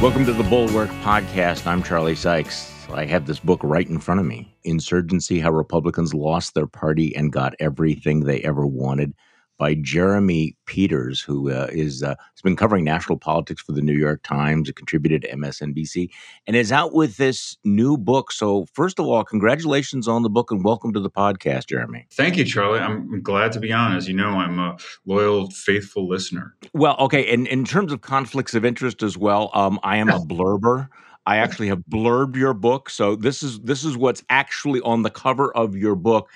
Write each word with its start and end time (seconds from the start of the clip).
Welcome 0.00 0.24
to 0.26 0.32
the 0.32 0.44
Bulwark 0.44 0.90
Podcast. 1.02 1.66
I'm 1.66 1.82
Charlie 1.82 2.14
Sykes. 2.14 2.72
I 2.88 3.04
have 3.06 3.26
this 3.26 3.40
book 3.40 3.58
right 3.64 3.86
in 3.88 3.98
front 3.98 4.20
of 4.20 4.26
me 4.26 4.56
Insurgency 4.62 5.40
How 5.40 5.50
Republicans 5.50 6.14
Lost 6.14 6.54
Their 6.54 6.68
Party 6.68 7.16
and 7.16 7.32
Got 7.32 7.56
Everything 7.58 8.20
They 8.20 8.38
Ever 8.42 8.64
Wanted 8.64 9.12
by 9.58 9.74
Jeremy 9.74 10.56
Peters, 10.66 11.20
who 11.20 11.50
uh, 11.50 11.68
is 11.70 12.02
uh, 12.02 12.14
has 12.18 12.42
been 12.42 12.56
covering 12.56 12.84
national 12.84 13.18
politics 13.18 13.60
for 13.60 13.72
the 13.72 13.82
New 13.82 13.92
York 13.92 14.22
Times, 14.22 14.70
contributed 14.70 15.22
to 15.22 15.36
MSNBC, 15.36 16.08
and 16.46 16.56
is 16.56 16.72
out 16.72 16.94
with 16.94 17.16
this 17.16 17.56
new 17.64 17.98
book. 17.98 18.30
So, 18.30 18.66
first 18.72 18.98
of 18.98 19.06
all, 19.06 19.24
congratulations 19.24 20.06
on 20.08 20.22
the 20.22 20.30
book 20.30 20.50
and 20.50 20.64
welcome 20.64 20.92
to 20.92 21.00
the 21.00 21.10
podcast, 21.10 21.66
Jeremy. 21.66 22.06
Thank 22.12 22.36
you, 22.36 22.44
Charlie. 22.44 22.78
I'm 22.78 23.20
glad 23.20 23.52
to 23.52 23.60
be 23.60 23.72
on. 23.72 23.96
As 23.96 24.08
you 24.08 24.14
know, 24.14 24.30
I'm 24.30 24.58
a 24.58 24.78
loyal, 25.04 25.50
faithful 25.50 26.08
listener. 26.08 26.54
Well, 26.72 26.96
okay, 27.00 27.32
and 27.32 27.46
in 27.48 27.64
terms 27.64 27.92
of 27.92 28.00
conflicts 28.00 28.54
of 28.54 28.64
interest 28.64 29.02
as 29.02 29.18
well, 29.18 29.50
um, 29.54 29.80
I 29.82 29.96
am 29.96 30.08
a 30.08 30.20
blurber. 30.20 30.88
I 31.26 31.36
actually 31.36 31.68
have 31.68 31.80
blurbed 31.90 32.36
your 32.36 32.54
book, 32.54 32.88
so 32.88 33.14
this 33.14 33.42
is 33.42 33.60
this 33.60 33.84
is 33.84 33.96
what's 33.96 34.22
actually 34.30 34.80
on 34.80 35.02
the 35.02 35.10
cover 35.10 35.54
of 35.54 35.76
your 35.76 35.94
book. 35.94 36.30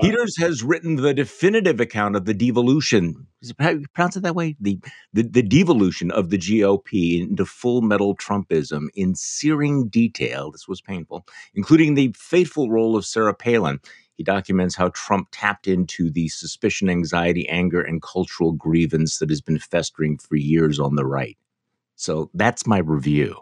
Peters 0.00 0.36
has 0.38 0.62
written 0.62 0.96
the 0.96 1.14
definitive 1.14 1.80
account 1.80 2.16
of 2.16 2.24
the 2.24 2.34
devolution. 2.34 3.26
Is 3.40 3.50
it 3.50 3.56
pronounce 3.56 4.16
it 4.16 4.22
that 4.22 4.34
way? 4.34 4.56
The, 4.60 4.78
the 5.12 5.22
the 5.22 5.42
devolution 5.42 6.10
of 6.10 6.30
the 6.30 6.38
GOP 6.38 7.22
into 7.22 7.44
full 7.44 7.82
metal 7.82 8.16
Trumpism 8.16 8.88
in 8.94 9.14
searing 9.14 9.88
detail. 9.88 10.50
This 10.50 10.66
was 10.66 10.80
painful, 10.80 11.26
including 11.54 11.94
the 11.94 12.14
fateful 12.16 12.70
role 12.70 12.96
of 12.96 13.06
Sarah 13.06 13.34
Palin. 13.34 13.80
He 14.14 14.24
documents 14.24 14.74
how 14.74 14.88
Trump 14.94 15.28
tapped 15.30 15.68
into 15.68 16.10
the 16.10 16.28
suspicion, 16.28 16.90
anxiety, 16.90 17.48
anger, 17.48 17.80
and 17.80 18.02
cultural 18.02 18.50
grievance 18.52 19.18
that 19.18 19.30
has 19.30 19.40
been 19.40 19.60
festering 19.60 20.18
for 20.18 20.34
years 20.34 20.80
on 20.80 20.96
the 20.96 21.06
right. 21.06 21.38
So 21.94 22.28
that's 22.34 22.66
my 22.66 22.78
review. 22.78 23.36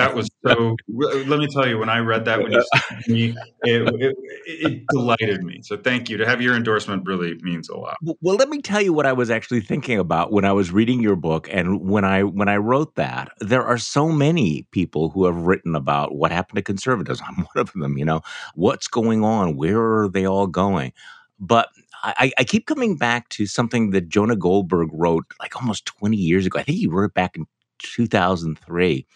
That 0.00 0.14
was 0.14 0.28
so. 0.46 0.76
let 0.88 1.38
me 1.38 1.46
tell 1.46 1.68
you, 1.68 1.78
when 1.78 1.88
I 1.88 1.98
read 1.98 2.24
that, 2.24 2.42
when 2.42 2.52
you 2.52 2.64
sent 2.74 3.08
me, 3.08 3.36
it, 3.62 3.88
it, 4.00 4.16
it, 4.46 4.82
delighted 4.88 5.42
me. 5.42 5.60
So 5.62 5.76
thank 5.76 6.08
you. 6.08 6.16
To 6.16 6.26
have 6.26 6.40
your 6.40 6.56
endorsement 6.56 7.06
really 7.06 7.34
means 7.42 7.68
a 7.68 7.76
lot. 7.76 7.96
Well, 8.20 8.36
let 8.36 8.48
me 8.48 8.62
tell 8.62 8.80
you 8.80 8.92
what 8.92 9.06
I 9.06 9.12
was 9.12 9.30
actually 9.30 9.60
thinking 9.60 9.98
about 9.98 10.32
when 10.32 10.44
I 10.44 10.52
was 10.52 10.72
reading 10.72 11.00
your 11.00 11.16
book, 11.16 11.48
and 11.50 11.80
when 11.82 12.04
I 12.04 12.22
when 12.22 12.48
I 12.48 12.56
wrote 12.56 12.94
that. 12.94 13.30
There 13.40 13.64
are 13.64 13.78
so 13.78 14.08
many 14.08 14.66
people 14.70 15.10
who 15.10 15.26
have 15.26 15.36
written 15.36 15.74
about 15.74 16.14
what 16.14 16.32
happened 16.32 16.56
to 16.56 16.62
conservatives. 16.62 17.20
I'm 17.26 17.36
one 17.36 17.46
of 17.56 17.72
them. 17.74 17.98
You 17.98 18.04
know, 18.04 18.22
what's 18.54 18.88
going 18.88 19.22
on? 19.22 19.56
Where 19.56 19.80
are 19.80 20.08
they 20.08 20.26
all 20.26 20.46
going? 20.46 20.92
But 21.38 21.68
I, 22.02 22.32
I, 22.38 22.44
keep 22.44 22.66
coming 22.66 22.96
back 22.96 23.28
to 23.30 23.46
something 23.46 23.90
that 23.90 24.08
Jonah 24.08 24.36
Goldberg 24.36 24.88
wrote 24.92 25.24
like 25.38 25.56
almost 25.56 25.84
20 25.86 26.16
years 26.16 26.46
ago. 26.46 26.58
I 26.58 26.62
think 26.62 26.78
he 26.78 26.86
wrote 26.86 27.04
it 27.04 27.14
back 27.14 27.36
in 27.36 27.46
2003 27.78 29.06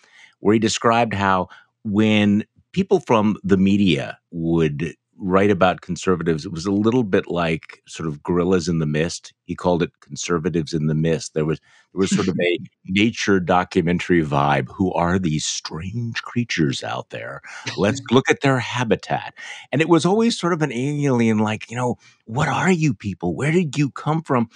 where 0.44 0.52
he 0.52 0.58
described 0.58 1.14
how 1.14 1.48
when 1.84 2.44
people 2.72 3.00
from 3.00 3.34
the 3.42 3.56
media 3.56 4.18
would 4.30 4.94
write 5.18 5.50
about 5.50 5.80
conservatives, 5.80 6.44
it 6.44 6.52
was 6.52 6.66
a 6.66 6.72
little 6.72 7.04
bit 7.04 7.28
like 7.28 7.82
sort 7.86 8.08
of 8.08 8.22
gorillas 8.22 8.68
in 8.68 8.78
the 8.78 8.86
mist. 8.86 9.32
He 9.44 9.54
called 9.54 9.82
it 9.82 9.90
conservatives 10.00 10.72
in 10.72 10.86
the 10.86 10.94
mist. 10.94 11.34
There 11.34 11.44
was 11.44 11.60
there 11.92 12.00
was 12.00 12.10
sort 12.10 12.28
of 12.28 12.36
a 12.40 12.58
nature 12.86 13.38
documentary 13.38 14.24
vibe. 14.24 14.68
Who 14.74 14.92
are 14.92 15.18
these 15.18 15.44
strange 15.44 16.22
creatures 16.22 16.82
out 16.82 17.10
there? 17.10 17.40
Let's 17.76 18.00
look 18.10 18.28
at 18.28 18.40
their 18.40 18.58
habitat. 18.58 19.34
And 19.70 19.80
it 19.80 19.88
was 19.88 20.04
always 20.04 20.38
sort 20.38 20.52
of 20.52 20.62
an 20.62 20.72
alien, 20.72 21.38
like, 21.38 21.70
you 21.70 21.76
know, 21.76 21.96
what 22.24 22.48
are 22.48 22.72
you 22.72 22.94
people? 22.94 23.36
Where 23.36 23.52
did 23.52 23.78
you 23.78 23.90
come 23.90 24.22
from? 24.22 24.48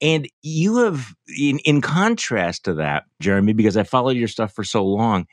And 0.00 0.28
you 0.42 0.78
have, 0.78 1.14
in, 1.36 1.58
in 1.60 1.82
contrast 1.82 2.64
to 2.64 2.74
that, 2.74 3.04
Jeremy, 3.20 3.52
because 3.52 3.76
I 3.76 3.82
followed 3.82 4.16
your 4.16 4.28
stuff 4.28 4.52
for 4.54 4.64
so 4.64 4.84
long, 4.84 5.26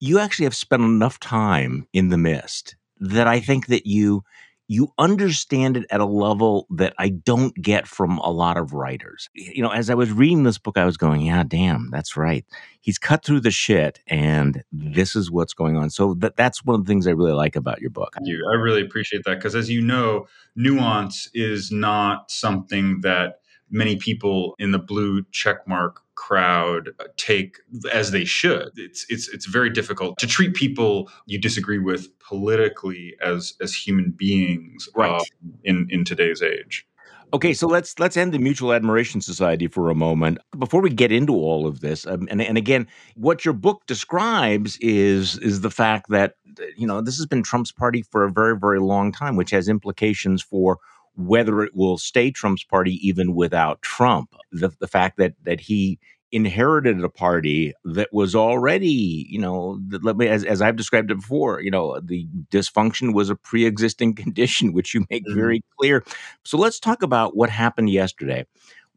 you 0.00 0.18
actually 0.18 0.44
have 0.44 0.56
spent 0.56 0.82
enough 0.82 1.20
time 1.20 1.86
in 1.92 2.08
the 2.08 2.18
mist 2.18 2.76
that 3.04 3.26
I 3.26 3.40
think 3.40 3.66
that 3.68 3.86
you 3.86 4.24
you 4.66 4.92
understand 4.98 5.76
it 5.76 5.84
at 5.90 6.00
a 6.00 6.06
level 6.06 6.66
that 6.70 6.94
I 6.98 7.10
don't 7.10 7.54
get 7.60 7.86
from 7.86 8.18
a 8.18 8.30
lot 8.30 8.56
of 8.56 8.72
writers. 8.72 9.28
You 9.34 9.62
know, 9.62 9.68
as 9.68 9.90
I 9.90 9.94
was 9.94 10.10
reading 10.10 10.44
this 10.44 10.56
book, 10.56 10.78
I 10.78 10.86
was 10.86 10.96
going, 10.96 11.20
yeah, 11.20 11.44
damn, 11.46 11.90
that's 11.90 12.16
right. 12.16 12.46
He's 12.80 12.98
cut 12.98 13.24
through 13.24 13.40
the 13.40 13.50
shit 13.50 14.00
and 14.06 14.64
this 14.72 15.14
is 15.14 15.30
what's 15.30 15.52
going 15.52 15.76
on. 15.76 15.90
So 15.90 16.14
that 16.14 16.36
that's 16.36 16.64
one 16.64 16.80
of 16.80 16.86
the 16.86 16.88
things 16.88 17.06
I 17.06 17.10
really 17.10 17.32
like 17.32 17.56
about 17.56 17.80
your 17.80 17.90
book. 17.90 18.14
Thank 18.14 18.26
you. 18.26 18.42
I 18.50 18.54
really 18.54 18.80
appreciate 18.80 19.24
that 19.24 19.36
because 19.36 19.54
as 19.54 19.68
you 19.68 19.82
know, 19.82 20.26
nuance 20.56 21.28
is 21.34 21.70
not 21.70 22.30
something 22.30 23.02
that 23.02 23.40
many 23.70 23.96
people 23.96 24.54
in 24.58 24.70
the 24.70 24.78
blue 24.78 25.22
checkmark 25.24 25.96
crowd 26.24 26.88
take 27.18 27.58
as 27.92 28.10
they 28.10 28.24
should. 28.24 28.70
It's 28.76 29.04
it's 29.10 29.28
it's 29.28 29.44
very 29.44 29.68
difficult 29.68 30.18
to 30.18 30.26
treat 30.26 30.54
people 30.54 31.10
you 31.26 31.38
disagree 31.38 31.78
with 31.78 32.08
politically 32.18 33.14
as 33.22 33.54
as 33.60 33.74
human 33.74 34.10
beings 34.10 34.88
right. 34.94 35.20
uh, 35.20 35.24
in 35.64 35.86
in 35.90 36.04
today's 36.04 36.40
age. 36.40 36.86
Okay, 37.34 37.52
so 37.52 37.66
let's 37.66 37.98
let's 37.98 38.16
end 38.16 38.32
the 38.32 38.38
Mutual 38.38 38.72
Admiration 38.72 39.20
Society 39.20 39.66
for 39.66 39.90
a 39.90 39.94
moment 39.94 40.38
before 40.58 40.80
we 40.80 40.88
get 40.88 41.12
into 41.12 41.34
all 41.34 41.66
of 41.66 41.80
this. 41.80 42.06
Um, 42.06 42.26
and 42.30 42.40
and 42.40 42.56
again, 42.56 42.86
what 43.16 43.44
your 43.44 43.54
book 43.54 43.82
describes 43.86 44.78
is 44.78 45.36
is 45.38 45.60
the 45.60 45.70
fact 45.70 46.06
that 46.08 46.36
you 46.76 46.86
know 46.86 47.02
this 47.02 47.18
has 47.18 47.26
been 47.26 47.42
Trump's 47.42 47.72
party 47.72 48.02
for 48.02 48.24
a 48.24 48.32
very 48.32 48.56
very 48.58 48.80
long 48.80 49.12
time, 49.12 49.36
which 49.36 49.50
has 49.50 49.68
implications 49.68 50.42
for 50.42 50.78
whether 51.16 51.62
it 51.62 51.74
will 51.74 51.98
stay 51.98 52.30
Trump's 52.30 52.64
party 52.64 52.98
even 53.06 53.34
without 53.34 53.82
Trump. 53.82 54.30
The, 54.52 54.70
the 54.80 54.88
fact 54.88 55.16
that 55.18 55.34
that 55.44 55.60
he 55.60 55.98
inherited 56.34 57.02
a 57.04 57.08
party 57.08 57.72
that 57.84 58.12
was 58.12 58.34
already, 58.34 59.24
you 59.30 59.38
know, 59.38 59.80
let 60.02 60.16
me, 60.16 60.26
as, 60.26 60.44
as 60.44 60.60
I've 60.60 60.74
described 60.74 61.12
it 61.12 61.20
before, 61.20 61.60
you 61.60 61.70
know, 61.70 62.00
the 62.00 62.26
dysfunction 62.50 63.14
was 63.14 63.30
a 63.30 63.36
pre-existing 63.36 64.14
condition, 64.22 64.72
which 64.72 64.94
you 64.94 65.06
make 65.10 65.24
mm-hmm. 65.24 65.38
very 65.38 65.62
clear. 65.78 66.04
So 66.42 66.58
let's 66.58 66.80
talk 66.80 67.04
about 67.04 67.36
what 67.36 67.50
happened 67.50 67.88
yesterday, 67.88 68.46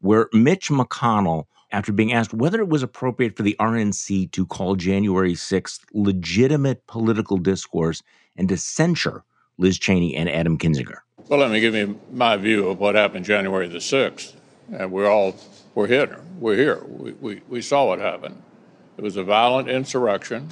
where 0.02 0.30
Mitch 0.34 0.70
McConnell, 0.70 1.46
after 1.72 1.92
being 1.92 2.12
asked 2.12 2.34
whether 2.34 2.60
it 2.60 2.70
was 2.70 2.82
appropriate 2.82 3.38
for 3.38 3.44
the 3.44 3.56
RNC 3.60 4.32
to 4.32 4.46
call 4.48 4.76
January 4.76 5.34
6th 5.34 5.82
legitimate 5.94 6.88
political 6.88 7.38
discourse 7.38 8.02
and 8.36 8.50
to 8.50 8.58
censure 8.58 9.24
Liz 9.60 9.78
Cheney 9.78 10.16
and 10.16 10.28
Adam 10.28 10.58
Kinzinger. 10.58 11.00
Well, 11.30 11.40
let 11.40 11.52
me 11.52 11.60
give 11.60 11.76
you 11.76 12.00
my 12.12 12.38
view 12.38 12.68
of 12.70 12.80
what 12.80 12.96
happened 12.96 13.26
January 13.26 13.68
the 13.68 13.78
6th. 13.78 14.37
And 14.72 14.92
we're 14.92 15.10
all, 15.10 15.36
we're 15.76 15.88
here. 15.88 16.22
We're 16.40 16.56
here. 16.56 16.84
We, 16.86 17.12
we, 17.14 17.42
we 17.48 17.62
saw 17.62 17.88
what 17.88 18.00
happened. 18.00 18.42
It 18.98 19.04
was 19.04 19.16
a 19.16 19.24
violent 19.24 19.70
insurrection 19.70 20.50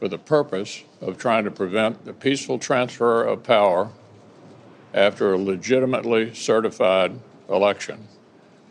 for 0.00 0.08
the 0.08 0.18
purpose 0.18 0.82
of 1.00 1.18
trying 1.18 1.44
to 1.44 1.50
prevent 1.50 2.04
the 2.04 2.12
peaceful 2.12 2.58
transfer 2.58 3.22
of 3.24 3.42
power 3.42 3.90
after 4.94 5.34
a 5.34 5.38
legitimately 5.38 6.34
certified 6.34 7.18
election 7.48 8.08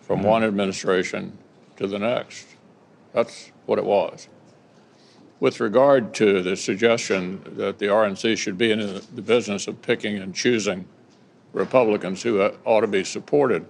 from 0.02 0.20
mm-hmm. 0.20 0.28
one 0.28 0.44
administration 0.44 1.38
to 1.78 1.88
the 1.88 2.00
next. 2.00 2.48
That's 3.14 3.52
what 3.66 3.78
it 3.78 3.86
was. 3.86 4.28
With 5.40 5.60
regard 5.60 6.14
to 6.16 6.42
the 6.42 6.56
suggestion 6.56 7.42
that 7.58 7.80
the 7.80 7.88
RNC 7.88 8.38
should 8.38 8.58
be 8.58 8.72
in 8.72 8.80
the 8.80 9.22
business 9.22 9.68
of 9.68 9.82
picking 9.82 10.18
and 10.18 10.36
choosing 10.36 10.86
Republicans 11.54 12.22
who 12.24 12.42
ought 12.66 12.82
to 12.82 12.88
be 12.88 13.04
supported, 13.04 13.66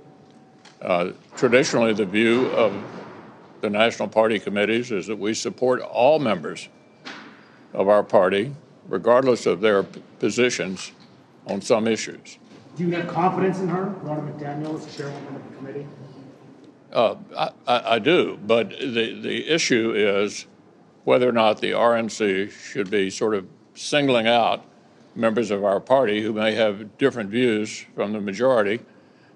uh, 0.82 1.12
traditionally 1.36 1.94
the 1.94 2.06
view 2.06 2.48
of 2.48 2.74
the 3.62 3.70
national 3.70 4.08
party 4.08 4.40
committees 4.40 4.92
is 4.92 5.08
that 5.08 5.18
we 5.18 5.34
support 5.34 5.82
all 5.82 6.20
members 6.20 6.70
of 7.74 7.88
our 7.88 8.04
party, 8.04 8.54
regardless 8.88 9.46
of 9.46 9.62
their 9.62 9.84
positions 10.20 10.92
on 11.46 11.62
some 11.62 11.88
issues. 11.88 12.40
Do 12.76 12.86
you 12.86 12.96
have 12.96 13.08
confidence 13.08 13.60
in 13.60 13.68
her, 13.68 13.94
Ronna 14.04 14.32
McDaniel, 14.32 14.76
as 14.76 14.96
chairwoman 14.96 15.36
of 15.36 15.50
the 15.50 15.58
committee? 15.58 15.88
Uh, 16.92 17.16
I, 17.38 17.52
I, 17.68 17.94
I, 17.96 18.00
do, 18.00 18.38
but 18.46 18.72
the, 18.72 19.20
the 19.22 19.48
issue 19.48 19.94
is 19.96 20.46
whether 21.04 21.28
or 21.28 21.32
not 21.32 21.62
the 21.62 21.72
RNC 21.72 22.52
should 22.52 22.90
be 22.90 23.10
sort 23.10 23.34
of 23.34 23.48
singling 23.76 24.28
out 24.28 24.66
members 25.16 25.52
of 25.52 25.64
our 25.64 25.80
party 25.80 26.22
who 26.22 26.34
may 26.34 26.54
have 26.54 26.98
different 26.98 27.30
views 27.30 27.86
from 27.96 28.14
the 28.14 28.20
majority. 28.20 28.82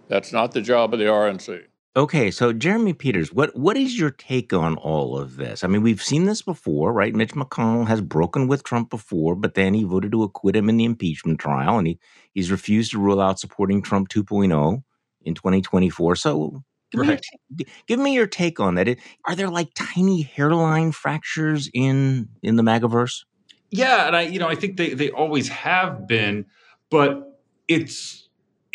That's 0.08 0.32
not 0.32 0.52
the 0.52 0.62
job 0.62 0.94
of 0.94 1.00
the 1.00 1.06
RNC. 1.06 1.64
Okay, 1.98 2.30
so 2.30 2.52
Jeremy 2.52 2.92
Peters, 2.92 3.32
what 3.32 3.56
what 3.56 3.78
is 3.78 3.98
your 3.98 4.12
take 4.12 4.52
on 4.52 4.76
all 4.76 5.18
of 5.18 5.38
this? 5.38 5.64
I 5.64 5.68
mean, 5.68 5.82
we've 5.82 6.04
seen 6.04 6.26
this 6.26 6.42
before, 6.42 6.92
right? 6.92 7.16
Mitch 7.16 7.32
McConnell 7.32 7.88
has 7.88 8.02
broken 8.02 8.48
with 8.48 8.66
Trump 8.66 8.90
before, 8.90 9.34
but 9.36 9.54
then 9.54 9.74
he 9.74 9.84
voted 9.84 10.12
to 10.12 10.24
acquit 10.24 10.58
him 10.58 10.68
in 10.68 10.76
the 10.76 10.84
impeachment 10.84 11.40
trial, 11.40 11.78
and 11.78 11.88
he 11.88 12.00
he's 12.34 12.52
refused 12.52 12.92
to 12.92 13.00
rule 13.00 13.22
out 13.22 13.40
supporting 13.40 13.82
Trump 13.82 14.10
2.0 14.10 14.84
in 15.22 15.36
2024. 15.36 16.18
So 16.18 16.64
Give, 16.92 17.08
right. 17.08 17.26
me, 17.50 17.66
give 17.88 18.00
me 18.00 18.14
your 18.14 18.28
take 18.28 18.60
on 18.60 18.76
that. 18.76 18.98
Are 19.26 19.36
there 19.36 19.50
like 19.50 19.70
tiny 19.74 20.22
hairline 20.22 20.92
fractures 20.92 21.70
in 21.74 22.30
in 22.44 22.56
the 22.58 22.64
MAGAverse? 22.64 23.24
Yeah, 23.72 24.08
and 24.08 24.16
I 24.16 24.22
you 24.24 24.40
know 24.40 24.48
I 24.48 24.56
think 24.56 24.78
they 24.78 24.94
they 24.94 25.10
always 25.12 25.48
have 25.50 26.08
been, 26.08 26.46
but 26.90 27.40
it's 27.68 28.25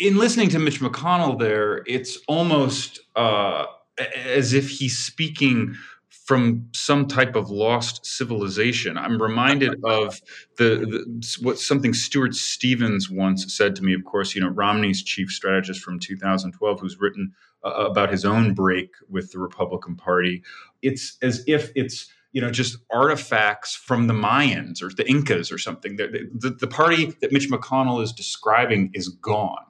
in 0.01 0.17
listening 0.17 0.49
to 0.49 0.59
Mitch 0.59 0.81
McConnell 0.81 1.37
there, 1.37 1.83
it's 1.85 2.17
almost 2.27 2.99
uh, 3.15 3.65
as 4.25 4.51
if 4.51 4.67
he's 4.67 4.97
speaking 4.97 5.75
from 6.09 6.67
some 6.73 7.07
type 7.07 7.35
of 7.35 7.51
lost 7.51 8.03
civilization. 8.03 8.97
I'm 8.97 9.21
reminded 9.21 9.79
of 9.83 10.19
the, 10.57 10.63
the, 10.63 11.37
what 11.41 11.59
something 11.59 11.93
Stuart 11.93 12.33
Stevens 12.33 13.11
once 13.11 13.55
said 13.55 13.75
to 13.75 13.83
me. 13.83 13.93
Of 13.93 14.03
course, 14.03 14.33
you 14.33 14.41
know 14.41 14.49
Romney's 14.49 15.03
chief 15.03 15.29
strategist 15.29 15.81
from 15.81 15.99
2012, 15.99 16.79
who's 16.79 16.99
written 16.99 17.33
uh, 17.63 17.69
about 17.69 18.09
his 18.09 18.25
own 18.25 18.55
break 18.55 18.89
with 19.07 19.31
the 19.31 19.39
Republican 19.39 19.95
Party. 19.95 20.41
It's 20.81 21.17
as 21.21 21.43
if 21.45 21.71
it's 21.75 22.09
you 22.31 22.41
know 22.41 22.49
just 22.49 22.77
artifacts 22.91 23.75
from 23.75 24.07
the 24.07 24.15
Mayans 24.15 24.81
or 24.81 24.89
the 24.89 25.07
Incas 25.07 25.51
or 25.51 25.59
something. 25.59 25.97
The, 25.97 26.27
the, 26.33 26.49
the 26.49 26.67
party 26.67 27.13
that 27.21 27.31
Mitch 27.31 27.51
McConnell 27.51 28.01
is 28.01 28.11
describing 28.11 28.89
is 28.95 29.09
gone. 29.09 29.65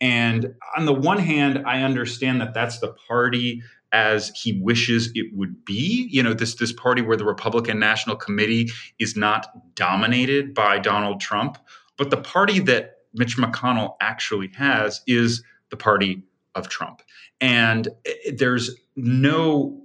And 0.00 0.54
on 0.76 0.86
the 0.86 0.94
one 0.94 1.18
hand, 1.18 1.64
I 1.66 1.82
understand 1.82 2.40
that 2.40 2.54
that's 2.54 2.78
the 2.78 2.94
party 3.08 3.62
as 3.92 4.30
he 4.30 4.60
wishes 4.60 5.10
it 5.14 5.34
would 5.34 5.64
be. 5.64 6.08
You 6.10 6.22
know, 6.22 6.34
this 6.34 6.54
this 6.56 6.72
party 6.72 7.02
where 7.02 7.16
the 7.16 7.24
Republican 7.24 7.78
National 7.78 8.16
Committee 8.16 8.70
is 8.98 9.16
not 9.16 9.48
dominated 9.74 10.54
by 10.54 10.78
Donald 10.78 11.20
Trump, 11.20 11.58
but 11.96 12.10
the 12.10 12.16
party 12.16 12.60
that 12.60 12.96
Mitch 13.14 13.36
McConnell 13.36 13.94
actually 14.00 14.50
has 14.56 15.00
is 15.06 15.42
the 15.70 15.76
party 15.76 16.22
of 16.54 16.68
Trump. 16.68 17.02
And 17.40 17.88
eh, 18.04 18.32
there's 18.36 18.76
no 18.96 19.80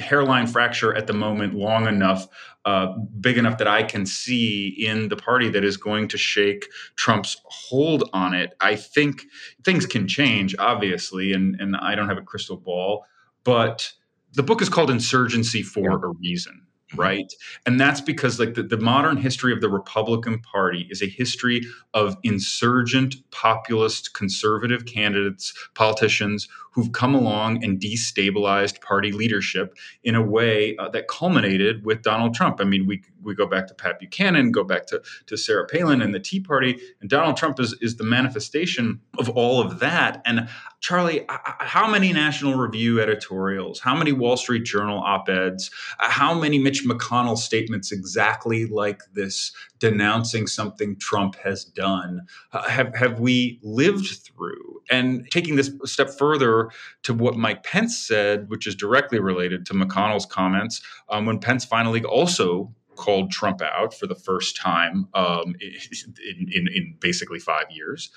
hairline 0.00 0.46
fracture 0.46 0.94
at 0.94 1.06
the 1.06 1.12
moment 1.12 1.54
long 1.54 1.86
enough, 1.86 2.28
uh, 2.64 2.94
big 3.20 3.38
enough 3.38 3.58
that 3.58 3.68
I 3.68 3.82
can 3.82 4.06
see 4.06 4.68
in 4.68 5.08
the 5.08 5.16
party 5.16 5.48
that 5.50 5.64
is 5.64 5.76
going 5.76 6.08
to 6.08 6.18
shake 6.18 6.68
Trump's 6.96 7.40
hold 7.44 8.08
on 8.12 8.34
it. 8.34 8.54
I 8.60 8.76
think 8.76 9.24
things 9.64 9.86
can 9.86 10.06
change, 10.06 10.54
obviously, 10.58 11.32
and, 11.32 11.60
and 11.60 11.76
I 11.76 11.94
don't 11.94 12.08
have 12.08 12.18
a 12.18 12.22
crystal 12.22 12.56
ball, 12.56 13.04
but 13.44 13.92
the 14.34 14.42
book 14.42 14.60
is 14.62 14.68
called 14.68 14.90
Insurgency 14.90 15.62
for 15.62 16.04
a 16.04 16.08
reason. 16.20 16.67
Mm-hmm. 16.88 17.00
right 17.00 17.34
and 17.66 17.78
that's 17.78 18.00
because 18.00 18.40
like 18.40 18.54
the, 18.54 18.62
the 18.62 18.78
modern 18.78 19.18
history 19.18 19.52
of 19.52 19.60
the 19.60 19.68
republican 19.68 20.38
party 20.38 20.86
is 20.90 21.02
a 21.02 21.06
history 21.06 21.60
of 21.92 22.16
insurgent 22.22 23.16
populist 23.30 24.14
conservative 24.14 24.86
candidates 24.86 25.52
politicians 25.74 26.48
who've 26.72 26.92
come 26.92 27.14
along 27.14 27.62
and 27.62 27.78
destabilized 27.78 28.80
party 28.80 29.12
leadership 29.12 29.76
in 30.02 30.14
a 30.14 30.22
way 30.22 30.76
uh, 30.78 30.88
that 30.88 31.08
culminated 31.08 31.84
with 31.84 32.00
donald 32.00 32.32
trump 32.32 32.58
i 32.58 32.64
mean 32.64 32.86
we 32.86 33.02
we 33.22 33.34
go 33.34 33.46
back 33.46 33.66
to 33.66 33.74
pat 33.74 33.98
buchanan 33.98 34.50
go 34.50 34.64
back 34.64 34.86
to, 34.86 35.00
to 35.26 35.36
sarah 35.36 35.66
palin 35.66 36.02
and 36.02 36.14
the 36.14 36.20
tea 36.20 36.40
party 36.40 36.78
and 37.00 37.10
donald 37.10 37.36
trump 37.36 37.60
is, 37.60 37.76
is 37.80 37.96
the 37.96 38.04
manifestation 38.04 39.00
of 39.18 39.28
all 39.30 39.60
of 39.60 39.78
that 39.78 40.20
and 40.24 40.48
charlie 40.80 41.24
how 41.28 41.88
many 41.88 42.12
national 42.12 42.54
review 42.54 43.00
editorials 43.00 43.80
how 43.80 43.94
many 43.94 44.12
wall 44.12 44.36
street 44.36 44.64
journal 44.64 44.98
op-eds 44.98 45.70
how 45.98 46.34
many 46.34 46.58
mitch 46.58 46.84
McConnell 46.88 47.36
statements 47.36 47.92
exactly 47.92 48.66
like 48.66 49.02
this, 49.12 49.52
denouncing 49.78 50.46
something 50.46 50.96
Trump 50.98 51.36
has 51.36 51.64
done, 51.64 52.22
uh, 52.52 52.68
have, 52.68 52.94
have 52.94 53.20
we 53.20 53.60
lived 53.62 54.06
through? 54.24 54.80
And 54.90 55.30
taking 55.30 55.56
this 55.56 55.70
step 55.84 56.10
further 56.10 56.70
to 57.02 57.12
what 57.12 57.36
Mike 57.36 57.62
Pence 57.62 57.98
said, 57.98 58.48
which 58.48 58.66
is 58.66 58.74
directly 58.74 59.20
related 59.20 59.66
to 59.66 59.74
McConnell's 59.74 60.26
comments, 60.26 60.80
um, 61.08 61.26
when 61.26 61.38
Pence 61.38 61.64
finally 61.64 62.02
also 62.04 62.74
called 62.98 63.30
Trump 63.30 63.62
out 63.62 63.94
for 63.94 64.06
the 64.06 64.14
first 64.14 64.56
time 64.56 65.08
um, 65.14 65.54
in, 65.60 66.48
in, 66.52 66.68
in 66.74 66.96
basically 67.00 67.38
five 67.38 67.70
years. 67.70 68.10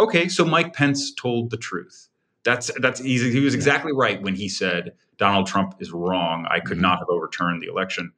Okay, 0.00 0.28
so 0.28 0.44
Mike 0.44 0.72
Pence 0.72 1.12
told 1.14 1.50
the 1.50 1.56
truth. 1.56 2.08
That's 2.44 2.72
that's 2.80 3.00
easy. 3.00 3.30
He 3.30 3.40
was 3.40 3.54
exactly 3.54 3.92
right 3.94 4.20
when 4.20 4.34
he 4.34 4.48
said 4.48 4.94
Donald 5.16 5.46
Trump 5.46 5.76
is 5.78 5.92
wrong. 5.92 6.46
I 6.50 6.58
could 6.58 6.78
mm-hmm. 6.78 6.82
not 6.82 6.98
have 6.98 7.08
overturned 7.08 7.62
the 7.62 7.68
election. 7.68 8.12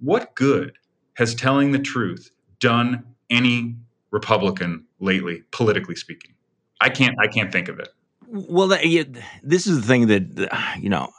What 0.00 0.34
good 0.34 0.72
has 1.14 1.34
telling 1.34 1.70
the 1.70 1.78
truth 1.78 2.32
done 2.58 3.04
any 3.30 3.76
Republican 4.10 4.86
lately, 4.98 5.42
politically 5.52 5.94
speaking? 5.94 6.34
I 6.80 6.88
can't. 6.88 7.14
I 7.20 7.28
can't 7.28 7.52
think 7.52 7.68
of 7.68 7.78
it. 7.78 7.88
Well, 8.30 8.68
that, 8.68 8.86
yeah, 8.86 9.04
this 9.42 9.66
is 9.66 9.80
the 9.80 9.86
thing 9.86 10.08
that 10.08 10.76
you 10.80 10.90
know. 10.90 11.10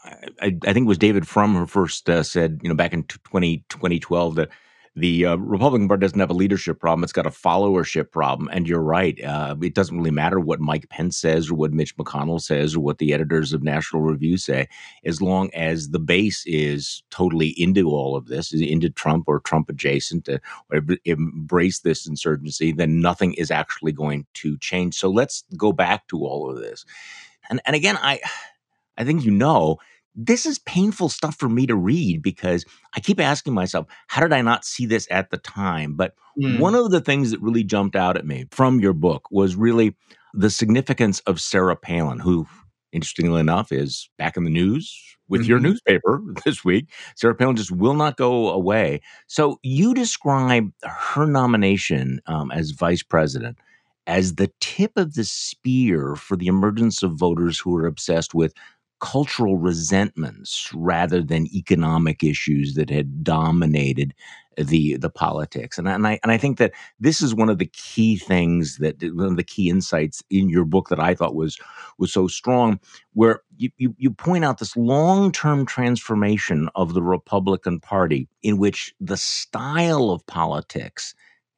I, 0.41 0.57
I 0.63 0.73
think 0.73 0.85
it 0.85 0.87
was 0.87 0.97
David 0.97 1.27
Frum 1.27 1.55
who 1.55 1.65
first 1.65 2.09
uh, 2.09 2.21
said, 2.23 2.59
you 2.61 2.69
know, 2.69 2.75
back 2.75 2.93
in 2.93 3.03
20, 3.03 3.65
2012 3.69 4.35
that 4.35 4.49
the 4.95 5.25
uh, 5.25 5.35
Republican 5.37 5.87
Party 5.87 6.01
doesn't 6.01 6.19
have 6.19 6.29
a 6.29 6.33
leadership 6.33 6.79
problem; 6.79 7.03
it's 7.03 7.13
got 7.13 7.25
a 7.25 7.31
followership 7.31 8.11
problem. 8.11 8.49
And 8.51 8.67
you're 8.67 8.81
right; 8.81 9.21
uh, 9.23 9.55
it 9.61 9.73
doesn't 9.75 9.97
really 9.97 10.11
matter 10.11 10.39
what 10.39 10.59
Mike 10.59 10.89
Pence 10.89 11.17
says 11.17 11.49
or 11.49 11.55
what 11.55 11.73
Mitch 11.73 11.95
McConnell 11.97 12.41
says 12.41 12.75
or 12.75 12.79
what 12.79 12.97
the 12.97 13.13
editors 13.13 13.53
of 13.53 13.63
National 13.63 14.01
Review 14.01 14.37
say, 14.37 14.67
as 15.05 15.21
long 15.21 15.49
as 15.53 15.89
the 15.89 15.99
base 15.99 16.43
is 16.45 17.03
totally 17.09 17.49
into 17.49 17.89
all 17.89 18.15
of 18.15 18.27
this, 18.27 18.53
is 18.53 18.61
into 18.61 18.89
Trump 18.89 19.25
or 19.27 19.39
Trump 19.39 19.69
adjacent, 19.69 20.25
to, 20.25 20.39
embrace 21.05 21.79
this 21.79 22.07
insurgency, 22.07 22.71
then 22.71 23.01
nothing 23.01 23.33
is 23.33 23.51
actually 23.51 23.91
going 23.91 24.25
to 24.35 24.57
change. 24.57 24.95
So 24.95 25.09
let's 25.09 25.43
go 25.57 25.71
back 25.71 26.07
to 26.07 26.25
all 26.25 26.49
of 26.49 26.57
this. 26.57 26.85
And 27.49 27.61
and 27.65 27.75
again, 27.75 27.97
I 27.97 28.19
I 28.97 29.03
think 29.03 29.23
you 29.23 29.31
know 29.31 29.77
this 30.25 30.45
is 30.45 30.59
painful 30.59 31.07
stuff 31.07 31.37
for 31.37 31.47
me 31.47 31.65
to 31.65 31.75
read 31.75 32.21
because 32.21 32.65
I 32.95 32.99
keep 32.99 33.21
asking 33.21 33.53
myself, 33.53 33.87
how 34.07 34.21
did 34.21 34.33
I 34.33 34.41
not 34.41 34.65
see 34.65 34.85
this 34.85 35.07
at 35.09 35.29
the 35.29 35.37
time? 35.37 35.95
But 35.95 36.13
mm. 36.37 36.59
one 36.59 36.75
of 36.75 36.91
the 36.91 36.99
things 36.99 37.31
that 37.31 37.41
really 37.41 37.63
jumped 37.63 37.95
out 37.95 38.17
at 38.17 38.25
me 38.25 38.45
from 38.51 38.81
your 38.81 38.91
book 38.91 39.31
was 39.31 39.55
really 39.55 39.95
the 40.33 40.49
significance 40.49 41.21
of 41.21 41.39
Sarah 41.39 41.77
Palin, 41.77 42.19
who, 42.19 42.45
interestingly 42.91 43.39
enough, 43.39 43.71
is 43.71 44.09
back 44.17 44.35
in 44.35 44.43
the 44.43 44.49
news 44.49 44.93
with 45.29 45.41
mm-hmm. 45.41 45.49
your 45.49 45.59
newspaper 45.59 46.21
this 46.45 46.65
week. 46.65 46.89
Sarah 47.15 47.35
Palin 47.35 47.55
just 47.55 47.71
will 47.71 47.93
not 47.93 48.17
go 48.17 48.49
away. 48.49 48.99
So 49.27 49.57
you 49.63 49.93
describe 49.93 50.69
her 50.83 51.25
nomination 51.25 52.19
um, 52.27 52.51
as 52.51 52.71
vice 52.71 53.03
president 53.03 53.57
as 54.05 54.35
the 54.35 54.51
tip 54.59 54.91
of 54.97 55.13
the 55.13 55.23
spear 55.23 56.15
for 56.15 56.35
the 56.35 56.47
emergence 56.47 57.03
of 57.03 57.11
voters 57.11 57.59
who 57.59 57.77
are 57.77 57.85
obsessed 57.85 58.33
with 58.33 58.53
cultural 58.99 59.57
resentments 59.57 60.69
rather 60.73 61.21
than 61.21 61.47
economic 61.47 62.23
issues 62.23 62.75
that 62.75 62.89
had 62.89 63.23
dominated 63.23 64.13
the 64.57 64.97
the 64.97 65.09
politics. 65.09 65.77
And, 65.77 65.87
and 65.87 66.05
I 66.05 66.19
and 66.21 66.31
I 66.31 66.37
think 66.37 66.57
that 66.57 66.73
this 66.99 67.21
is 67.21 67.33
one 67.33 67.49
of 67.49 67.59
the 67.59 67.67
key 67.67 68.17
things 68.17 68.77
that 68.77 69.01
one 69.01 69.27
of 69.27 69.37
the 69.37 69.43
key 69.43 69.69
insights 69.69 70.21
in 70.29 70.49
your 70.49 70.65
book 70.65 70.89
that 70.89 70.99
I 70.99 71.15
thought 71.15 71.35
was 71.35 71.57
was 71.97 72.11
so 72.11 72.27
strong, 72.27 72.79
where 73.13 73.41
you 73.57 73.69
you, 73.77 73.95
you 73.97 74.11
point 74.11 74.43
out 74.43 74.59
this 74.59 74.75
long 74.75 75.31
term 75.31 75.65
transformation 75.65 76.69
of 76.75 76.93
the 76.93 77.03
Republican 77.03 77.79
Party 77.79 78.27
in 78.43 78.57
which 78.57 78.93
the 78.99 79.17
style 79.17 80.11
of 80.11 80.25
politics 80.27 81.15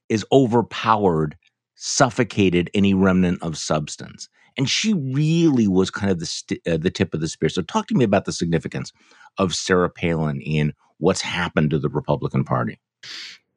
is 0.10 0.26
overpowered, 0.32 1.38
suffocated 1.76 2.70
any 2.74 2.94
remnant 2.94 3.42
of 3.42 3.58
substance 3.58 4.30
and 4.58 4.70
she 4.70 4.94
really 4.94 5.68
was 5.68 5.90
kind 5.90 6.12
of 6.12 6.20
the 6.20 6.26
st- 6.26 6.62
uh, 6.68 6.78
the 6.78 6.90
tip 6.90 7.14
of 7.14 7.22
the 7.22 7.28
spear. 7.28 7.50
So, 7.50 7.62
talk 7.62 7.88
to 7.88 7.96
me 7.96 8.04
about 8.04 8.26
the 8.26 8.32
significance 8.32 8.92
of 9.38 9.56
Sarah 9.56 9.90
Palin 9.90 10.42
in 10.42 10.74
what's 10.98 11.22
happened 11.22 11.72
to 11.72 11.80
the 11.80 11.90
Republican 11.90 12.44
Party. 12.44 12.80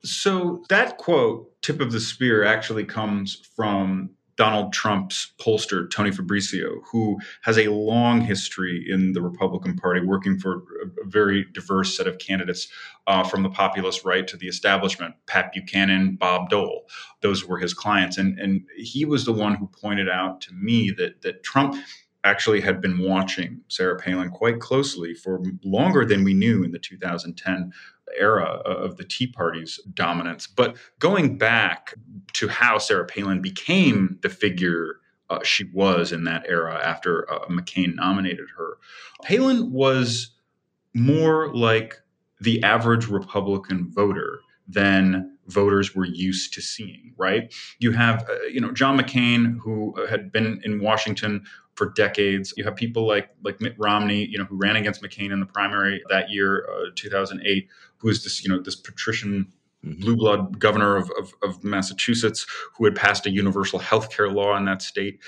So, 0.03 0.65
that 0.69 0.99
quote, 0.99 1.51
"tip 1.63 1.81
of 1.81 1.93
the 1.93 2.01
spear," 2.01 2.45
actually 2.45 2.85
comes 2.85 3.43
from 3.57 4.11
Donald 4.37 4.73
Trump's 4.73 5.33
pollster, 5.39 5.89
Tony 5.91 6.11
Fabrizio, 6.11 6.81
who 6.91 7.19
has 7.43 7.59
a 7.59 7.69
long 7.69 8.21
history 8.21 8.85
in 8.89 9.13
the 9.13 9.23
Republican 9.23 9.77
Party, 9.77 10.01
working 10.01 10.39
for 10.39 10.65
a 10.83 11.07
very 11.07 11.47
diverse 11.53 11.97
set 11.97 12.07
of 12.07 12.19
candidates 12.19 12.69
uh, 13.07 13.23
from 13.23 13.43
the 13.43 13.51
populist 13.51 14.05
right 14.05 14.27
to 14.27 14.37
the 14.37 14.49
establishment. 14.49 15.15
Pat 15.27 15.53
Buchanan, 15.53 16.17
Bob 16.17 16.49
Dole, 16.51 16.87
those 17.21 17.45
were 17.45 17.59
his 17.59 17.75
clients, 17.75 18.19
and 18.19 18.39
and 18.39 18.63
he 18.77 19.05
was 19.05 19.25
the 19.25 19.33
one 19.33 19.55
who 19.55 19.67
pointed 19.69 20.09
out 20.09 20.41
to 20.43 20.53
me 20.53 20.91
that 20.91 21.23
that 21.23 21.43
Trump 21.43 21.77
actually 22.25 22.61
had 22.61 22.81
been 22.81 22.99
watching 22.99 23.61
Sarah 23.69 23.99
Palin 23.99 24.31
quite 24.31 24.59
closely 24.59 25.15
for 25.15 25.43
longer 25.63 26.07
than 26.07 26.25
we 26.25 26.33
knew 26.33 26.65
in 26.65 26.73
the 26.73 26.79
2010 26.79 27.71
era 28.19 28.45
of 28.65 28.97
the 28.97 29.05
Tea 29.05 29.27
Party's 29.27 29.81
dominance. 29.95 30.47
But 30.47 30.77
going 30.99 31.39
back 31.39 31.95
to 32.35 32.49
how 32.49 32.79
Sarah 32.79 33.07
Palin 33.07 33.41
became 33.41 34.19
the 34.23 34.29
figure 34.29 34.97
uh, 35.31 35.43
she 35.43 35.65
was 35.73 36.13
in 36.13 36.25
that 36.25 36.45
era 36.47 36.79
after 36.85 37.31
uh, 37.33 37.47
McCain 37.47 37.95
nominated 37.95 38.47
her, 38.57 38.79
Palin 39.23 39.73
was 39.73 40.31
more 40.93 41.53
like 41.55 42.01
the 42.41 42.63
average 42.63 43.09
Republican 43.09 43.91
voter 43.91 44.41
than 44.69 45.35
voters 45.47 45.95
were 45.95 46.07
used 46.07 46.55
to 46.55 46.63
seeing 46.63 47.13
right 47.19 47.53
you 47.79 47.93
have 47.93 48.27
uh, 48.29 48.43
you 48.51 48.61
know 48.61 48.73
john 48.73 48.99
mccain 48.99 49.59
who 49.59 49.95
had 50.09 50.33
been 50.33 50.61
in 50.65 50.81
washington 50.81 51.45
for 51.75 51.91
decades 51.91 52.55
you 52.57 52.65
have 52.65 52.75
people 52.75 53.07
like 53.07 53.29
like 53.45 53.61
mitt 53.61 53.75
romney 53.79 54.25
you 54.25 54.39
know 54.39 54.45
who 54.45 54.57
ran 54.57 54.77
against 54.77 55.03
mccain 55.03 55.33
in 55.33 55.41
the 55.41 55.47
primary 55.47 56.03
that 56.09 56.31
year 56.31 56.67
uh, 56.71 56.91
2008 56.95 57.69
who 58.05 58.11
is 58.11 58.23
this 58.23 58.45
you 58.45 58.51
know 58.51 58.61
this 58.61 58.77
patrician 58.77 59.51
mm-hmm. 59.85 59.99
blue 60.01 60.15
blood 60.15 60.61
governor 60.61 60.97
of, 60.97 61.11
of, 61.19 61.33
of, 61.43 61.65
Massachusetts 61.65 62.47
who 62.77 62.85
had 62.85 62.95
passed 62.95 63.27
a 63.27 63.31
universal 63.31 63.79
health 63.79 64.15
care 64.15 64.29
law 64.29 64.57
in 64.57 64.67
that 64.67 64.83
state. 64.83 65.19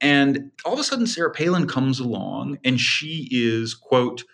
And 0.00 0.50
all 0.64 0.72
of 0.72 0.80
a 0.80 0.84
sudden, 0.84 1.06
Sarah 1.06 1.30
Palin 1.30 1.68
comes 1.68 2.00
along 2.00 2.58
and 2.64 2.80
she 2.80 3.28
is, 3.30 3.74
quote, 3.74 4.24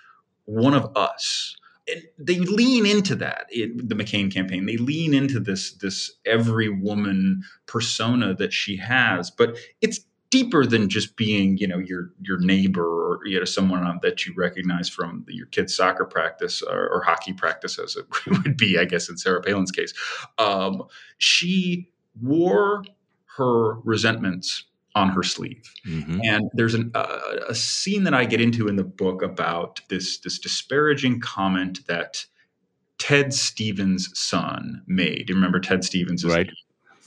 one 0.45 0.75
of 0.75 0.97
us 0.97 1.57
and 1.88 2.02
they 2.19 2.38
lean 2.38 2.87
into 2.87 3.14
that 3.14 3.47
it, 3.50 3.88
the 3.88 3.95
mccain 3.95 4.33
campaign 4.33 4.67
they 4.67 4.76
lean 4.76 5.14
into 5.14 5.40
this 5.40 5.73
this 5.73 6.11
every 6.26 6.69
woman 6.69 7.43
persona 7.67 8.35
that 8.35 8.52
she 8.52 8.76
has 8.76 9.31
but 9.31 9.57
it's 9.81 10.00
deeper 10.30 10.66
than 10.66 10.88
just 10.88 11.16
being 11.16 11.56
you 11.58 11.66
know 11.66 11.78
your 11.78 12.11
your 12.20 12.38
neighbor 12.38 12.85
or 12.85 13.20
you 13.25 13.38
know 13.38 13.44
someone 13.44 13.99
that 14.02 14.26
you 14.26 14.35
recognize 14.37 14.88
from 14.88 15.25
your 15.28 15.47
kid's 15.47 15.75
soccer 15.75 16.04
practice 16.04 16.62
or, 16.62 16.88
or 16.88 17.02
hockey 17.02 17.32
practice 17.32 17.78
as 17.78 17.97
it 17.97 18.06
would 18.26 18.56
be 18.56 18.78
i 18.78 18.85
guess 18.85 19.08
in 19.08 19.16
sarah 19.16 19.40
palin's 19.40 19.70
case 19.70 19.94
um, 20.38 20.82
she 21.18 21.90
wore 22.20 22.85
her 23.37 23.75
resentments 23.80 24.64
on 24.94 25.11
her 25.11 25.23
sleeve. 25.23 25.73
Mm-hmm. 25.87 26.20
And 26.25 26.50
there's 26.54 26.75
an, 26.75 26.90
uh, 26.94 27.20
a 27.49 27.54
scene 27.54 28.04
that 28.04 28.14
I 28.14 28.25
get 28.25 28.40
into 28.40 28.66
in 28.68 28.76
the 28.76 28.85
book 28.85 29.23
about 29.23 29.80
this 29.88 30.18
this 30.18 30.38
disparaging 30.38 31.20
comment 31.20 31.87
that 31.87 32.25
Ted 32.99 33.32
Stevens' 33.32 34.11
son 34.14 34.82
made. 34.87 35.28
You 35.28 35.37
remember 35.37 35.61
Ted 35.61 35.85
Stevens 35.85 36.25
is 36.25 36.35
right. 36.35 36.50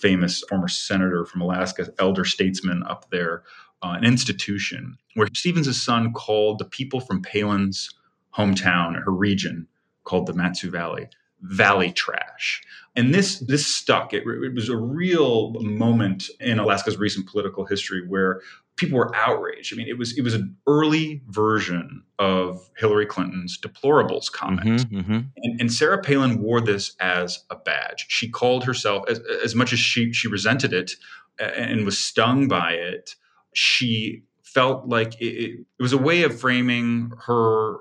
Famous 0.02 0.44
former 0.50 0.68
senator 0.68 1.26
from 1.26 1.42
Alaska, 1.42 1.94
elder 2.00 2.26
statesman 2.26 2.84
up 2.84 3.10
there, 3.12 3.44
uh, 3.84 3.96
an 3.98 4.04
institution 4.04 4.98
where 5.16 5.28
Stevens' 5.34 5.82
son 5.82 6.14
called 6.14 6.60
the 6.60 6.66
people 6.66 7.00
from 7.00 7.22
Palin's 7.22 7.90
hometown, 8.36 9.02
her 9.04 9.12
region, 9.12 9.68
called 10.04 10.26
the 10.26 10.34
Mat-Su 10.34 10.70
Valley, 10.70 11.08
valley 11.42 11.92
trash. 11.92 12.62
And 12.96 13.14
this 13.14 13.40
this 13.40 13.66
stuck. 13.66 14.14
It, 14.14 14.24
it, 14.28 14.54
was 14.54 14.68
a 14.68 14.76
real 14.76 15.52
moment 15.62 16.30
in 16.40 16.60
Alaska's 16.60 16.98
recent 16.98 17.28
political 17.28 17.66
history 17.66 18.06
where 18.06 18.42
people 18.76 18.98
were 18.98 19.16
outraged. 19.16 19.74
I 19.74 19.78
mean, 19.78 19.88
it 19.88 19.98
was 19.98 20.18
it 20.18 20.24
was 20.24 20.34
an 20.34 20.58
early 20.68 21.22
version 21.28 22.04
of 22.20 22.70
Hillary 22.78 23.06
Clinton's 23.06 23.58
deplorables 23.58 24.30
comment. 24.30 24.82
Mm-hmm, 24.90 25.00
mm-hmm. 25.00 25.20
And, 25.38 25.62
and, 25.62 25.72
Sarah 25.72 26.02
Palin 26.02 26.42
wore 26.42 26.60
this 26.60 26.96
as 27.00 27.44
a 27.50 27.56
badge. 27.56 28.08
She 28.10 28.30
called 28.30 28.66
herself 28.66 29.06
as, 29.10 29.20
as 29.44 29.56
much 29.56 29.72
as 29.72 29.80
she 29.80 30.12
she 30.12 30.28
resented 30.28 30.74
it 30.74 30.92
and 31.40 31.86
was 31.86 31.98
stung 31.98 32.50
by 32.50 32.74
it. 32.74 33.16
She 33.54 34.24
felt 34.44 34.88
like 34.88 35.20
it, 35.22 35.62
it 35.80 35.82
was 35.82 35.94
a 35.94 35.98
way 35.98 36.24
of 36.24 36.38
framing 36.38 37.14
her 37.26 37.78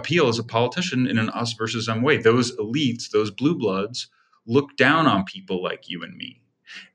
appeal 0.00 0.28
as 0.28 0.38
a 0.38 0.44
politician 0.44 1.06
in 1.06 1.18
an 1.18 1.30
us 1.30 1.52
versus 1.52 1.86
them 1.86 2.02
way. 2.02 2.16
Those 2.16 2.56
elites, 2.56 3.10
those 3.10 3.30
blue 3.30 3.54
bloods, 3.54 4.08
look 4.46 4.76
down 4.76 5.06
on 5.06 5.24
people 5.24 5.62
like 5.62 5.88
you 5.88 6.02
and 6.02 6.16
me. 6.16 6.40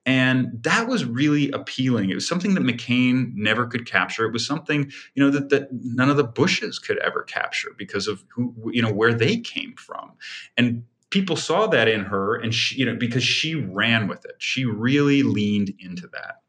And 0.06 0.64
that 0.64 0.88
was 0.88 1.04
really 1.04 1.52
appealing. 1.52 2.10
It 2.10 2.16
was 2.16 2.28
something 2.28 2.54
that 2.54 2.64
McCain 2.64 3.34
never 3.36 3.66
could 3.66 3.90
capture. 3.90 4.26
It 4.26 4.34
was 4.34 4.46
something, 4.46 4.92
you 5.16 5.24
know, 5.24 5.30
that, 5.32 5.50
that 5.50 5.70
none 5.72 6.10
of 6.10 6.18
the 6.18 6.24
Bushes 6.24 6.80
could 6.80 6.98
ever 7.00 7.24
capture 7.24 7.72
because 7.78 8.08
of 8.08 8.24
who, 8.30 8.54
you 8.72 8.82
know, 8.82 8.92
where 8.92 9.14
they 9.14 9.38
came 9.38 9.74
from. 9.76 10.14
And 10.58 10.84
people 11.10 11.36
saw 11.36 11.68
that 11.68 11.88
in 11.88 12.02
her 12.02 12.36
and 12.36 12.54
she, 12.54 12.76
you 12.76 12.86
know, 12.86 12.96
because 12.96 13.24
she 13.24 13.56
ran 13.56 14.08
with 14.08 14.26
it. 14.26 14.36
She 14.38 14.66
really 14.66 15.24
leaned 15.24 15.74
into 15.80 16.08
that. 16.08 16.42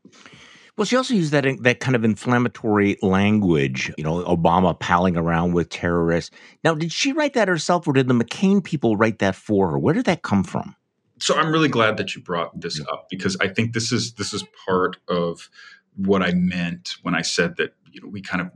Well, 0.77 0.85
she 0.85 0.97
also 0.97 1.15
used 1.15 1.33
that 1.33 1.47
that 1.63 1.81
kind 1.81 1.97
of 1.97 2.05
inflammatory 2.05 2.99
language, 3.01 3.91
you 3.97 4.05
know, 4.05 4.23
Obama 4.25 4.79
palling 4.79 5.17
around 5.17 5.55
with 5.55 5.71
terrorists. 5.71 6.31
Now, 6.65 6.75
did 6.75 6.93
she 6.93 7.13
write 7.13 7.33
that 7.33 7.49
herself 7.49 7.87
or 7.89 7.95
did 7.95 8.09
the 8.09 8.15
McCain 8.15 8.63
people 8.63 8.97
write 8.97 9.19
that 9.21 9.35
for 9.35 9.71
her? 9.71 9.79
Where 9.79 9.95
did 9.95 10.05
that 10.05 10.23
come 10.23 10.45
from? 10.45 10.77
So 11.19 11.35
I'm 11.35 11.51
really 11.51 11.69
glad 11.69 11.97
that 11.97 12.15
you 12.15 12.21
brought 12.21 12.61
this 12.61 12.79
up 12.93 13.09
because 13.09 13.39
I 13.41 13.49
think 13.49 13.73
this 13.73 13.91
is 13.91 14.13
this 14.15 14.35
is 14.35 14.45
part 14.67 14.99
of 15.09 15.49
what 15.97 16.23
I 16.23 16.33
meant 16.33 16.97
when 17.03 17.15
I 17.15 17.23
said 17.23 17.57
that 17.57 17.73
you 17.91 18.03
know 18.03 18.09
we 18.09 18.21
kind 18.21 18.43
of 18.43 18.51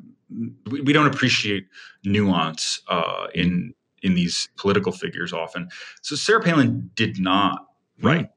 we, 0.71 0.83
we 0.83 0.93
don't 0.93 1.07
appreciate 1.07 1.69
nuance 2.05 2.83
uh, 2.89 3.29
in 3.35 3.75
in 4.03 4.15
these 4.15 4.49
political 4.57 4.93
figures 4.93 5.33
often. 5.33 5.69
So 6.03 6.17
Sarah 6.17 6.43
Palin 6.43 6.91
did 6.95 7.19
not 7.19 7.67
write 8.03 8.29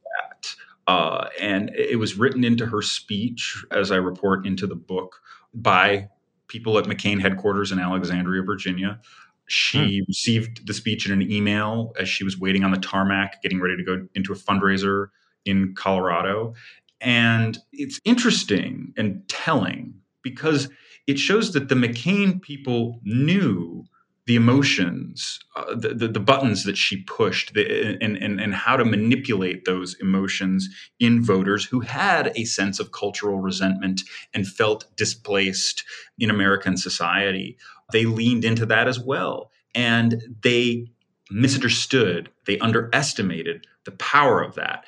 uh, 0.88 1.28
and 1.40 1.70
it 1.76 1.98
was 2.00 2.18
written 2.18 2.44
into 2.44 2.66
her 2.66 2.82
speech, 2.82 3.64
as 3.72 3.92
I 3.92 3.96
report 3.98 4.46
into 4.46 4.68
the 4.68 4.76
book, 4.76 5.22
by 5.54 6.10
people 6.48 6.78
at 6.78 6.86
McCain 6.86 7.22
headquarters 7.22 7.72
in 7.72 7.80
Alexandria, 7.80 8.44
Virginia. 8.44 9.00
She 9.48 10.00
hmm. 10.00 10.04
received 10.08 10.68
the 10.68 10.74
speech 10.74 11.06
in 11.06 11.12
an 11.12 11.32
email 11.32 11.94
as 12.00 12.08
she 12.10 12.24
was 12.24 12.40
waiting 12.40 12.64
on 12.64 12.72
the 12.72 12.78
tarmac, 12.78 13.42
getting 13.42 13.62
ready 13.62 13.78
to 13.78 13.84
go 13.84 14.08
into 14.16 14.34
a 14.34 14.36
fundraiser 14.36 15.08
in 15.46 15.74
Colorado. 15.76 16.54
And 17.02 17.58
it's 17.72 18.00
interesting 18.06 18.94
and 18.98 19.28
telling 19.28 19.94
because 20.22 20.70
it 21.08 21.20
shows 21.20 21.52
that 21.54 21.68
the 21.68 21.76
McCain 21.76 22.42
people 22.42 23.02
knew 23.04 23.84
the 24.26 24.36
emotions, 24.36 25.40
uh, 25.56 25.76
the, 25.76 25.94
the, 25.94 26.08
the 26.08 26.20
buttons 26.20 26.64
that 26.64 26.78
she 26.78 27.04
pushed, 27.04 27.54
the, 27.54 27.98
and, 28.02 28.18
and 28.18 28.40
and 28.40 28.54
how 28.54 28.78
to 28.78 28.86
manipulate 28.86 29.66
those 29.66 29.96
emotions 29.96 30.70
in 31.00 31.24
voters 31.24 31.66
who 31.66 31.82
had 31.82 32.32
a 32.36 32.46
sense 32.46 32.80
of 32.80 32.92
cultural 32.94 33.40
resentment 33.40 34.02
and 34.34 34.48
felt 34.48 34.86
displaced 34.96 35.84
in 36.18 36.30
American 36.30 36.78
society. 36.78 37.58
They 37.92 38.06
leaned 38.06 38.46
into 38.46 38.66
that 38.68 38.88
as 38.88 39.00
well, 39.00 39.52
and 39.76 40.22
they 40.42 40.88
misunderstood, 41.30 42.30
they 42.46 42.60
underestimated 42.60 43.68
the 43.86 43.92
power 43.92 44.42
of 44.42 44.56
that. 44.56 44.86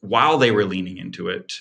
While 0.00 0.38
they 0.38 0.52
were 0.52 0.64
leaning 0.64 0.98
into 0.98 1.28
it, 1.28 1.54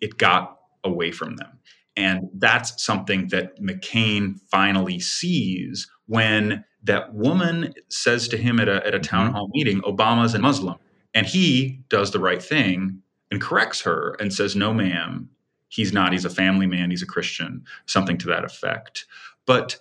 it 0.00 0.18
got 0.18 0.58
away 0.84 1.10
from 1.10 1.36
them. 1.36 1.58
And 2.00 2.30
that's 2.38 2.82
something 2.82 3.28
that 3.28 3.60
McCain 3.60 4.40
finally 4.50 4.98
sees 4.98 5.86
when 6.06 6.64
that 6.82 7.12
woman 7.12 7.74
says 7.90 8.26
to 8.28 8.38
him 8.38 8.58
at 8.58 8.68
a, 8.70 8.86
at 8.86 8.94
a 8.94 8.98
town 8.98 9.26
mm-hmm. 9.26 9.36
hall 9.36 9.50
meeting, 9.52 9.82
Obama's 9.82 10.32
a 10.32 10.38
Muslim. 10.38 10.78
And 11.12 11.26
he 11.26 11.80
does 11.90 12.10
the 12.10 12.18
right 12.18 12.42
thing 12.42 13.02
and 13.30 13.38
corrects 13.38 13.82
her 13.82 14.16
and 14.18 14.32
says, 14.32 14.56
No, 14.56 14.72
ma'am, 14.72 15.28
he's 15.68 15.92
not. 15.92 16.12
He's 16.12 16.24
a 16.24 16.30
family 16.30 16.66
man. 16.66 16.90
He's 16.90 17.02
a 17.02 17.06
Christian, 17.06 17.64
something 17.84 18.16
to 18.16 18.28
that 18.28 18.44
effect. 18.44 19.04
But 19.44 19.76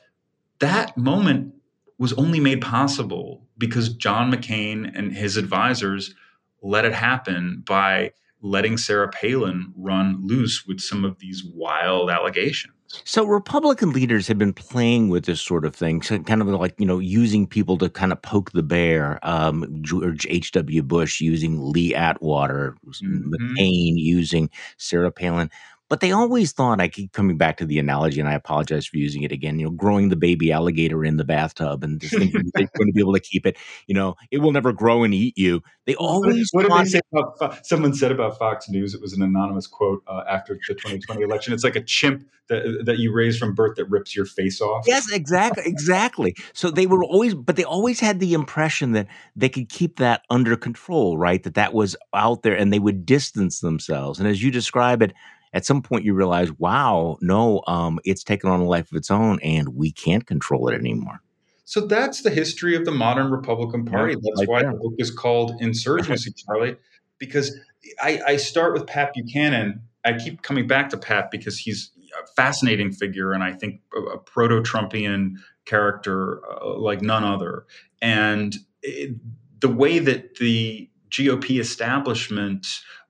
that 0.60 0.98
moment 0.98 1.54
was 1.98 2.12
only 2.14 2.42
made 2.42 2.62
possible 2.62 3.48
because 3.58 3.94
John 3.94 4.30
McCain 4.30 4.92
and 4.94 5.14
his 5.14 5.38
advisors 5.38 6.14
let 6.62 6.84
it 6.84 6.94
happen 6.94 7.64
by 7.66 8.12
letting 8.42 8.78
Sarah 8.78 9.10
Palin 9.10 9.74
run 9.76 10.18
loose 10.22 10.66
with 10.66 10.80
some 10.80 11.04
of 11.06 11.20
these 11.20 11.44
wild 11.54 12.10
allegations. 12.10 12.74
So 13.04 13.24
Republican 13.26 13.92
leaders 13.92 14.28
have 14.28 14.40
been 14.40 14.54
playing 14.54 15.10
with 15.10 15.26
this 15.26 15.42
sort 15.42 15.64
of 15.64 15.76
thing, 15.76 16.02
so 16.02 16.18
kind 16.20 16.42
of 16.42 16.48
like 16.48 16.74
you 16.80 16.88
know 16.88 16.98
using 16.98 17.46
people 17.46 17.78
to 17.78 17.90
kind 17.90 18.12
of 18.12 18.20
poke 18.22 18.52
the 18.52 18.64
bear. 18.64 19.20
Um, 19.22 19.80
George 19.82 20.26
H. 20.28 20.52
W. 20.54 20.82
Bush 20.82 21.22
using 21.22 21.72
Lee 21.72 21.94
Atwater, 21.94 22.76
mm-hmm. 22.86 23.34
McCain 23.34 23.94
using 23.96 24.50
Sarah 24.78 25.12
Palin. 25.12 25.52
But 25.90 26.02
they 26.02 26.12
always 26.12 26.52
thought, 26.52 26.80
I 26.80 26.88
keep 26.88 27.12
coming 27.14 27.38
back 27.38 27.58
to 27.58 27.66
the 27.66 27.80
analogy, 27.80 28.20
and 28.20 28.30
I 28.30 28.34
apologize 28.34 28.86
for 28.86 28.98
using 28.98 29.24
it 29.24 29.32
again, 29.32 29.58
you 29.58 29.66
know, 29.66 29.72
growing 29.72 30.10
the 30.10 30.16
baby 30.16 30.52
alligator 30.52 31.04
in 31.04 31.18
the 31.18 31.26
bathtub 31.26 31.84
and 31.84 32.00
just 32.00 32.16
thinking 32.16 32.52
they're 32.54 32.70
going 32.78 32.88
to 32.88 32.94
be 32.94 33.02
able 33.02 33.14
to 33.14 33.20
keep 33.20 33.48
it, 33.48 33.58
you 33.88 33.96
know, 33.96 34.16
it 34.30 34.38
will 34.38 34.52
never 34.52 34.72
grow 34.72 35.04
and 35.04 35.14
eat 35.16 35.36
you. 35.38 35.62
They 35.86 35.96
always 35.96 36.50
What, 36.52 36.70
what 36.70 36.84
did 36.84 36.86
they 36.86 36.90
say 36.90 37.02
about, 37.12 37.66
someone 37.66 37.96
said 37.96 38.12
about 38.12 38.38
Fox 38.38 38.70
News, 38.70 38.94
it 38.94 39.02
was 39.02 39.14
an 39.14 39.24
anonymous 39.24 39.66
quote 39.66 40.04
uh, 40.08 40.22
after 40.30 40.54
the 40.54 40.76
2020 40.76 41.24
election. 41.24 41.54
It's 41.54 41.64
like 41.64 41.76
a 41.76 41.84
chimp 41.84 42.24
that, 42.50 42.84
that 42.86 43.00
you 43.00 43.12
raise 43.12 43.38
from 43.40 43.56
birth 43.56 43.76
that 43.78 43.86
rips 43.86 44.16
your 44.16 44.26
face 44.26 44.62
off. 44.62 44.86
Yes, 44.88 45.12
exactly. 45.12 45.64
Exactly. 45.66 46.36
So 46.54 46.70
they 46.70 46.86
were 46.86 47.04
always, 47.04 47.34
but 47.34 47.56
they 47.56 47.64
always 47.64 48.00
had 48.00 48.20
the 48.20 48.34
impression 48.34 48.92
that 48.92 49.08
they 49.36 49.50
could 49.50 49.70
keep 49.70 49.98
that 49.98 50.22
under 50.30 50.56
control, 50.56 51.18
right? 51.18 51.42
That 51.42 51.56
that 51.56 51.74
was 51.74 51.96
out 52.14 52.44
there 52.44 52.56
and 52.56 52.72
they 52.72 52.80
would 52.80 53.06
distance 53.06 53.60
themselves. 53.60 54.20
And 54.20 54.28
as 54.28 54.44
you 54.44 54.52
describe 54.52 55.02
it, 55.02 55.14
at 55.54 55.66
some 55.66 55.82
point 55.82 56.06
you 56.06 56.14
realize, 56.14 56.52
wow, 56.54 57.18
no, 57.22 57.64
um, 57.68 58.00
it's 58.04 58.24
taken 58.24 58.50
on 58.50 58.60
a 58.60 58.66
life 58.66 58.92
of 58.92 58.98
its 58.98 59.10
own, 59.10 59.40
and 59.42 59.70
we 59.70 59.92
can't 59.92 60.28
control 60.28 60.70
it 60.70 60.76
anymore. 60.76 61.22
So 61.66 61.82
that's 61.82 62.24
the 62.24 62.30
history 62.30 62.76
of 62.76 62.86
the 62.86 62.92
modern 62.92 63.32
Republican 63.32 63.86
Party. 63.86 64.14
Yeah, 64.14 64.32
that's 64.36 64.48
why 64.48 64.64
the 64.64 64.72
book 64.72 64.94
is 64.98 65.12
called 65.12 65.54
Insurgency, 65.60 66.34
Charlie, 66.34 66.78
because 67.18 67.58
I, 68.02 68.22
I 68.26 68.36
start 68.38 68.74
with 68.74 68.88
Pat 68.88 69.14
Buchanan. 69.14 69.82
I 70.06 70.14
keep 70.14 70.42
coming 70.42 70.68
back 70.68 70.90
to 70.90 70.98
Pat 70.98 71.30
because 71.30 71.58
he's 71.58 71.92
a 72.22 72.28
fascinating 72.36 72.92
figure, 72.92 73.34
and 73.34 73.44
I 73.44 73.54
think 73.54 73.82
a, 73.96 74.02
a 74.02 74.18
proto-Trumpian 74.18 75.36
character 75.66 76.42
uh, 76.52 76.78
like 76.78 77.02
none 77.02 77.24
other. 77.24 77.66
And 78.02 78.56
it, 78.82 79.16
the 79.60 79.70
way 79.70 80.00
that 80.00 80.36
the 80.36 80.90
GOP 81.12 81.60
establishment 81.60 82.66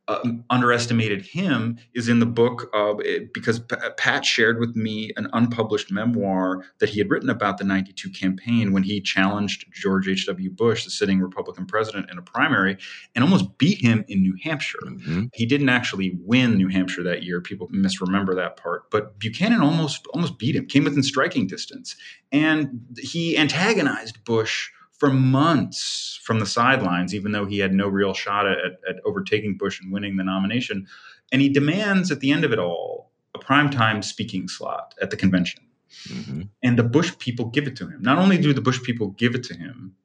uh, 0.10 0.24
underestimated 0.50 1.22
him 1.22 1.78
is 1.94 2.10
in 2.10 2.18
the 2.18 2.26
book 2.26 2.68
uh, 2.74 2.96
it, 2.98 3.32
because 3.32 3.60
P- 3.60 3.76
Pat 3.96 4.26
shared 4.26 4.60
with 4.60 4.76
me 4.76 5.12
an 5.18 5.30
unpublished 5.34 5.92
memoir 5.92 6.66
that 6.80 6.90
he 6.90 6.98
had 6.98 7.12
written 7.12 7.30
about 7.30 7.60
the 7.60 7.64
92 7.64 8.10
campaign 8.10 8.74
when 8.74 8.82
he 8.82 9.00
challenged 9.00 9.66
George 9.72 10.08
H.W. 10.08 10.50
Bush, 10.50 10.84
the 10.84 10.90
sitting 10.90 11.20
Republican 11.20 11.68
president, 11.68 12.10
in 12.10 12.18
a 12.18 12.24
primary 12.24 12.76
and 13.14 13.24
almost 13.24 13.60
beat 13.60 13.80
him 13.82 14.04
in 14.08 14.24
New 14.24 14.36
Hampshire. 14.44 14.80
Mm-hmm. 14.84 15.26
He 15.36 15.46
didn't 15.46 15.70
actually 15.70 16.18
win 16.22 16.58
New 16.58 16.70
Hampshire 16.70 17.04
that 17.04 17.22
year. 17.22 17.40
People 17.40 17.68
misremember 17.70 18.34
that 18.34 18.58
part. 18.58 18.90
But 18.90 19.20
Buchanan 19.20 19.62
almost 19.62 20.08
almost 20.08 20.40
beat 20.40 20.56
him, 20.56 20.66
came 20.66 20.86
within 20.86 21.04
striking 21.04 21.46
distance. 21.46 21.96
And 22.32 22.82
he 22.98 23.38
antagonized 23.38 24.24
Bush 24.24 24.72
for 24.98 25.12
months 25.12 26.09
from 26.30 26.40
the 26.40 26.46
sidelines, 26.46 27.16
even 27.16 27.32
though 27.32 27.48
he 27.48 27.58
had 27.58 27.74
no 27.74 27.88
real 27.88 28.14
shot 28.14 28.46
at, 28.46 28.60
at 28.88 28.98
overtaking 29.04 29.58
Bush 29.58 29.82
and 29.82 29.92
winning 29.92 30.16
the 30.16 30.24
nomination. 30.24 30.86
And 31.32 31.42
he 31.42 31.50
demands 31.50 32.12
at 32.12 32.20
the 32.20 32.32
end 32.32 32.44
of 32.44 32.54
it 32.54 32.60
all 32.60 33.10
a 33.34 33.40
primetime 33.40 34.04
speaking 34.04 34.48
slot 34.48 34.94
at 35.02 35.10
the 35.10 35.18
convention. 35.18 35.64
Mm-hmm. 36.08 36.42
And 36.62 36.78
the 36.78 36.84
Bush 36.84 37.18
people 37.18 37.46
give 37.46 37.66
it 37.66 37.76
to 37.78 37.88
him. 37.88 38.00
Not 38.04 38.20
only 38.20 38.38
do 38.38 38.54
the 38.54 38.62
Bush 38.62 38.80
people 38.84 39.08
give 39.08 39.34
it 39.34 39.42
to 39.46 39.58
him, 39.58 39.96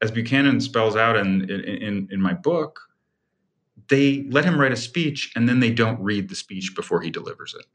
as 0.00 0.10
Buchanan 0.10 0.58
spells 0.62 0.96
out 0.96 1.18
in, 1.18 1.50
in, 1.50 2.08
in 2.10 2.18
my 2.18 2.32
book, 2.32 2.80
they 3.88 4.24
let 4.30 4.46
him 4.46 4.58
write 4.58 4.72
a 4.72 4.76
speech 4.76 5.32
and 5.36 5.46
then 5.46 5.60
they 5.60 5.70
don't 5.70 6.00
read 6.00 6.30
the 6.30 6.34
speech 6.34 6.74
before 6.74 7.02
he 7.02 7.10
delivers 7.10 7.54
it. 7.58 7.66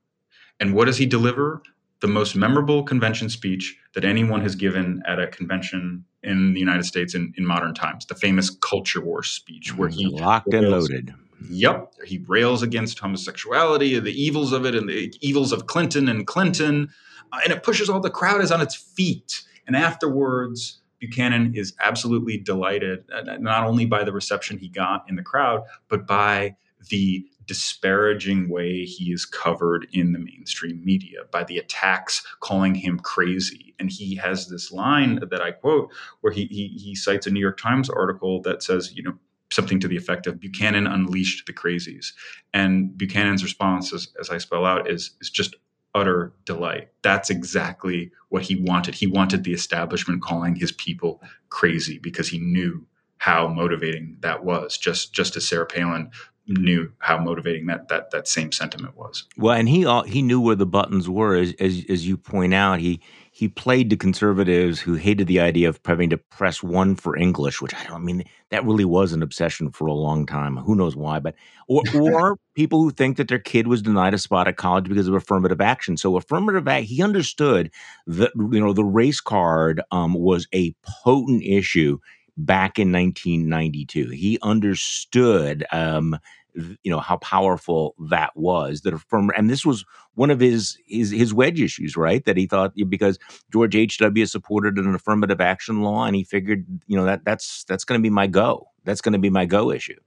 And 0.60 0.74
what 0.74 0.86
does 0.86 0.98
he 0.98 1.06
deliver? 1.06 1.62
The 2.01 2.08
most 2.08 2.36
memorable 2.36 2.84
convention 2.84 3.29
speech 3.29 3.77
that 3.94 4.06
anyone 4.06 4.41
has 4.41 4.56
given 4.56 5.01
at 5.06 5.20
a 5.20 5.27
convention 5.27 6.06
in 6.24 6.53
the 6.53 6.60
United 6.60 6.84
States 6.84 7.13
in, 7.13 7.34
in 7.38 7.46
modern 7.46 7.74
times, 7.74 8.06
the 8.06 8.15
famous 8.15 8.50
culture 8.50 9.01
war 9.01 9.24
speech 9.24 9.75
where 9.75 9.89
he 9.89 10.06
locked 10.06 10.48
rails, 10.51 10.63
and 10.63 10.72
loaded. 10.72 11.13
Yep. 11.50 11.94
He 12.06 12.20
rails 12.27 12.62
against 12.62 13.00
homosexuality, 13.00 14.00
the 14.00 14.12
evils 14.12 14.51
of 14.51 14.65
it, 14.65 14.75
and 14.75 14.89
the 14.89 15.13
evils 15.22 15.51
of 15.51 15.68
Clinton 15.68 16.10
and 16.10 16.27
Clinton. 16.27 16.89
Uh, 17.32 17.39
and 17.44 17.53
it 17.53 17.63
pushes 17.63 17.89
all 17.89 18.00
the 18.00 18.10
crowd 18.10 18.41
is 18.41 18.51
on 18.51 18.62
its 18.62 18.75
feet. 18.75 19.44
And 19.68 19.75
afterwards, 19.75 20.82
Buchanan 21.00 21.53
is 21.56 21.74
absolutely 21.82 22.38
delighted, 22.38 23.06
uh, 23.13 23.38
not 23.39 23.65
only 23.65 23.86
by 23.86 24.03
the 24.03 24.12
reception 24.12 24.58
he 24.58 24.68
got 24.68 25.06
in 25.08 25.15
the 25.15 25.24
crowd, 25.24 25.63
but 25.88 26.06
by 26.06 26.56
the 26.89 27.25
disparaging 27.50 28.48
way 28.48 28.86
he 28.86 29.12
is 29.12 29.25
covered 29.25 29.88
in 29.91 30.13
the 30.13 30.20
mainstream 30.20 30.86
media 30.86 31.22
by 31.32 31.44
the 31.44 31.58
attacks 31.58 32.24
calling 32.41 32.75
him 32.75 33.00
crazy. 33.00 33.74
And 33.79 33.89
he 33.89 34.13
has 34.18 34.50
this 34.50 34.72
line 34.72 35.20
that 35.32 35.41
I 35.41 35.50
quote 35.50 35.91
where 36.22 36.32
he, 36.32 36.46
he, 36.46 36.68
he 36.68 36.94
cites 36.94 37.25
a 37.25 37.32
New 37.32 37.39
York 37.39 37.60
Times 37.60 37.89
article 37.89 38.39
that 38.44 38.62
says, 38.62 38.94
you 38.94 39.01
know, 39.01 39.15
something 39.51 39.79
to 39.79 39.88
the 39.88 39.98
effect 39.98 40.27
of 40.27 40.39
Buchanan 40.39 40.86
unleashed 40.86 41.48
the 41.48 41.53
crazies. 41.53 42.13
And 42.53 42.96
Buchanan's 42.96 43.44
response, 43.44 43.91
as, 43.94 44.10
as 44.20 44.29
I 44.29 44.38
spell 44.38 44.63
out, 44.63 44.88
is, 44.88 45.15
is 45.20 45.32
just 45.32 45.56
utter 45.96 46.32
delight. 46.46 46.89
That's 47.01 47.32
exactly 47.32 48.12
what 48.27 48.44
he 48.44 48.58
wanted. 48.58 48.94
He 48.94 49.08
wanted 49.08 49.44
the 49.44 49.53
establishment 49.53 50.22
calling 50.22 50.56
his 50.56 50.72
people 50.74 51.20
crazy 51.50 51.98
because 51.98 52.27
he 52.27 52.38
knew 52.38 52.86
how 53.18 53.48
motivating 53.48 54.18
that 54.20 54.44
was. 54.44 54.77
Just 54.77 55.13
just 55.13 55.36
as 55.36 55.48
Sarah 55.48 55.65
Palin 55.65 56.12
knew 56.50 56.91
how 56.98 57.18
motivating 57.18 57.68
that 57.68 57.88
that 57.89 58.12
that 58.12 58.27
same 58.27 58.51
sentiment 58.51 58.98
was. 58.98 59.25
Well, 59.38 59.56
and 59.56 59.70
he 59.70 59.86
he 60.08 60.22
knew 60.22 60.41
where 60.41 60.56
the 60.56 60.65
buttons 60.65 61.08
were, 61.08 61.36
as 61.36 61.53
as, 61.60 61.86
as 61.88 62.08
you 62.08 62.18
point 62.18 62.53
out. 62.53 62.79
He 62.79 63.00
he 63.32 63.48
played 63.48 63.89
to 63.91 63.96
conservatives 63.96 64.79
who 64.82 64.96
hated 64.96 65.27
the 65.27 65.39
idea 65.39 65.70
of 65.70 65.79
having 65.86 66.10
to 66.10 66.18
press 66.18 66.63
one 66.63 66.96
for 66.96 67.15
English, 67.15 67.62
which 67.62 67.74
I 67.75 67.84
don't 67.84 67.94
I 67.94 68.00
mean 68.00 68.24
that 68.50 68.65
really 68.65 68.86
was 68.86 69.13
an 69.13 69.22
obsession 69.22 69.72
for 69.72 69.86
a 69.88 69.94
long 69.94 70.25
time. 70.25 70.58
Who 70.58 70.75
knows 70.75 70.96
why? 70.96 71.20
But 71.20 71.36
or, 71.68 71.84
or 71.96 72.39
people 72.56 72.82
who 72.82 72.91
think 72.91 73.18
that 73.18 73.27
their 73.27 73.39
kid 73.39 73.68
was 73.68 73.82
denied 73.82 74.15
a 74.15 74.18
spot 74.18 74.48
at 74.48 74.58
college 74.58 74.89
because 74.89 75.08
of 75.08 75.13
affirmative 75.13 75.62
action. 75.62 75.98
So 75.98 76.18
affirmative 76.18 76.68
act, 76.68 76.88
he 76.88 77.03
understood 77.03 77.72
that 78.08 78.32
you 78.36 78.60
know 78.60 78.74
the 78.74 78.84
race 78.84 79.22
card 79.22 79.82
um, 79.91 80.13
was 80.15 80.48
a 80.53 80.74
potent 81.03 81.44
issue 81.44 82.00
back 82.39 82.79
in 82.79 82.91
1992. 82.91 84.10
He 84.10 84.39
understood 84.41 85.65
um, 85.72 86.18
you 86.56 86.91
know 86.91 87.00
how 87.00 87.18
powerful 87.18 87.96
that 88.10 88.36
was 88.36 88.82
that 88.82 88.94
affirm 88.94 89.32
and 89.36 89.50
this 89.50 89.65
was 89.65 89.86
one 90.15 90.29
of 90.29 90.39
his 90.39 90.77
his 90.86 91.12
his 91.12 91.34
wedge 91.34 91.62
issues 91.62 91.96
right? 91.96 92.25
That 92.25 92.38
he 92.38 92.48
thought 92.48 92.74
because 92.88 93.20
george 93.51 93.75
h.w 93.75 94.25
supported 94.25 94.78
an 94.78 94.93
affirmative 94.93 95.41
action 95.41 95.82
law 95.82 96.06
and 96.06 96.15
he 96.15 96.24
figured 96.24 96.65
you 96.88 96.97
know 96.97 97.06
that 97.06 97.24
that's 97.24 97.63
that's 97.65 97.84
going 97.84 98.00
to 98.00 98.04
be 98.04 98.10
my 98.10 98.28
go. 98.28 98.67
That's 98.84 99.02
going 99.02 99.13
to 99.13 99.19
be 99.19 99.30
my 99.30 99.45
go 99.45 99.71
issue. 99.71 100.00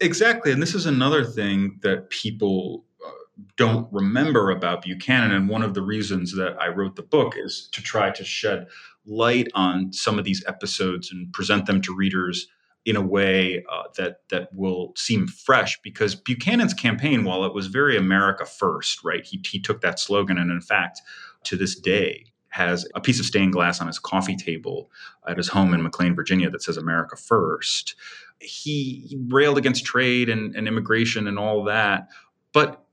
Exactly 0.00 0.52
and 0.52 0.62
this 0.62 0.74
is 0.74 0.86
another 0.86 1.24
thing 1.24 1.78
that 1.82 2.10
people 2.10 2.84
uh, 3.04 3.10
don't 3.56 3.92
remember 3.92 4.50
about 4.50 4.82
buchanan 4.82 5.32
and 5.32 5.48
one 5.48 5.62
of 5.62 5.74
the 5.74 5.82
reasons 5.82 6.34
that 6.34 6.56
i 6.60 6.68
wrote 6.68 6.96
the 6.96 7.02
book 7.02 7.34
is 7.36 7.68
to 7.72 7.82
try 7.82 8.10
to 8.10 8.24
shed 8.24 8.66
light 9.06 9.48
on 9.54 9.92
some 9.92 10.18
of 10.18 10.24
these 10.24 10.44
episodes 10.46 11.10
and 11.10 11.32
present 11.32 11.66
them 11.66 11.80
to 11.80 11.94
readers 11.94 12.48
in 12.84 12.96
a 12.96 13.02
way 13.02 13.64
uh, 13.70 13.84
that 13.96 14.20
that 14.30 14.48
will 14.52 14.92
seem 14.96 15.26
fresh 15.26 15.78
because 15.82 16.14
Buchanan's 16.14 16.74
campaign, 16.74 17.24
while 17.24 17.44
it 17.44 17.54
was 17.54 17.66
very 17.66 17.96
America 17.96 18.46
first, 18.46 19.04
right? 19.04 19.24
He 19.24 19.40
he 19.46 19.60
took 19.60 19.80
that 19.80 19.98
slogan, 19.98 20.38
and 20.38 20.50
in 20.50 20.60
fact, 20.60 21.00
to 21.44 21.56
this 21.56 21.78
day, 21.78 22.26
has 22.50 22.86
a 22.94 23.00
piece 23.00 23.20
of 23.20 23.26
stained 23.26 23.52
glass 23.52 23.80
on 23.80 23.86
his 23.86 23.98
coffee 23.98 24.36
table 24.36 24.90
at 25.26 25.36
his 25.36 25.48
home 25.48 25.74
in 25.74 25.82
McLean, 25.82 26.14
Virginia, 26.14 26.50
that 26.50 26.62
says 26.62 26.76
"America 26.76 27.16
First. 27.16 27.94
He, 28.40 29.04
he 29.08 29.18
railed 29.30 29.58
against 29.58 29.84
trade 29.84 30.28
and, 30.28 30.54
and 30.54 30.68
immigration 30.68 31.26
and 31.26 31.40
all 31.40 31.64
that, 31.64 32.08
but 32.52 32.84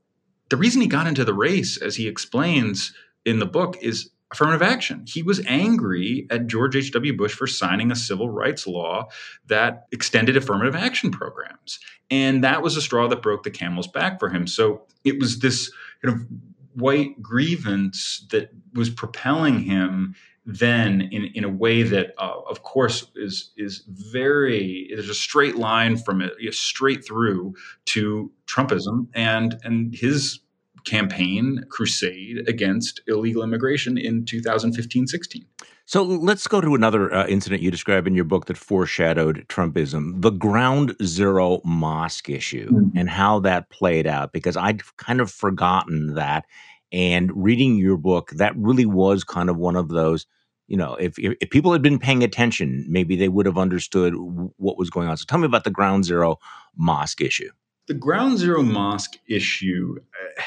the 0.50 0.58
reason 0.58 0.82
he 0.82 0.88
got 0.88 1.08
into 1.08 1.24
the 1.26 1.34
race, 1.34 1.78
as 1.78 1.96
he 1.96 2.08
explains 2.08 2.94
in 3.26 3.40
the 3.40 3.46
book, 3.46 3.78
is 3.82 4.10
affirmative 4.36 4.62
action. 4.62 5.06
He 5.08 5.24
was 5.24 5.42
angry 5.48 6.28
at 6.30 6.48
George 6.48 6.76
H.W. 6.76 7.16
Bush 7.16 7.34
for 7.34 7.48
signing 7.48 7.92
a 7.92 7.96
civil 7.96 8.30
rights 8.30 8.68
law 8.68 9.08
that 9.48 9.86
extended 9.92 10.36
affirmative 10.36 10.76
action 10.76 11.10
programs. 11.10 11.80
And 12.12 12.44
that 12.44 12.62
was 12.62 12.76
a 12.76 12.82
straw 12.82 13.08
that 13.08 13.22
broke 13.22 13.44
the 13.44 13.52
camel's 13.52 13.88
back 13.88 14.20
for 14.20 14.30
him. 14.30 14.46
So 14.46 14.84
it 15.06 15.20
was 15.20 15.40
this 15.40 15.72
kind 16.04 16.14
of 16.14 16.28
white 16.74 17.22
grievance 17.22 18.28
that 18.32 18.50
was 18.74 18.90
propelling 18.90 19.62
him 19.62 20.16
then 20.46 21.02
in, 21.12 21.32
in 21.34 21.44
a 21.44 21.50
way 21.50 21.82
that 21.82 22.14
uh, 22.20 22.40
of 22.48 22.62
course 22.62 23.08
is 23.16 23.52
is 23.58 23.84
very 23.88 24.92
there's 24.94 25.10
a 25.10 25.16
straight 25.16 25.56
line 25.56 25.98
from 25.98 26.22
it 26.22 26.34
straight 26.54 27.04
through 27.04 27.56
to 27.86 28.32
Trumpism 28.46 29.08
and 29.16 29.58
and 29.64 29.96
his 29.96 30.42
campaign 30.86 31.66
crusade 31.70 32.48
against 32.48 33.02
illegal 33.08 33.44
immigration 33.44 33.98
in 33.98 34.26
2015 34.26 35.08
16. 35.08 35.46
So 35.88 36.02
let's 36.02 36.48
go 36.48 36.62
to 36.62 36.74
another 36.74 37.14
uh, 37.14 37.28
incident 37.28 37.62
you 37.62 37.70
describe 37.70 38.08
in 38.08 38.16
your 38.16 38.26
book 38.26 38.48
that 38.48 38.58
foreshadowed 38.58 39.46
Trumpism 39.50 40.22
the 40.22 40.32
ground 40.32 40.96
zero 41.04 41.62
mosque 41.64 42.30
issue 42.30 42.70
mm-hmm. 42.70 42.98
and 42.98 43.10
how 43.10 43.40
that 43.42 43.70
played 43.70 44.08
out, 44.08 44.34
because 44.34 44.58
I'd 44.58 44.82
kind 44.98 45.22
of 45.22 45.32
forgotten 45.32 46.16
that. 46.16 46.46
And 46.92 47.32
reading 47.36 47.76
your 47.76 47.98
book, 47.98 48.32
that 48.32 48.56
really 48.56 48.86
was 48.86 49.24
kind 49.24 49.50
of 49.50 49.58
one 49.58 49.76
of 49.76 49.90
those 49.90 50.26
you 50.68 50.78
know, 50.78 50.96
if, 50.96 51.20
if, 51.20 51.38
if 51.42 51.50
people 51.50 51.72
had 51.72 51.82
been 51.82 52.00
paying 52.00 52.24
attention, 52.24 52.86
maybe 52.90 53.16
they 53.16 53.30
would 53.30 53.46
have 53.46 53.58
understood 53.58 54.14
what 54.16 54.78
was 54.78 54.90
going 54.90 55.08
on. 55.08 55.18
So 55.18 55.26
tell 55.28 55.38
me 55.38 55.46
about 55.46 55.64
the 55.64 55.70
Ground 55.70 56.06
Zero 56.06 56.40
mosque 56.76 57.22
issue. 57.22 57.50
The 57.88 57.94
Ground 57.94 58.38
Zero 58.38 58.64
mosque 58.64 59.18
issue 59.28 59.98
uh, 60.38 60.42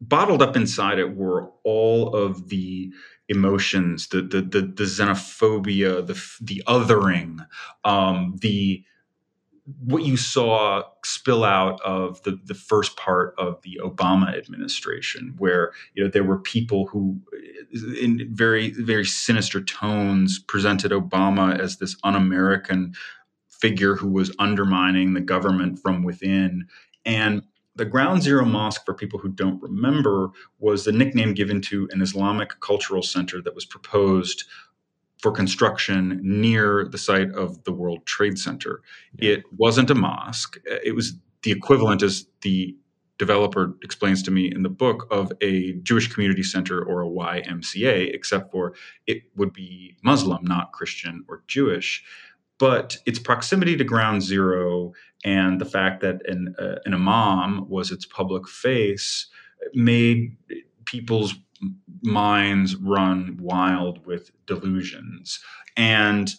bottled 0.00 0.42
up 0.42 0.56
inside 0.56 0.98
it 0.98 1.16
were 1.16 1.50
all 1.64 2.14
of 2.14 2.48
the 2.48 2.92
emotions, 3.28 4.08
the 4.08 4.22
the 4.22 4.42
the, 4.42 4.60
the 4.60 4.84
xenophobia, 4.84 6.06
the 6.06 6.20
the 6.40 6.62
othering, 6.66 7.46
um, 7.84 8.36
the 8.40 8.84
what 9.84 10.04
you 10.04 10.16
saw 10.16 10.82
spill 11.04 11.44
out 11.44 11.80
of 11.82 12.20
the, 12.24 12.36
the 12.44 12.54
first 12.54 12.96
part 12.96 13.32
of 13.38 13.62
the 13.62 13.80
Obama 13.82 14.36
administration, 14.36 15.34
where 15.38 15.72
you 15.94 16.02
know 16.02 16.10
there 16.10 16.24
were 16.24 16.38
people 16.38 16.88
who, 16.88 17.20
in 18.00 18.28
very 18.32 18.70
very 18.70 19.04
sinister 19.04 19.60
tones, 19.60 20.40
presented 20.40 20.90
Obama 20.90 21.58
as 21.58 21.76
this 21.76 21.96
un-American 22.02 22.92
figure 23.62 23.94
who 23.94 24.08
was 24.08 24.34
undermining 24.40 25.14
the 25.14 25.20
government 25.20 25.78
from 25.78 26.02
within, 26.02 26.66
and 27.04 27.42
the 27.76 27.84
Ground 27.86 28.22
Zero 28.22 28.44
Mosque, 28.44 28.84
for 28.84 28.92
people 28.92 29.18
who 29.20 29.28
don't 29.28 29.62
remember, 29.62 30.30
was 30.58 30.84
the 30.84 30.92
nickname 30.92 31.32
given 31.32 31.60
to 31.62 31.88
an 31.92 32.02
Islamic 32.02 32.60
cultural 32.60 33.02
center 33.02 33.40
that 33.40 33.54
was 33.54 33.64
proposed 33.64 34.44
for 35.22 35.30
construction 35.30 36.20
near 36.22 36.86
the 36.90 36.98
site 36.98 37.30
of 37.30 37.62
the 37.64 37.72
World 37.72 38.04
Trade 38.04 38.36
Center. 38.38 38.82
It 39.18 39.44
wasn't 39.56 39.90
a 39.90 39.94
mosque, 39.94 40.58
it 40.66 40.94
was 40.94 41.14
the 41.44 41.52
equivalent, 41.52 42.02
as 42.02 42.26
the 42.42 42.76
developer 43.18 43.76
explains 43.82 44.20
to 44.24 44.32
me 44.32 44.52
in 44.52 44.62
the 44.64 44.68
book, 44.84 45.06
of 45.10 45.32
a 45.40 45.74
Jewish 45.74 46.12
community 46.12 46.42
center 46.42 46.82
or 46.82 47.02
a 47.02 47.08
YMCA, 47.08 48.12
except 48.12 48.50
for 48.50 48.74
it 49.06 49.22
would 49.36 49.52
be 49.52 49.96
Muslim, 50.02 50.42
not 50.42 50.72
Christian 50.72 51.24
or 51.28 51.44
Jewish 51.46 52.04
but 52.62 52.96
its 53.06 53.18
proximity 53.18 53.76
to 53.76 53.82
ground 53.82 54.22
zero 54.22 54.92
and 55.24 55.60
the 55.60 55.64
fact 55.64 56.00
that 56.00 56.24
an, 56.30 56.54
uh, 56.60 56.76
an 56.84 56.94
imam 56.94 57.68
was 57.68 57.90
its 57.90 58.06
public 58.06 58.48
face 58.48 59.26
made 59.74 60.36
people's 60.84 61.34
minds 62.02 62.76
run 62.76 63.36
wild 63.40 64.06
with 64.06 64.30
delusions. 64.46 65.40
And 65.76 66.32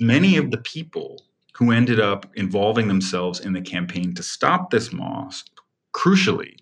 many 0.00 0.38
of 0.38 0.50
the 0.50 0.56
people 0.56 1.20
who 1.52 1.70
ended 1.70 2.00
up 2.00 2.24
involving 2.36 2.88
themselves 2.88 3.38
in 3.38 3.52
the 3.52 3.60
campaign 3.60 4.14
to 4.14 4.22
stop 4.22 4.70
this 4.70 4.94
mosque, 4.94 5.50
crucially, 5.94 6.56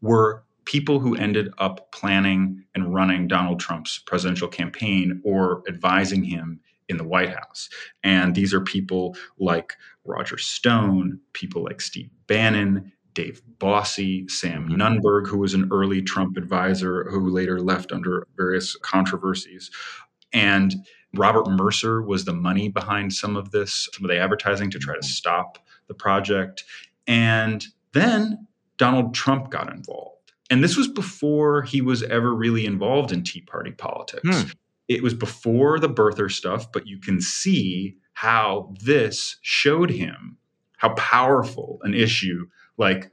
were 0.00 0.44
people 0.64 1.00
who 1.00 1.16
ended 1.16 1.52
up 1.58 1.90
planning 1.90 2.62
and 2.76 2.94
running 2.94 3.26
Donald 3.26 3.58
Trump's 3.58 3.98
presidential 3.98 4.46
campaign 4.46 5.20
or 5.24 5.64
advising 5.66 6.22
him 6.22 6.60
in 6.88 6.96
the 6.96 7.04
White 7.04 7.30
House. 7.30 7.68
And 8.02 8.34
these 8.34 8.54
are 8.54 8.60
people 8.60 9.16
like 9.38 9.74
Roger 10.04 10.38
Stone, 10.38 11.20
people 11.32 11.62
like 11.62 11.80
Steve 11.80 12.10
Bannon, 12.26 12.92
Dave 13.14 13.42
Bossie, 13.58 14.30
Sam 14.30 14.68
mm-hmm. 14.68 14.80
Nunberg, 14.80 15.26
who 15.26 15.38
was 15.38 15.54
an 15.54 15.68
early 15.72 16.02
Trump 16.02 16.36
advisor 16.36 17.10
who 17.10 17.28
later 17.30 17.60
left 17.60 17.92
under 17.92 18.26
various 18.36 18.76
controversies. 18.76 19.70
And 20.32 20.74
Robert 21.14 21.48
Mercer 21.48 22.02
was 22.02 22.24
the 22.24 22.34
money 22.34 22.68
behind 22.68 23.12
some 23.12 23.36
of 23.36 23.50
this, 23.50 23.88
some 23.92 24.04
of 24.04 24.10
the 24.10 24.18
advertising 24.18 24.70
to 24.70 24.78
try 24.78 24.94
to 24.94 25.02
stop 25.02 25.58
the 25.88 25.94
project. 25.94 26.64
And 27.06 27.66
then 27.92 28.46
Donald 28.76 29.14
Trump 29.14 29.50
got 29.50 29.72
involved. 29.72 30.32
And 30.50 30.62
this 30.62 30.76
was 30.76 30.88
before 30.88 31.62
he 31.62 31.80
was 31.80 32.02
ever 32.04 32.34
really 32.34 32.66
involved 32.66 33.12
in 33.12 33.22
Tea 33.22 33.40
Party 33.42 33.72
politics. 33.72 34.28
Hmm. 34.28 34.48
It 34.88 35.02
was 35.02 35.14
before 35.14 35.78
the 35.78 35.88
birther 35.88 36.30
stuff, 36.30 36.72
but 36.72 36.86
you 36.86 36.98
can 36.98 37.20
see 37.20 37.96
how 38.14 38.74
this 38.80 39.38
showed 39.42 39.90
him 39.90 40.38
how 40.78 40.90
powerful 40.94 41.78
an 41.82 41.94
issue 41.94 42.46
like 42.78 43.10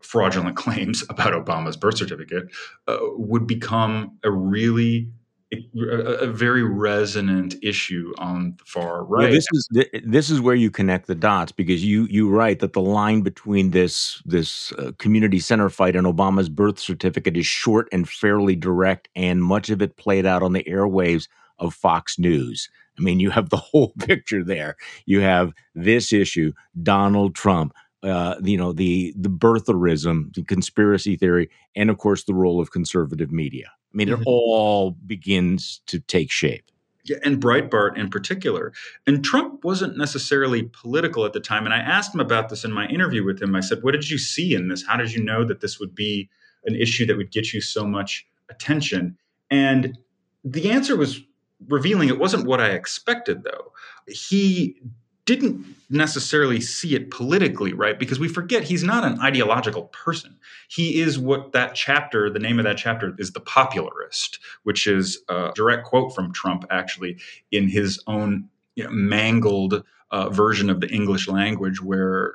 fraudulent 0.00 0.56
claims 0.56 1.04
about 1.08 1.32
Obama's 1.32 1.76
birth 1.76 1.98
certificate 1.98 2.44
uh, 2.86 2.98
would 3.16 3.46
become 3.46 4.18
a 4.22 4.30
really 4.30 5.10
a, 5.52 6.26
very 6.26 6.62
resonant 6.62 7.54
issue 7.62 8.12
on 8.18 8.54
the 8.58 8.64
far 8.64 9.04
right. 9.04 9.24
Well, 9.24 9.32
this 9.32 9.46
is 9.52 9.68
this 10.04 10.30
is 10.30 10.40
where 10.40 10.54
you 10.54 10.70
connect 10.70 11.06
the 11.06 11.14
dots 11.14 11.52
because 11.52 11.84
you 11.84 12.06
you 12.10 12.28
write 12.28 12.60
that 12.60 12.74
the 12.74 12.82
line 12.82 13.22
between 13.22 13.70
this 13.70 14.22
this 14.26 14.72
uh, 14.72 14.92
community 14.98 15.38
center 15.38 15.70
fight 15.70 15.96
and 15.96 16.06
Obama's 16.06 16.48
birth 16.48 16.78
certificate 16.78 17.36
is 17.36 17.46
short 17.46 17.88
and 17.92 18.08
fairly 18.08 18.56
direct, 18.56 19.08
and 19.16 19.42
much 19.42 19.70
of 19.70 19.80
it 19.80 19.96
played 19.96 20.26
out 20.26 20.42
on 20.42 20.52
the 20.52 20.64
airwaves 20.64 21.28
of 21.58 21.74
Fox 21.74 22.18
News. 22.18 22.68
I 22.98 23.02
mean, 23.02 23.20
you 23.20 23.30
have 23.30 23.50
the 23.50 23.56
whole 23.56 23.92
picture 23.98 24.44
there. 24.44 24.76
You 25.06 25.20
have 25.20 25.52
this 25.74 26.12
issue, 26.12 26.52
Donald 26.82 27.34
Trump, 27.34 27.72
uh, 28.02 28.34
you 28.42 28.58
know, 28.58 28.72
the 28.72 29.14
the 29.16 29.30
birtherism, 29.30 30.34
the 30.34 30.44
conspiracy 30.44 31.16
theory, 31.16 31.48
and 31.74 31.88
of 31.88 31.96
course 31.98 32.24
the 32.24 32.34
role 32.34 32.60
of 32.60 32.70
conservative 32.70 33.32
media. 33.32 33.70
I 33.92 33.96
mean, 33.96 34.08
mm-hmm. 34.08 34.22
it 34.22 34.26
all 34.26 34.92
begins 35.06 35.80
to 35.86 36.00
take 36.00 36.30
shape. 36.30 36.70
Yeah, 37.04 37.16
and 37.24 37.40
Breitbart 37.40 37.96
in 37.96 38.10
particular. 38.10 38.72
And 39.06 39.24
Trump 39.24 39.64
wasn't 39.64 39.96
necessarily 39.96 40.64
political 40.64 41.24
at 41.24 41.32
the 41.32 41.40
time. 41.40 41.64
And 41.64 41.74
I 41.74 41.78
asked 41.78 42.14
him 42.14 42.20
about 42.20 42.50
this 42.50 42.64
in 42.64 42.72
my 42.72 42.86
interview 42.86 43.24
with 43.24 43.40
him. 43.40 43.56
I 43.56 43.60
said, 43.60 43.82
What 43.82 43.92
did 43.92 44.10
you 44.10 44.18
see 44.18 44.54
in 44.54 44.68
this? 44.68 44.84
How 44.86 44.96
did 44.96 45.12
you 45.12 45.24
know 45.24 45.44
that 45.44 45.60
this 45.60 45.80
would 45.80 45.94
be 45.94 46.28
an 46.64 46.74
issue 46.74 47.06
that 47.06 47.16
would 47.16 47.30
get 47.30 47.52
you 47.52 47.60
so 47.60 47.86
much 47.86 48.26
attention? 48.50 49.16
And 49.50 49.96
the 50.44 50.70
answer 50.70 50.96
was 50.96 51.20
revealing. 51.66 52.08
It 52.08 52.18
wasn't 52.18 52.46
what 52.46 52.60
I 52.60 52.70
expected, 52.70 53.42
though. 53.42 53.72
He 54.06 54.80
didn't 55.28 55.76
necessarily 55.90 56.58
see 56.58 56.94
it 56.94 57.10
politically, 57.10 57.74
right? 57.74 57.98
Because 57.98 58.18
we 58.18 58.28
forget 58.28 58.62
he's 58.62 58.82
not 58.82 59.04
an 59.04 59.20
ideological 59.20 59.84
person. 59.84 60.38
He 60.68 61.02
is 61.02 61.18
what 61.18 61.52
that 61.52 61.74
chapter, 61.74 62.30
the 62.30 62.38
name 62.38 62.58
of 62.58 62.64
that 62.64 62.78
chapter 62.78 63.14
is 63.18 63.32
The 63.32 63.42
Popularist, 63.42 64.38
which 64.62 64.86
is 64.86 65.22
a 65.28 65.52
direct 65.54 65.84
quote 65.84 66.14
from 66.14 66.32
Trump, 66.32 66.64
actually, 66.70 67.18
in 67.52 67.68
his 67.68 68.02
own 68.06 68.48
you 68.74 68.84
know, 68.84 68.90
mangled 68.90 69.84
uh, 70.10 70.30
version 70.30 70.70
of 70.70 70.80
the 70.80 70.88
English 70.88 71.28
language, 71.28 71.82
where 71.82 72.28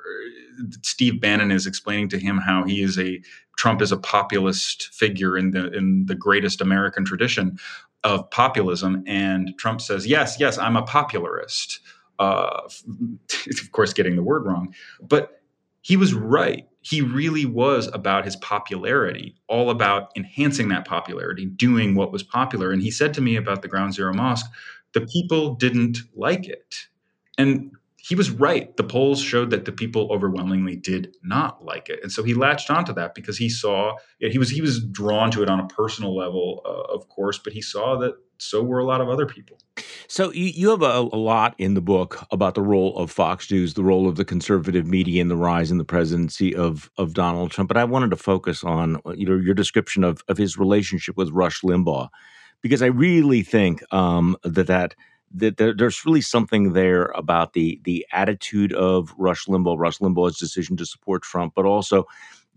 uh, 0.60 0.64
Steve 0.82 1.20
Bannon 1.20 1.50
is 1.50 1.66
explaining 1.66 2.08
to 2.10 2.18
him 2.20 2.38
how 2.38 2.62
he 2.62 2.80
is 2.80 2.96
a 2.96 3.20
Trump 3.56 3.82
is 3.82 3.90
a 3.90 3.96
populist 3.96 4.94
figure 4.94 5.36
in 5.36 5.50
the 5.50 5.72
in 5.72 6.06
the 6.06 6.14
greatest 6.14 6.60
American 6.60 7.04
tradition 7.04 7.58
of 8.04 8.30
populism, 8.30 9.02
and 9.06 9.52
Trump 9.58 9.80
says, 9.80 10.06
"Yes, 10.06 10.36
yes, 10.38 10.58
I'm 10.58 10.76
a 10.76 10.82
popularist." 10.82 11.80
Uh, 12.18 12.60
of 13.62 13.72
course, 13.72 13.92
getting 13.92 14.16
the 14.16 14.22
word 14.22 14.44
wrong, 14.44 14.74
but 15.02 15.40
he 15.82 15.96
was 15.96 16.14
right. 16.14 16.66
He 16.80 17.00
really 17.02 17.44
was 17.44 17.88
about 17.92 18.24
his 18.24 18.36
popularity, 18.36 19.34
all 19.48 19.70
about 19.70 20.10
enhancing 20.16 20.68
that 20.68 20.86
popularity, 20.86 21.46
doing 21.46 21.94
what 21.94 22.12
was 22.12 22.22
popular. 22.22 22.70
And 22.70 22.80
he 22.80 22.90
said 22.90 23.12
to 23.14 23.20
me 23.20 23.36
about 23.36 23.62
the 23.62 23.68
Ground 23.68 23.94
Zero 23.94 24.12
Mosque, 24.14 24.50
the 24.92 25.02
people 25.02 25.54
didn't 25.54 25.98
like 26.14 26.46
it. 26.46 26.74
And 27.36 27.72
he 28.06 28.14
was 28.14 28.30
right. 28.30 28.76
The 28.76 28.84
polls 28.84 29.20
showed 29.20 29.48
that 29.50 29.64
the 29.64 29.72
people 29.72 30.12
overwhelmingly 30.12 30.76
did 30.76 31.16
not 31.22 31.64
like 31.64 31.88
it, 31.88 32.00
and 32.02 32.12
so 32.12 32.22
he 32.22 32.34
latched 32.34 32.70
onto 32.70 32.92
that 32.92 33.14
because 33.14 33.38
he 33.38 33.48
saw 33.48 33.96
he 34.18 34.36
was 34.36 34.50
he 34.50 34.60
was 34.60 34.84
drawn 34.84 35.30
to 35.30 35.42
it 35.42 35.48
on 35.48 35.58
a 35.58 35.66
personal 35.68 36.14
level, 36.14 36.60
uh, 36.66 36.92
of 36.94 37.08
course, 37.08 37.38
but 37.38 37.54
he 37.54 37.62
saw 37.62 37.96
that 37.98 38.14
so 38.38 38.62
were 38.62 38.78
a 38.78 38.84
lot 38.84 39.00
of 39.00 39.08
other 39.08 39.24
people. 39.24 39.58
So 40.06 40.32
you, 40.32 40.46
you 40.46 40.70
have 40.70 40.82
a, 40.82 41.08
a, 41.12 41.16
lot 41.16 41.54
in 41.56 41.74
the 41.74 41.80
book 41.80 42.26
about 42.30 42.54
the 42.54 42.62
role 42.62 42.96
of 42.98 43.10
Fox 43.10 43.50
News, 43.50 43.74
the 43.74 43.82
role 43.82 44.06
of 44.06 44.16
the 44.16 44.24
conservative 44.24 44.86
media 44.86 45.22
and 45.22 45.30
the 45.30 45.36
rise 45.36 45.70
in 45.70 45.78
the 45.78 45.84
presidency 45.84 46.54
of 46.54 46.90
of 46.98 47.14
Donald 47.14 47.52
Trump. 47.52 47.68
But 47.68 47.78
I 47.78 47.84
wanted 47.84 48.10
to 48.10 48.16
focus 48.16 48.62
on 48.62 49.00
you 49.14 49.24
know 49.24 49.36
your 49.36 49.54
description 49.54 50.04
of 50.04 50.22
of 50.28 50.36
his 50.36 50.58
relationship 50.58 51.16
with 51.16 51.30
Rush 51.30 51.62
Limbaugh, 51.62 52.10
because 52.60 52.82
I 52.82 52.86
really 52.86 53.42
think 53.42 53.82
um, 53.94 54.36
that 54.44 54.66
that 54.66 54.94
that 55.34 55.56
there, 55.56 55.74
there's 55.76 56.04
really 56.06 56.20
something 56.20 56.72
there 56.72 57.06
about 57.14 57.52
the 57.52 57.80
the 57.84 58.06
attitude 58.12 58.72
of 58.72 59.12
Rush 59.18 59.46
Limbaugh, 59.46 59.78
Rush 59.78 59.98
Limbaugh's 59.98 60.38
decision 60.38 60.76
to 60.78 60.86
support 60.86 61.22
Trump, 61.22 61.52
but 61.56 61.66
also 61.66 62.06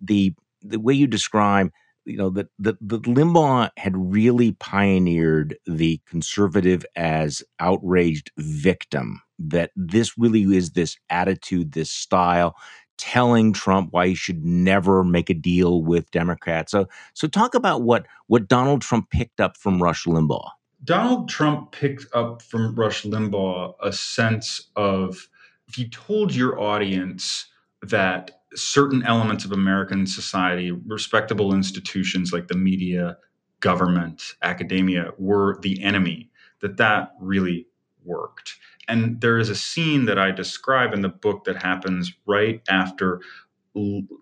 the 0.01 0.33
the 0.61 0.79
way 0.79 0.93
you 0.93 1.07
describe, 1.07 1.71
you 2.05 2.17
know, 2.17 2.29
that 2.31 2.47
that, 2.59 2.79
Limbaugh 2.87 3.69
had 3.77 3.95
really 3.95 4.53
pioneered 4.53 5.57
the 5.65 5.99
conservative 6.07 6.85
as 6.95 7.43
outraged 7.59 8.31
victim. 8.37 9.21
That 9.39 9.71
this 9.75 10.17
really 10.17 10.43
is 10.55 10.71
this 10.71 10.97
attitude, 11.09 11.73
this 11.73 11.91
style, 11.91 12.55
telling 12.97 13.53
Trump 13.53 13.89
why 13.91 14.07
he 14.09 14.15
should 14.15 14.43
never 14.43 15.03
make 15.03 15.29
a 15.29 15.33
deal 15.35 15.83
with 15.83 16.09
Democrats. 16.11 16.71
So, 16.71 16.87
so 17.13 17.27
talk 17.27 17.53
about 17.55 17.83
what 17.83 18.07
what 18.27 18.47
Donald 18.47 18.81
Trump 18.81 19.09
picked 19.09 19.39
up 19.39 19.57
from 19.57 19.81
Rush 19.81 20.05
Limbaugh. 20.05 20.49
Donald 20.87 21.27
Trump 21.27 21.73
picked 21.73 22.05
up 22.15 22.41
from 22.41 22.73
Rush 22.73 23.03
Limbaugh 23.03 23.73
a 23.83 23.91
sense 23.91 24.69
of 24.77 25.27
if 25.67 25.77
you 25.77 25.89
told 25.89 26.33
your 26.33 26.57
audience 26.61 27.47
that 27.81 28.39
certain 28.55 29.03
elements 29.03 29.43
of 29.43 29.51
American 29.51 30.07
society, 30.07 30.71
respectable 30.71 31.53
institutions 31.53 32.31
like 32.31 32.47
the 32.47 32.55
media, 32.55 33.17
government, 33.59 34.35
academia 34.41 35.11
were 35.17 35.59
the 35.61 35.83
enemy, 35.83 36.31
that 36.61 36.77
that 36.77 37.11
really 37.19 37.67
worked. 38.05 38.55
And 38.87 39.19
there 39.19 39.37
is 39.37 39.49
a 39.49 39.55
scene 39.55 40.05
that 40.05 40.17
I 40.17 40.31
describe 40.31 40.93
in 40.93 41.01
the 41.01 41.09
book 41.09 41.43
that 41.43 41.61
happens 41.61 42.13
right 42.25 42.61
after 42.69 43.19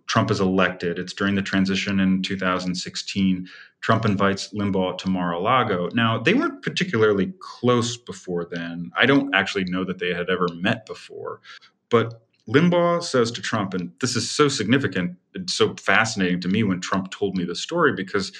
Trump 0.08 0.32
is 0.32 0.39
elected. 0.39 1.00
It's 1.00 1.13
during 1.13 1.36
the 1.36 1.41
transition 1.41 2.00
in 2.00 2.22
2016. 2.22 3.48
Trump 3.82 4.06
invites 4.06 4.54
Limbaugh 4.54 4.98
to 5.00 5.10
Mar 5.10 5.34
a 5.34 5.39
Lago. 5.39 5.89
Now, 5.94 6.20
they 6.20 6.34
weren't 6.34 6.63
particularly 6.63 7.34
close 7.39 7.98
before 7.98 8.46
then. 8.46 8.91
I 8.98 9.06
don't 9.06 9.34
actually 9.36 9.65
know 9.65 9.84
that 9.86 10.00
they 10.00 10.13
had 10.13 10.30
ever 10.30 10.48
met 10.56 10.86
before. 10.86 11.41
But 11.89 12.22
Limbaugh 12.48 13.04
says 13.04 13.32
to 13.32 13.41
Trump, 13.41 13.74
and 13.74 13.91
this 14.02 14.15
is 14.15 14.30
so 14.30 14.48
significant, 14.48 15.18
it's 15.34 15.54
so 15.54 15.76
fascinating 15.76 16.41
to 16.41 16.48
me 16.48 16.63
when 16.63 16.82
Trump 16.82 17.12
told 17.12 17.36
me 17.36 17.44
the 17.44 17.56
story 17.56 17.94
because 17.94 18.32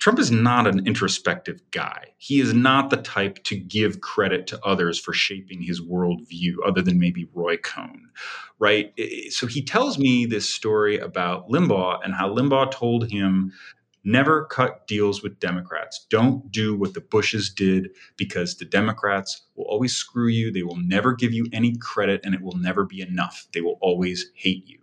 Trump 0.00 0.18
is 0.18 0.30
not 0.30 0.66
an 0.66 0.86
introspective 0.86 1.60
guy. 1.70 2.06
He 2.16 2.40
is 2.40 2.54
not 2.54 2.88
the 2.88 2.96
type 2.96 3.44
to 3.44 3.56
give 3.56 4.00
credit 4.00 4.46
to 4.48 4.58
others 4.64 4.98
for 4.98 5.12
shaping 5.12 5.62
his 5.62 5.80
worldview, 5.80 6.54
other 6.66 6.80
than 6.80 6.98
maybe 6.98 7.28
Roy 7.34 7.58
Cohn, 7.58 8.08
right? 8.58 8.92
So 9.28 9.46
he 9.46 9.62
tells 9.62 9.98
me 9.98 10.24
this 10.24 10.48
story 10.48 10.98
about 10.98 11.50
Limbaugh 11.50 12.00
and 12.02 12.14
how 12.14 12.34
Limbaugh 12.34 12.70
told 12.70 13.10
him 13.10 13.52
never 14.02 14.46
cut 14.46 14.86
deals 14.86 15.22
with 15.22 15.38
Democrats. 15.38 16.06
Don't 16.08 16.50
do 16.50 16.74
what 16.74 16.94
the 16.94 17.02
Bushes 17.02 17.50
did 17.50 17.90
because 18.16 18.56
the 18.56 18.64
Democrats 18.64 19.42
will 19.54 19.66
always 19.66 19.94
screw 19.94 20.28
you. 20.28 20.50
They 20.50 20.62
will 20.62 20.78
never 20.78 21.12
give 21.12 21.34
you 21.34 21.46
any 21.52 21.76
credit 21.76 22.22
and 22.24 22.34
it 22.34 22.40
will 22.40 22.56
never 22.56 22.86
be 22.86 23.02
enough. 23.02 23.46
They 23.52 23.60
will 23.60 23.76
always 23.82 24.30
hate 24.34 24.66
you. 24.66 24.78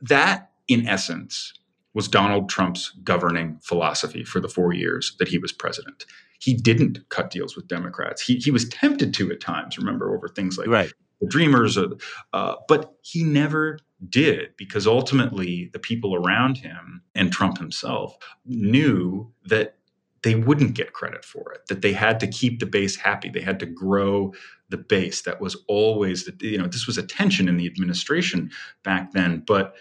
That, 0.00 0.52
in 0.68 0.86
essence, 0.86 1.52
was 1.94 2.08
Donald 2.08 2.48
Trump's 2.48 2.90
governing 3.04 3.58
philosophy 3.62 4.24
for 4.24 4.40
the 4.40 4.48
four 4.48 4.72
years 4.72 5.14
that 5.18 5.28
he 5.28 5.38
was 5.38 5.52
president. 5.52 6.04
He 6.40 6.54
didn't 6.54 7.08
cut 7.08 7.30
deals 7.30 7.56
with 7.56 7.68
Democrats. 7.68 8.20
He, 8.20 8.36
he 8.36 8.50
was 8.50 8.68
tempted 8.68 9.14
to 9.14 9.30
at 9.30 9.40
times, 9.40 9.78
remember, 9.78 10.14
over 10.14 10.28
things 10.28 10.58
like 10.58 10.68
right. 10.68 10.92
the 11.20 11.26
dreamers, 11.26 11.78
or, 11.78 11.92
uh, 12.32 12.56
but 12.68 12.94
he 13.02 13.22
never 13.22 13.78
did 14.08 14.54
because 14.58 14.86
ultimately 14.86 15.70
the 15.72 15.78
people 15.78 16.14
around 16.14 16.58
him 16.58 17.02
and 17.14 17.32
Trump 17.32 17.58
himself 17.58 18.16
knew 18.44 19.32
that 19.46 19.76
they 20.22 20.34
wouldn't 20.34 20.74
get 20.74 20.94
credit 20.94 21.24
for 21.24 21.52
it, 21.52 21.60
that 21.68 21.82
they 21.82 21.92
had 21.92 22.18
to 22.18 22.26
keep 22.26 22.58
the 22.58 22.66
base 22.66 22.96
happy. 22.96 23.28
They 23.28 23.42
had 23.42 23.60
to 23.60 23.66
grow 23.66 24.32
the 24.70 24.78
base. 24.78 25.22
That 25.22 25.40
was 25.40 25.56
always 25.68 26.24
the, 26.24 26.34
you 26.40 26.58
know, 26.58 26.66
this 26.66 26.86
was 26.86 26.98
a 26.98 27.02
tension 27.02 27.48
in 27.48 27.56
the 27.56 27.66
administration 27.66 28.50
back 28.82 29.12
then. 29.12 29.44
But 29.46 29.74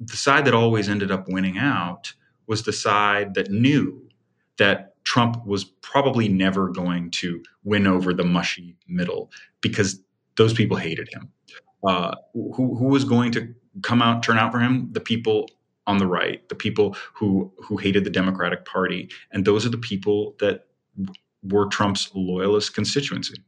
the 0.00 0.16
side 0.16 0.44
that 0.44 0.54
always 0.54 0.88
ended 0.88 1.10
up 1.10 1.28
winning 1.28 1.58
out 1.58 2.12
was 2.46 2.62
the 2.62 2.72
side 2.72 3.34
that 3.34 3.50
knew 3.50 4.08
that 4.58 4.94
Trump 5.04 5.44
was 5.46 5.64
probably 5.64 6.28
never 6.28 6.68
going 6.68 7.10
to 7.10 7.42
win 7.64 7.86
over 7.86 8.12
the 8.12 8.24
mushy 8.24 8.76
middle 8.86 9.30
because 9.60 10.00
those 10.36 10.52
people 10.52 10.76
hated 10.76 11.08
him. 11.12 11.30
Uh, 11.86 12.14
who, 12.34 12.76
who 12.76 12.86
was 12.86 13.04
going 13.04 13.32
to 13.32 13.54
come 13.82 14.02
out, 14.02 14.22
turn 14.22 14.38
out 14.38 14.52
for 14.52 14.58
him? 14.58 14.88
The 14.92 15.00
people 15.00 15.48
on 15.86 15.98
the 15.98 16.06
right, 16.06 16.46
the 16.48 16.54
people 16.54 16.96
who 17.14 17.50
who 17.58 17.76
hated 17.78 18.04
the 18.04 18.10
Democratic 18.10 18.64
Party, 18.66 19.08
and 19.32 19.44
those 19.44 19.64
are 19.64 19.70
the 19.70 19.78
people 19.78 20.36
that 20.38 20.66
were 21.42 21.66
Trump's 21.66 22.10
loyalist 22.14 22.74
constituency. 22.74 23.42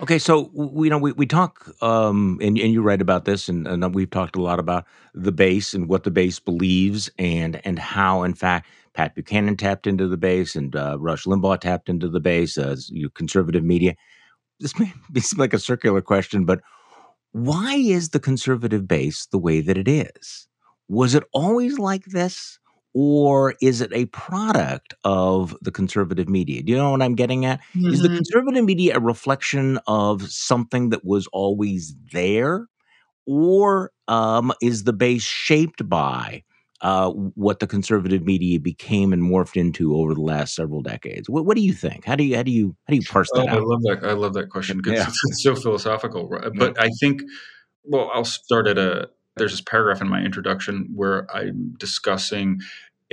Okay, 0.00 0.18
so 0.18 0.50
we 0.52 0.86
you 0.86 0.90
know 0.90 0.98
we, 0.98 1.12
we 1.12 1.26
talk 1.26 1.68
um, 1.82 2.38
and, 2.40 2.58
and 2.58 2.72
you 2.72 2.82
write 2.82 3.02
about 3.02 3.24
this, 3.24 3.48
and, 3.48 3.66
and 3.66 3.94
we've 3.94 4.10
talked 4.10 4.36
a 4.36 4.42
lot 4.42 4.58
about 4.58 4.86
the 5.14 5.32
base 5.32 5.74
and 5.74 5.88
what 5.88 6.04
the 6.04 6.10
base 6.10 6.38
believes, 6.38 7.10
and 7.18 7.60
and 7.64 7.78
how 7.78 8.22
in 8.22 8.34
fact 8.34 8.68
Pat 8.94 9.14
Buchanan 9.14 9.56
tapped 9.56 9.86
into 9.86 10.08
the 10.08 10.16
base, 10.16 10.54
and 10.54 10.74
uh, 10.76 10.96
Rush 10.98 11.24
Limbaugh 11.24 11.60
tapped 11.60 11.88
into 11.88 12.08
the 12.08 12.20
base 12.20 12.56
as 12.58 12.90
you 12.90 13.10
conservative 13.10 13.64
media. 13.64 13.94
This 14.60 14.78
may 14.78 14.92
seem 15.20 15.38
like 15.38 15.54
a 15.54 15.58
circular 15.58 16.00
question, 16.00 16.44
but 16.44 16.60
why 17.32 17.74
is 17.74 18.10
the 18.10 18.20
conservative 18.20 18.86
base 18.86 19.26
the 19.26 19.38
way 19.38 19.60
that 19.60 19.78
it 19.78 19.88
is? 19.88 20.46
Was 20.88 21.14
it 21.14 21.24
always 21.32 21.78
like 21.78 22.04
this? 22.06 22.59
Or 22.92 23.54
is 23.60 23.80
it 23.80 23.92
a 23.92 24.06
product 24.06 24.94
of 25.04 25.56
the 25.62 25.70
conservative 25.70 26.28
media? 26.28 26.62
Do 26.62 26.72
you 26.72 26.78
know 26.78 26.90
what 26.90 27.02
I'm 27.02 27.14
getting 27.14 27.44
at? 27.44 27.60
Mm-hmm. 27.74 27.92
Is 27.92 28.02
the 28.02 28.08
mm-hmm. 28.08 28.16
conservative 28.16 28.64
media 28.64 28.96
a 28.96 29.00
reflection 29.00 29.78
of 29.86 30.28
something 30.30 30.90
that 30.90 31.04
was 31.04 31.28
always 31.28 31.94
there? 32.12 32.66
Or 33.26 33.92
um, 34.08 34.52
is 34.60 34.84
the 34.84 34.92
base 34.92 35.22
shaped 35.22 35.88
by 35.88 36.42
uh, 36.80 37.10
what 37.10 37.60
the 37.60 37.66
conservative 37.66 38.24
media 38.24 38.58
became 38.58 39.12
and 39.12 39.22
morphed 39.22 39.56
into 39.56 39.94
over 39.96 40.14
the 40.14 40.20
last 40.20 40.54
several 40.54 40.80
decades. 40.80 41.28
What, 41.28 41.44
what 41.44 41.56
do 41.56 41.62
you 41.62 41.72
think? 41.72 42.04
How 42.04 42.16
do 42.16 42.24
you 42.24 42.36
how 42.36 42.42
do 42.42 42.50
you 42.50 42.74
how 42.86 42.92
do 42.92 42.96
you 42.96 43.02
parse 43.02 43.28
that 43.34 43.40
oh, 43.40 43.48
out? 43.48 43.58
I 43.58 43.60
love 43.60 43.82
that. 43.82 44.00
I 44.02 44.12
love 44.12 44.34
that 44.34 44.48
question 44.48 44.78
because 44.78 44.94
yeah. 44.94 45.06
it's, 45.06 45.42
so 45.42 45.54
philosophical. 45.54 46.28
But 46.28 46.76
yeah. 46.76 46.82
I 46.82 46.88
think, 47.00 47.22
well, 47.84 48.10
I'll 48.14 48.24
start 48.24 48.66
at 48.66 48.78
a 48.78 49.10
there's 49.36 49.52
this 49.52 49.60
paragraph 49.60 50.00
in 50.00 50.08
my 50.08 50.20
introduction 50.22 50.88
where 50.94 51.26
I'm 51.34 51.74
discussing 51.78 52.60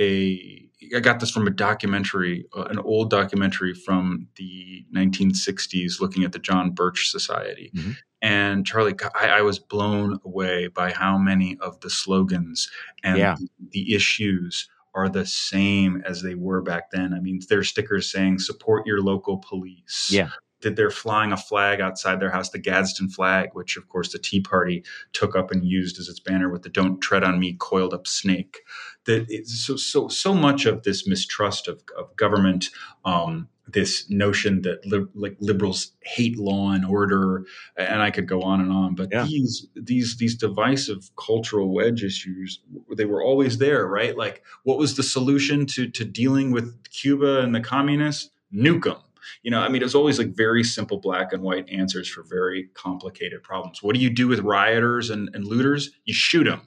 a 0.00 0.68
I 0.94 1.00
got 1.00 1.18
this 1.18 1.30
from 1.30 1.46
a 1.46 1.50
documentary, 1.50 2.46
uh, 2.56 2.64
an 2.64 2.78
old 2.78 3.10
documentary 3.10 3.74
from 3.74 4.28
the 4.36 4.84
1960s, 4.94 6.00
looking 6.00 6.22
at 6.22 6.32
the 6.32 6.38
John 6.38 6.70
Birch 6.70 7.10
Society. 7.10 7.72
Mm-hmm. 7.74 7.90
And 8.22 8.66
Charlie, 8.66 8.94
I, 9.14 9.28
I, 9.28 9.42
was 9.42 9.58
blown 9.58 10.18
away 10.24 10.68
by 10.68 10.92
how 10.92 11.18
many 11.18 11.56
of 11.60 11.80
the 11.80 11.90
slogans 11.90 12.70
and 13.02 13.18
yeah. 13.18 13.36
the, 13.38 13.48
the 13.70 13.94
issues 13.94 14.68
are 14.94 15.08
the 15.08 15.26
same 15.26 16.02
as 16.04 16.22
they 16.22 16.34
were 16.34 16.62
back 16.62 16.90
then. 16.90 17.14
I 17.14 17.20
mean, 17.20 17.40
there's 17.48 17.68
stickers 17.68 18.10
saying 18.10 18.40
"Support 18.40 18.86
your 18.86 19.00
local 19.00 19.38
police." 19.38 20.08
Yeah, 20.10 20.30
that 20.62 20.76
they're 20.76 20.90
flying 20.90 21.32
a 21.32 21.36
flag 21.36 21.80
outside 21.80 22.20
their 22.20 22.30
house, 22.30 22.50
the 22.50 22.58
Gadsden 22.58 23.08
flag, 23.08 23.50
which 23.52 23.76
of 23.76 23.88
course 23.88 24.12
the 24.12 24.18
Tea 24.18 24.40
Party 24.40 24.84
took 25.12 25.36
up 25.36 25.50
and 25.50 25.64
used 25.64 25.98
as 25.98 26.08
its 26.08 26.20
banner 26.20 26.50
with 26.50 26.62
the 26.62 26.68
"Don't 26.68 27.00
tread 27.00 27.24
on 27.24 27.38
me" 27.38 27.56
coiled 27.58 27.94
up 27.94 28.06
snake. 28.06 28.60
That 29.04 29.28
so 29.46 29.76
so 29.76 30.08
so 30.08 30.34
much 30.34 30.66
of 30.66 30.82
this 30.82 31.06
mistrust 31.06 31.68
of, 31.68 31.82
of 31.96 32.14
government, 32.16 32.70
um, 33.04 33.48
this 33.68 34.08
notion 34.10 34.62
that 34.62 34.84
li- 34.86 35.06
like 35.14 35.36
liberals 35.40 35.92
hate 36.02 36.38
law 36.38 36.72
and 36.72 36.84
order, 36.84 37.44
and 37.76 38.02
I 38.02 38.10
could 38.10 38.26
go 38.26 38.42
on 38.42 38.60
and 38.60 38.72
on. 38.72 38.94
But 38.94 39.10
yeah. 39.12 39.24
these 39.24 39.66
these 39.74 40.16
these 40.16 40.34
divisive 40.34 41.10
cultural 41.16 41.72
wedge 41.72 42.02
issues, 42.02 42.60
they 42.96 43.04
were 43.04 43.22
always 43.22 43.58
there, 43.58 43.86
right? 43.86 44.16
Like, 44.16 44.42
what 44.64 44.78
was 44.78 44.96
the 44.96 45.02
solution 45.02 45.66
to 45.66 45.88
to 45.88 46.04
dealing 46.04 46.50
with 46.50 46.74
Cuba 46.90 47.40
and 47.40 47.54
the 47.54 47.60
communists? 47.60 48.30
Nuke 48.52 48.84
them 48.84 48.96
you 49.42 49.50
know, 49.50 49.60
I 49.60 49.68
mean, 49.68 49.82
it's 49.82 49.94
always 49.94 50.18
like 50.18 50.36
very 50.36 50.64
simple 50.64 50.98
black 50.98 51.32
and 51.32 51.42
white 51.42 51.68
answers 51.68 52.08
for 52.08 52.22
very 52.22 52.68
complicated 52.74 53.42
problems. 53.42 53.82
What 53.82 53.94
do 53.94 54.00
you 54.00 54.10
do 54.10 54.28
with 54.28 54.40
rioters 54.40 55.10
and, 55.10 55.30
and 55.34 55.44
looters? 55.44 55.90
You 56.04 56.14
shoot 56.14 56.44
them. 56.44 56.62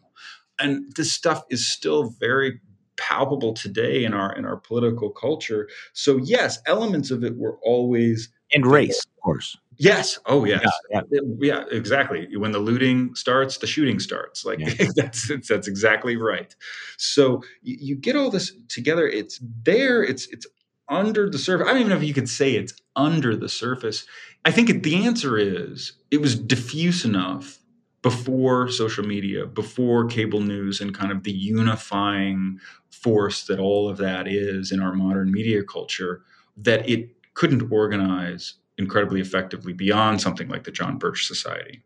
And 0.60 0.93
this 0.95 1.12
stuff 1.12 1.43
is 1.50 1.67
still 1.67 2.10
very 2.19 2.60
palpable 2.97 3.54
today 3.54 4.04
in 4.04 4.13
our 4.13 4.32
in 4.36 4.45
our 4.45 4.58
political 4.58 5.10
culture. 5.10 5.67
So 5.93 6.17
yes, 6.17 6.60
elements 6.67 7.10
of 7.10 7.24
it 7.24 7.36
were 7.38 7.58
always 7.63 8.30
and 8.54 8.65
race, 8.65 9.04
of 9.06 9.24
course. 9.24 9.58
Yes. 9.78 10.19
Oh, 10.28 10.45
yes. 10.45 10.62
Yeah, 10.91 11.02
yeah. 11.12 11.21
yeah, 11.39 11.63
exactly. 11.71 12.28
When 12.38 12.52
the 12.52 12.60
looting 12.60 13.15
starts, 13.15 13.58
the 13.58 13.65
shooting 13.65 14.00
starts. 14.00 14.45
Like 14.45 14.60
yeah. 14.60 14.88
that's 14.95 15.32
that's 15.47 15.67
exactly 15.67 16.17
right. 16.17 16.56
So 16.97 17.41
you, 17.63 17.78
you, 17.80 17.95
get 17.95 18.15
all 18.15 18.30
this 18.30 18.54
together. 18.67 19.08
It's 19.08 19.39
there. 19.63 20.04
It's 20.04 20.28
it's 20.28 20.45
under 20.91 21.30
the 21.30 21.39
surface. 21.39 21.65
I 21.65 21.71
don't 21.71 21.80
even 21.80 21.89
know 21.89 21.97
if 21.97 22.04
you 22.04 22.13
could 22.13 22.30
say 22.30 22.51
it's 22.51 22.73
under 22.95 23.36
the 23.36 23.49
surface. 23.49 24.06
I 24.45 24.51
think 24.51 24.84
the 24.84 25.06
answer 25.06 25.38
is 25.38 25.93
it 26.12 26.21
was 26.21 26.38
diffuse 26.38 27.06
enough 27.06 27.60
before 28.01 28.67
social 28.69 29.06
media, 29.06 29.45
before 29.45 30.06
cable 30.06 30.41
news, 30.41 30.82
and 30.82 30.93
kind 30.93 31.12
of 31.12 31.23
the 31.23 31.32
unifying 31.32 32.60
force 32.89 33.45
that 33.45 33.60
all 33.60 33.88
of 33.88 33.97
that 33.97 34.27
is 34.27 34.71
in 34.71 34.82
our 34.82 34.93
modern 34.93 35.32
media 35.32 35.63
culture, 35.63 36.23
that 36.58 36.88
it 36.89 37.10
couldn't 37.34 37.71
organize 37.71 38.56
incredibly 38.77 39.21
effectively 39.21 39.73
beyond 39.73 40.19
something 40.19 40.49
like 40.49 40.63
the 40.63 40.71
John 40.71 40.97
Birch 40.97 41.25
Society 41.25 41.84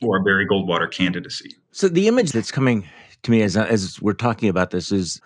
or 0.00 0.16
a 0.16 0.22
Barry 0.22 0.46
Goldwater 0.46 0.90
candidacy. 0.90 1.54
So 1.70 1.88
the 1.88 2.08
image 2.08 2.32
that's 2.32 2.50
coming 2.50 2.88
to 3.22 3.30
me 3.30 3.42
as 3.42 3.56
as 3.56 4.00
we're 4.02 4.14
talking 4.14 4.48
about 4.48 4.70
this 4.70 4.90
is 4.90 5.20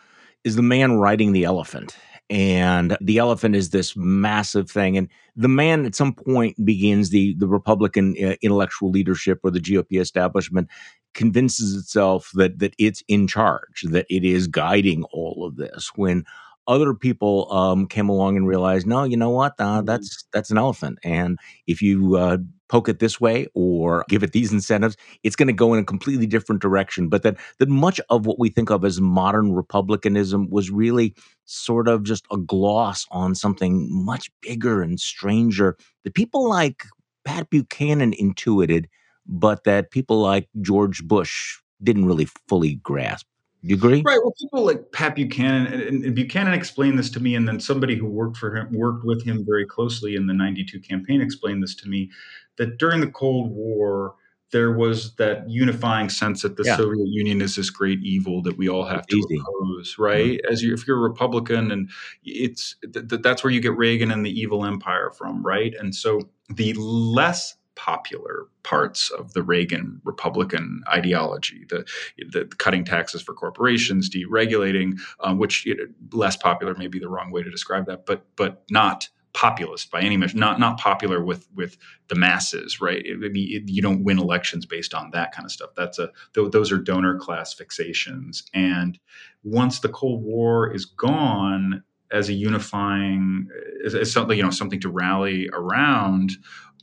is 0.44 0.56
the 0.56 0.62
man 0.62 0.98
riding 0.98 1.32
the 1.32 1.44
elephant 1.44 1.96
and 2.28 2.96
the 3.00 3.18
elephant 3.18 3.54
is 3.54 3.70
this 3.70 3.96
massive 3.96 4.70
thing 4.70 4.96
and 4.96 5.08
the 5.36 5.48
man 5.48 5.86
at 5.86 5.94
some 5.94 6.12
point 6.12 6.56
begins 6.64 7.10
the 7.10 7.34
the 7.38 7.46
republican 7.46 8.16
uh, 8.22 8.34
intellectual 8.42 8.90
leadership 8.90 9.38
or 9.44 9.50
the 9.50 9.60
gop 9.60 9.86
establishment 10.00 10.68
convinces 11.14 11.76
itself 11.76 12.30
that 12.34 12.58
that 12.58 12.74
it's 12.78 13.02
in 13.08 13.26
charge 13.26 13.82
that 13.84 14.06
it 14.10 14.24
is 14.24 14.48
guiding 14.48 15.04
all 15.12 15.46
of 15.46 15.56
this 15.56 15.92
when 15.94 16.24
other 16.68 16.94
people 16.94 17.52
um, 17.52 17.86
came 17.86 18.08
along 18.08 18.36
and 18.36 18.46
realized, 18.46 18.86
no, 18.86 19.04
you 19.04 19.16
know 19.16 19.30
what? 19.30 19.54
Uh, 19.58 19.78
mm-hmm. 19.78 19.86
that's 19.86 20.24
that's 20.32 20.50
an 20.50 20.58
elephant, 20.58 20.98
and 21.04 21.38
if 21.66 21.80
you 21.82 22.16
uh, 22.16 22.38
poke 22.68 22.88
it 22.88 22.98
this 22.98 23.20
way 23.20 23.46
or 23.54 24.04
give 24.08 24.22
it 24.22 24.32
these 24.32 24.52
incentives, 24.52 24.96
it's 25.22 25.36
going 25.36 25.46
to 25.46 25.52
go 25.52 25.72
in 25.72 25.80
a 25.80 25.84
completely 25.84 26.26
different 26.26 26.60
direction. 26.60 27.08
But 27.08 27.22
that 27.22 27.36
that 27.58 27.68
much 27.68 28.00
of 28.10 28.26
what 28.26 28.38
we 28.38 28.48
think 28.48 28.70
of 28.70 28.84
as 28.84 29.00
modern 29.00 29.52
republicanism 29.52 30.50
was 30.50 30.70
really 30.70 31.14
sort 31.44 31.88
of 31.88 32.02
just 32.02 32.26
a 32.30 32.36
gloss 32.36 33.06
on 33.10 33.34
something 33.34 33.88
much 33.90 34.30
bigger 34.42 34.82
and 34.82 34.98
stranger 35.00 35.76
that 36.04 36.14
people 36.14 36.48
like 36.48 36.84
Pat 37.24 37.50
Buchanan 37.50 38.12
intuited, 38.12 38.88
but 39.26 39.64
that 39.64 39.90
people 39.90 40.20
like 40.20 40.48
George 40.60 41.04
Bush 41.04 41.58
didn't 41.82 42.06
really 42.06 42.28
fully 42.48 42.76
grasp. 42.76 43.26
Do 43.62 43.68
you 43.68 43.76
agree? 43.76 44.02
Right. 44.04 44.18
Well, 44.22 44.34
people 44.40 44.64
like 44.64 44.92
Pat 44.92 45.14
Buchanan 45.14 45.66
and, 45.66 46.04
and, 46.04 46.14
Buchanan 46.14 46.54
explained 46.54 46.98
this 46.98 47.10
to 47.10 47.20
me, 47.20 47.34
and 47.34 47.48
then 47.48 47.58
somebody 47.58 47.96
who 47.96 48.06
worked 48.06 48.36
for 48.36 48.54
him, 48.54 48.68
worked 48.72 49.04
with 49.04 49.24
him 49.24 49.44
very 49.44 49.66
closely 49.66 50.14
in 50.14 50.26
the 50.26 50.34
'92 50.34 50.80
campaign, 50.80 51.20
explained 51.20 51.62
this 51.62 51.74
to 51.76 51.88
me 51.88 52.10
that 52.56 52.78
during 52.78 53.00
the 53.00 53.10
Cold 53.10 53.50
War 53.50 54.14
there 54.52 54.72
was 54.72 55.14
that 55.16 55.48
unifying 55.50 56.08
sense 56.08 56.42
that 56.42 56.56
the 56.56 56.62
yeah. 56.64 56.76
Soviet 56.76 57.06
Union 57.08 57.40
is 57.42 57.56
this 57.56 57.68
great 57.68 57.98
evil 58.02 58.42
that 58.42 58.56
we 58.56 58.68
all 58.68 58.84
have 58.84 59.00
it's 59.00 59.08
to 59.08 59.16
easy. 59.16 59.40
oppose, 59.40 59.96
right? 59.98 60.38
Mm-hmm. 60.38 60.52
As 60.52 60.62
you, 60.62 60.72
if 60.72 60.86
you're 60.86 60.98
a 60.98 61.00
Republican, 61.00 61.72
and 61.72 61.90
it's 62.24 62.76
th- 62.92 63.08
th- 63.08 63.22
that's 63.22 63.42
where 63.42 63.52
you 63.52 63.60
get 63.60 63.76
Reagan 63.76 64.10
and 64.10 64.24
the 64.24 64.30
evil 64.30 64.64
empire 64.64 65.10
from, 65.10 65.44
right? 65.44 65.74
And 65.78 65.94
so 65.94 66.20
the 66.48 66.74
less 66.74 67.56
popular 67.76 68.46
parts 68.62 69.10
of 69.10 69.32
the 69.32 69.42
Reagan 69.42 70.00
Republican 70.04 70.82
ideology, 70.88 71.64
the, 71.68 71.86
the 72.18 72.46
cutting 72.58 72.84
taxes 72.84 73.22
for 73.22 73.34
corporations, 73.34 74.10
deregulating, 74.10 74.98
um, 75.20 75.38
which 75.38 75.66
less 76.12 76.36
popular 76.36 76.74
may 76.74 76.88
be 76.88 76.98
the 76.98 77.08
wrong 77.08 77.30
way 77.30 77.42
to 77.42 77.50
describe 77.50 77.86
that, 77.86 78.06
but 78.06 78.26
but 78.36 78.64
not 78.70 79.08
populist 79.36 79.90
by 79.90 80.00
any 80.00 80.16
measure, 80.16 80.38
not 80.38 80.58
not 80.58 80.80
popular 80.80 81.22
with 81.22 81.46
with 81.54 81.76
the 82.08 82.14
masses, 82.14 82.80
right? 82.80 83.04
It, 83.04 83.22
it, 83.22 83.36
it, 83.36 83.68
you 83.68 83.82
don't 83.82 84.02
win 84.02 84.18
elections 84.18 84.64
based 84.64 84.94
on 84.94 85.10
that 85.10 85.32
kind 85.32 85.44
of 85.44 85.52
stuff. 85.52 85.70
That's 85.76 85.98
a 85.98 86.10
th- 86.34 86.50
those 86.50 86.72
are 86.72 86.78
donor 86.78 87.18
class 87.18 87.54
fixations, 87.54 88.42
and 88.54 88.98
once 89.44 89.80
the 89.80 89.90
Cold 89.90 90.24
War 90.24 90.72
is 90.72 90.86
gone 90.86 91.84
as 92.10 92.28
a 92.30 92.32
unifying, 92.32 93.48
as, 93.84 93.94
as 93.94 94.10
something 94.10 94.36
you 94.36 94.42
know 94.42 94.50
something 94.50 94.80
to 94.80 94.88
rally 94.88 95.48
around. 95.52 96.32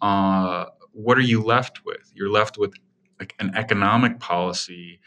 Uh, 0.01 0.65
what 0.93 1.17
are 1.17 1.21
you 1.21 1.43
left 1.43 1.85
with? 1.85 2.11
You're 2.15 2.31
left 2.31 2.57
with 2.57 2.73
like 3.19 3.35
an 3.39 3.51
economic 3.55 4.19
policy 4.19 4.99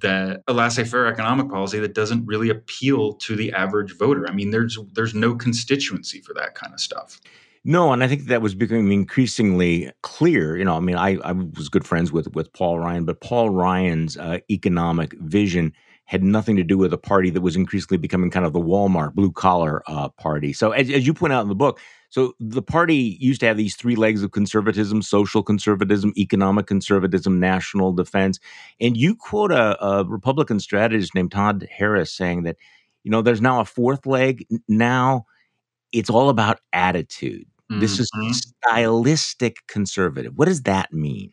that 0.00 0.42
a 0.48 0.52
laissez-faire 0.52 1.06
economic 1.06 1.48
policy 1.48 1.78
that 1.78 1.94
doesn't 1.94 2.26
really 2.26 2.50
appeal 2.50 3.14
to 3.14 3.36
the 3.36 3.52
average 3.52 3.96
voter. 3.96 4.26
I 4.28 4.32
mean, 4.32 4.50
there's 4.50 4.78
there's 4.94 5.14
no 5.14 5.34
constituency 5.34 6.20
for 6.20 6.34
that 6.34 6.54
kind 6.54 6.72
of 6.72 6.80
stuff. 6.80 7.20
No, 7.64 7.92
and 7.92 8.02
I 8.02 8.08
think 8.08 8.24
that 8.24 8.42
was 8.42 8.56
becoming 8.56 8.90
increasingly 8.90 9.92
clear. 10.02 10.56
You 10.56 10.64
know, 10.64 10.76
I 10.76 10.80
mean, 10.80 10.96
I, 10.96 11.16
I 11.22 11.32
was 11.32 11.68
good 11.68 11.86
friends 11.86 12.10
with 12.10 12.34
with 12.34 12.52
Paul 12.52 12.80
Ryan, 12.80 13.04
but 13.04 13.20
Paul 13.20 13.50
Ryan's 13.50 14.16
uh, 14.16 14.38
economic 14.50 15.12
vision 15.20 15.72
had 16.12 16.22
nothing 16.22 16.56
to 16.56 16.62
do 16.62 16.76
with 16.76 16.92
a 16.92 16.98
party 16.98 17.30
that 17.30 17.40
was 17.40 17.56
increasingly 17.56 17.96
becoming 17.96 18.30
kind 18.30 18.44
of 18.44 18.52
the 18.52 18.60
Walmart 18.60 19.14
blue 19.14 19.32
collar 19.32 19.82
uh, 19.86 20.10
party. 20.10 20.52
So, 20.52 20.72
as, 20.72 20.90
as 20.90 21.06
you 21.06 21.14
point 21.14 21.32
out 21.32 21.40
in 21.40 21.48
the 21.48 21.54
book, 21.54 21.80
so 22.10 22.34
the 22.38 22.60
party 22.60 23.16
used 23.18 23.40
to 23.40 23.46
have 23.46 23.56
these 23.56 23.74
three 23.74 23.96
legs 23.96 24.22
of 24.22 24.30
conservatism: 24.30 25.00
social 25.00 25.42
conservatism, 25.42 26.12
economic 26.18 26.66
conservatism, 26.66 27.40
national 27.40 27.94
defense. 27.94 28.38
And 28.78 28.94
you 28.94 29.16
quote 29.16 29.52
a, 29.52 29.82
a 29.82 30.04
Republican 30.04 30.60
strategist 30.60 31.14
named 31.14 31.32
Todd 31.32 31.66
Harris 31.74 32.12
saying 32.12 32.42
that, 32.42 32.56
you 33.04 33.10
know, 33.10 33.22
there's 33.22 33.40
now 33.40 33.60
a 33.60 33.64
fourth 33.64 34.04
leg. 34.04 34.46
Now 34.68 35.24
it's 35.92 36.10
all 36.10 36.28
about 36.28 36.60
attitude 36.72 37.46
this 37.80 37.98
is 37.98 38.10
Mhm. 38.14 38.34
stylistic 38.34 39.66
conservative. 39.66 40.36
What 40.36 40.46
does 40.46 40.62
that 40.62 40.92
mean? 40.92 41.32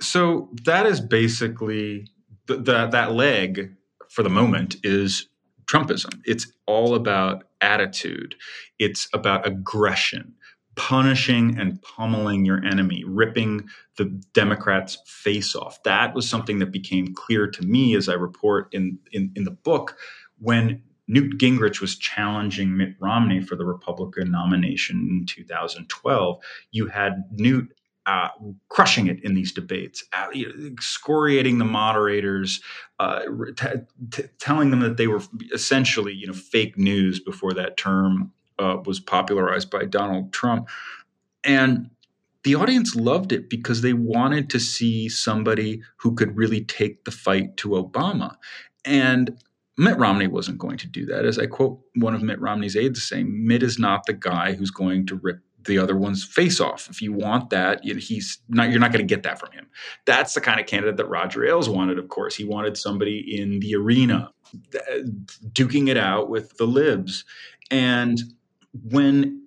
So 0.00 0.50
that 0.64 0.86
is 0.86 1.00
basically 1.00 2.08
th- 2.46 2.64
that 2.64 2.90
that 2.90 3.12
leg 3.12 3.74
for 4.12 4.22
the 4.22 4.28
moment 4.28 4.76
is 4.84 5.26
Trumpism. 5.66 6.20
It's 6.26 6.52
all 6.66 6.94
about 6.94 7.44
attitude. 7.62 8.34
It's 8.78 9.08
about 9.14 9.46
aggression, 9.46 10.34
punishing 10.76 11.58
and 11.58 11.80
pummeling 11.80 12.44
your 12.44 12.62
enemy, 12.62 13.04
ripping 13.06 13.68
the 13.96 14.04
Democrats' 14.34 14.98
face 15.06 15.56
off. 15.56 15.82
That 15.84 16.14
was 16.14 16.28
something 16.28 16.58
that 16.58 16.72
became 16.72 17.14
clear 17.14 17.46
to 17.46 17.62
me 17.62 17.96
as 17.96 18.08
I 18.08 18.14
report 18.14 18.68
in 18.72 18.98
in, 19.12 19.32
in 19.34 19.44
the 19.44 19.50
book 19.50 19.96
when 20.38 20.82
Newt 21.08 21.38
Gingrich 21.38 21.80
was 21.80 21.96
challenging 21.96 22.76
Mitt 22.76 22.94
Romney 23.00 23.40
for 23.40 23.56
the 23.56 23.64
Republican 23.64 24.30
nomination 24.30 25.08
in 25.10 25.26
2012. 25.26 26.38
You 26.70 26.86
had 26.86 27.24
Newt 27.32 27.72
uh, 28.06 28.28
crushing 28.68 29.06
it 29.06 29.22
in 29.24 29.34
these 29.34 29.52
debates, 29.52 30.04
uh, 30.12 30.26
you 30.32 30.46
know, 30.46 30.66
excoriating 30.66 31.58
the 31.58 31.64
moderators, 31.64 32.60
uh, 32.98 33.22
t- 33.56 33.66
t- 34.10 34.24
telling 34.38 34.70
them 34.70 34.80
that 34.80 34.96
they 34.96 35.06
were 35.06 35.22
essentially, 35.54 36.12
you 36.12 36.26
know, 36.26 36.32
fake 36.32 36.76
news 36.76 37.20
before 37.20 37.52
that 37.52 37.76
term 37.76 38.32
uh, 38.58 38.76
was 38.84 39.00
popularized 39.00 39.70
by 39.70 39.84
Donald 39.84 40.32
Trump, 40.32 40.68
and 41.44 41.90
the 42.44 42.56
audience 42.56 42.96
loved 42.96 43.32
it 43.32 43.48
because 43.48 43.82
they 43.82 43.92
wanted 43.92 44.50
to 44.50 44.58
see 44.58 45.08
somebody 45.08 45.80
who 45.98 46.14
could 46.14 46.36
really 46.36 46.64
take 46.64 47.04
the 47.04 47.12
fight 47.12 47.56
to 47.58 47.70
Obama, 47.70 48.36
and 48.84 49.38
Mitt 49.78 49.98
Romney 49.98 50.26
wasn't 50.26 50.58
going 50.58 50.76
to 50.78 50.86
do 50.86 51.06
that. 51.06 51.24
As 51.24 51.38
I 51.38 51.46
quote 51.46 51.80
one 51.94 52.14
of 52.14 52.22
Mitt 52.22 52.40
Romney's 52.40 52.76
aides 52.76 53.08
saying, 53.08 53.46
Mitt 53.46 53.62
is 53.62 53.78
not 53.78 54.04
the 54.06 54.12
guy 54.12 54.52
who's 54.52 54.70
going 54.70 55.06
to 55.06 55.16
rip 55.16 55.40
the 55.64 55.78
other 55.78 55.96
one's 55.96 56.24
face 56.24 56.60
off. 56.60 56.88
If 56.90 57.02
you 57.02 57.12
want 57.12 57.50
that, 57.50 57.84
he's 57.84 58.38
not. 58.48 58.70
You're 58.70 58.80
not 58.80 58.92
going 58.92 59.06
to 59.06 59.14
get 59.14 59.22
that 59.24 59.38
from 59.38 59.52
him. 59.52 59.66
That's 60.04 60.34
the 60.34 60.40
kind 60.40 60.60
of 60.60 60.66
candidate 60.66 60.96
that 60.96 61.08
Roger 61.08 61.44
Ailes 61.44 61.68
wanted. 61.68 61.98
Of 61.98 62.08
course, 62.08 62.34
he 62.34 62.44
wanted 62.44 62.76
somebody 62.76 63.40
in 63.40 63.60
the 63.60 63.74
arena, 63.74 64.30
uh, 64.54 64.98
duking 65.52 65.88
it 65.88 65.96
out 65.96 66.28
with 66.28 66.56
the 66.56 66.66
libs. 66.66 67.24
And 67.70 68.20
when 68.88 69.46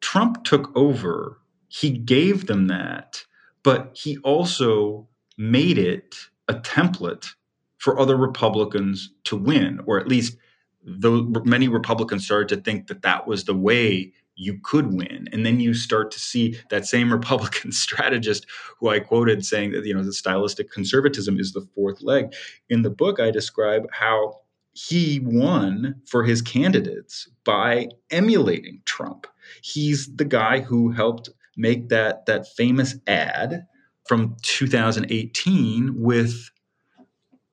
Trump 0.00 0.44
took 0.44 0.74
over, 0.76 1.40
he 1.68 1.90
gave 1.90 2.46
them 2.46 2.68
that, 2.68 3.24
but 3.62 3.90
he 3.94 4.18
also 4.18 5.08
made 5.36 5.78
it 5.78 6.16
a 6.48 6.54
template 6.54 7.34
for 7.78 7.98
other 7.98 8.16
Republicans 8.16 9.12
to 9.24 9.36
win, 9.36 9.80
or 9.86 10.00
at 10.00 10.08
least 10.08 10.36
though 10.82 11.22
many 11.44 11.68
Republicans 11.68 12.24
started 12.24 12.48
to 12.48 12.62
think 12.62 12.86
that 12.86 13.02
that 13.02 13.26
was 13.26 13.44
the 13.44 13.54
way 13.54 14.12
you 14.38 14.58
could 14.62 14.94
win. 14.94 15.28
And 15.32 15.44
then 15.44 15.60
you 15.60 15.74
start 15.74 16.10
to 16.12 16.20
see 16.20 16.58
that 16.70 16.86
same 16.86 17.12
Republican 17.18 17.72
strategist 17.72 18.46
who 18.78 18.88
I 18.88 19.00
quoted 19.00 19.44
saying 19.44 19.72
that, 19.72 19.84
you 19.84 19.94
know, 19.94 20.04
the 20.04 20.12
stylistic 20.12 20.70
conservatism 20.70 21.38
is 21.38 21.52
the 21.52 21.66
fourth 21.74 22.02
leg. 22.02 22.32
In 22.70 22.82
the 22.82 22.90
book, 22.90 23.20
I 23.20 23.30
describe 23.30 23.88
how 23.92 24.40
he 24.72 25.20
won 25.20 26.00
for 26.06 26.22
his 26.22 26.40
candidates 26.40 27.28
by 27.44 27.88
emulating 28.10 28.80
Trump. 28.84 29.26
He's 29.62 30.14
the 30.14 30.24
guy 30.24 30.60
who 30.60 30.90
helped 30.90 31.30
make 31.56 31.88
that, 31.88 32.26
that 32.26 32.46
famous 32.46 32.94
ad 33.08 33.66
from 34.06 34.36
2018 34.42 35.94
with 36.00 36.50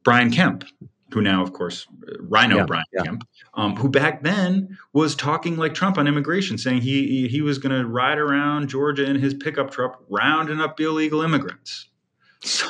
Brian 0.04 0.30
Kemp, 0.30 0.66
who 1.14 1.22
now, 1.22 1.42
of 1.42 1.54
course, 1.54 1.88
RINO 2.20 2.58
Yeah, 2.58 2.66
Brian 2.66 2.84
yeah. 2.94 3.04
Kemp, 3.04 3.28
um, 3.54 3.76
who 3.76 3.90
back 3.90 4.24
then 4.24 4.78
was 4.94 5.16
talking 5.16 5.56
like 5.56 5.74
Trump 5.74 5.98
on 5.98 6.08
immigration, 6.08 6.58
saying 6.58 6.82
he 6.82 7.28
he, 7.28 7.42
was 7.42 7.58
going 7.58 7.78
to 7.78 7.88
ride 7.88 8.18
around 8.18 8.68
Georgia 8.68 9.06
in 9.06 9.16
his 9.16 9.34
pickup 9.34 9.72
truck, 9.72 10.04
rounding 10.10 10.60
up 10.60 10.80
illegal 10.80 11.22
immigrants. 11.22 11.90
So 12.42 12.68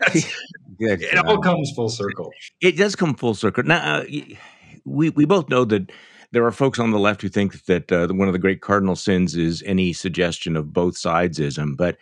that's, 0.00 0.24
Yeah, 0.80 0.96
it 0.98 1.18
all 1.18 1.38
comes 1.38 1.70
full 1.76 1.90
circle. 1.90 2.32
It 2.60 2.76
does 2.76 2.96
come 2.96 3.14
full 3.14 3.34
circle. 3.34 3.62
Now, 3.62 3.98
uh, 3.98 4.04
we 4.84 5.10
we 5.10 5.24
both 5.26 5.48
know 5.48 5.64
that 5.66 5.92
there 6.32 6.44
are 6.44 6.52
folks 6.52 6.78
on 6.78 6.90
the 6.90 6.98
left 6.98 7.22
who 7.22 7.28
think 7.28 7.64
that 7.66 7.92
uh, 7.92 8.08
one 8.08 8.28
of 8.28 8.32
the 8.32 8.38
great 8.38 8.60
cardinal 8.60 8.96
sins 8.96 9.36
is 9.36 9.62
any 9.64 9.92
suggestion 9.92 10.56
of 10.56 10.72
both 10.72 10.94
sidesism. 10.94 11.76
But 11.76 11.98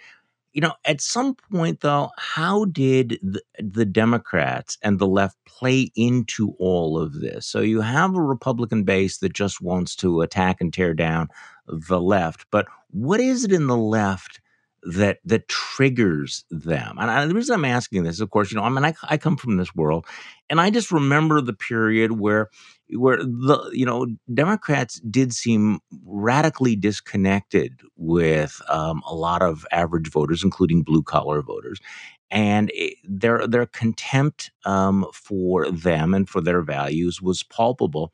you 0.53 0.61
know, 0.61 0.73
at 0.85 1.01
some 1.01 1.37
point, 1.53 1.81
though, 1.81 2.11
how 2.17 2.65
did 2.67 3.19
the, 3.23 3.43
the 3.59 3.85
Democrats 3.85 4.79
and 4.83 4.99
the 4.99 5.07
left 5.07 5.37
play 5.47 5.91
into 5.95 6.55
all 6.59 6.99
of 6.99 7.21
this? 7.21 7.47
So 7.47 7.61
you 7.61 7.81
have 7.81 8.17
a 8.17 8.23
Republican 8.23 8.85
base 8.85 9.19
that 9.19 9.33
just 9.33 9.61
wants 9.61 9.95
to 9.97 10.23
attack 10.23 10.61
and 10.61 10.73
tear 10.73 10.95
down 10.95 11.29
the 11.67 12.01
left, 12.01 12.47
but 12.51 12.67
what 12.91 13.21
is 13.21 13.45
it 13.45 13.53
in 13.53 13.67
the 13.67 13.77
left? 13.77 14.41
that 14.85 15.19
that 15.25 15.49
triggers 15.49 16.45
them. 16.51 16.97
And 16.99 17.11
I, 17.11 17.27
the 17.27 17.35
reason 17.35 17.55
I'm 17.55 17.65
asking 17.65 18.05
this, 18.05 18.21
of 18.21 18.31
course, 18.31 18.51
you 18.51 18.57
know, 18.57 18.63
I 18.63 18.69
mean, 18.69 18.85
I, 18.85 18.95
I 19.03 19.17
come 19.17 19.37
from 19.37 19.57
this 19.57 19.75
world, 19.75 20.07
and 20.49 20.61
I 20.61 20.71
just 20.71 20.93
remember 20.93 21.41
the 21.41 21.53
period 21.53 22.13
where 22.13 22.49
where 22.91 23.19
the 23.19 23.71
you 23.73 23.85
know 23.85 24.07
Democrats 24.33 25.01
did 25.01 25.33
seem 25.33 25.81
radically 26.05 26.77
disconnected 26.77 27.81
with 27.97 28.61
um, 28.69 29.03
a 29.09 29.15
lot 29.15 29.43
of 29.43 29.67
average 29.73 30.11
voters, 30.11 30.43
including 30.43 30.83
blue 30.83 31.03
collar 31.03 31.43
voters. 31.43 31.81
And 32.31 32.71
it, 32.75 32.95
their 33.05 33.47
their 33.47 33.67
contempt 33.67 34.51
um, 34.65 35.07
for 35.13 35.71
them 35.71 36.15
and 36.15 36.29
for 36.29 36.41
their 36.41 36.63
values 36.63 37.23
was 37.23 37.43
palpable, 37.43 38.13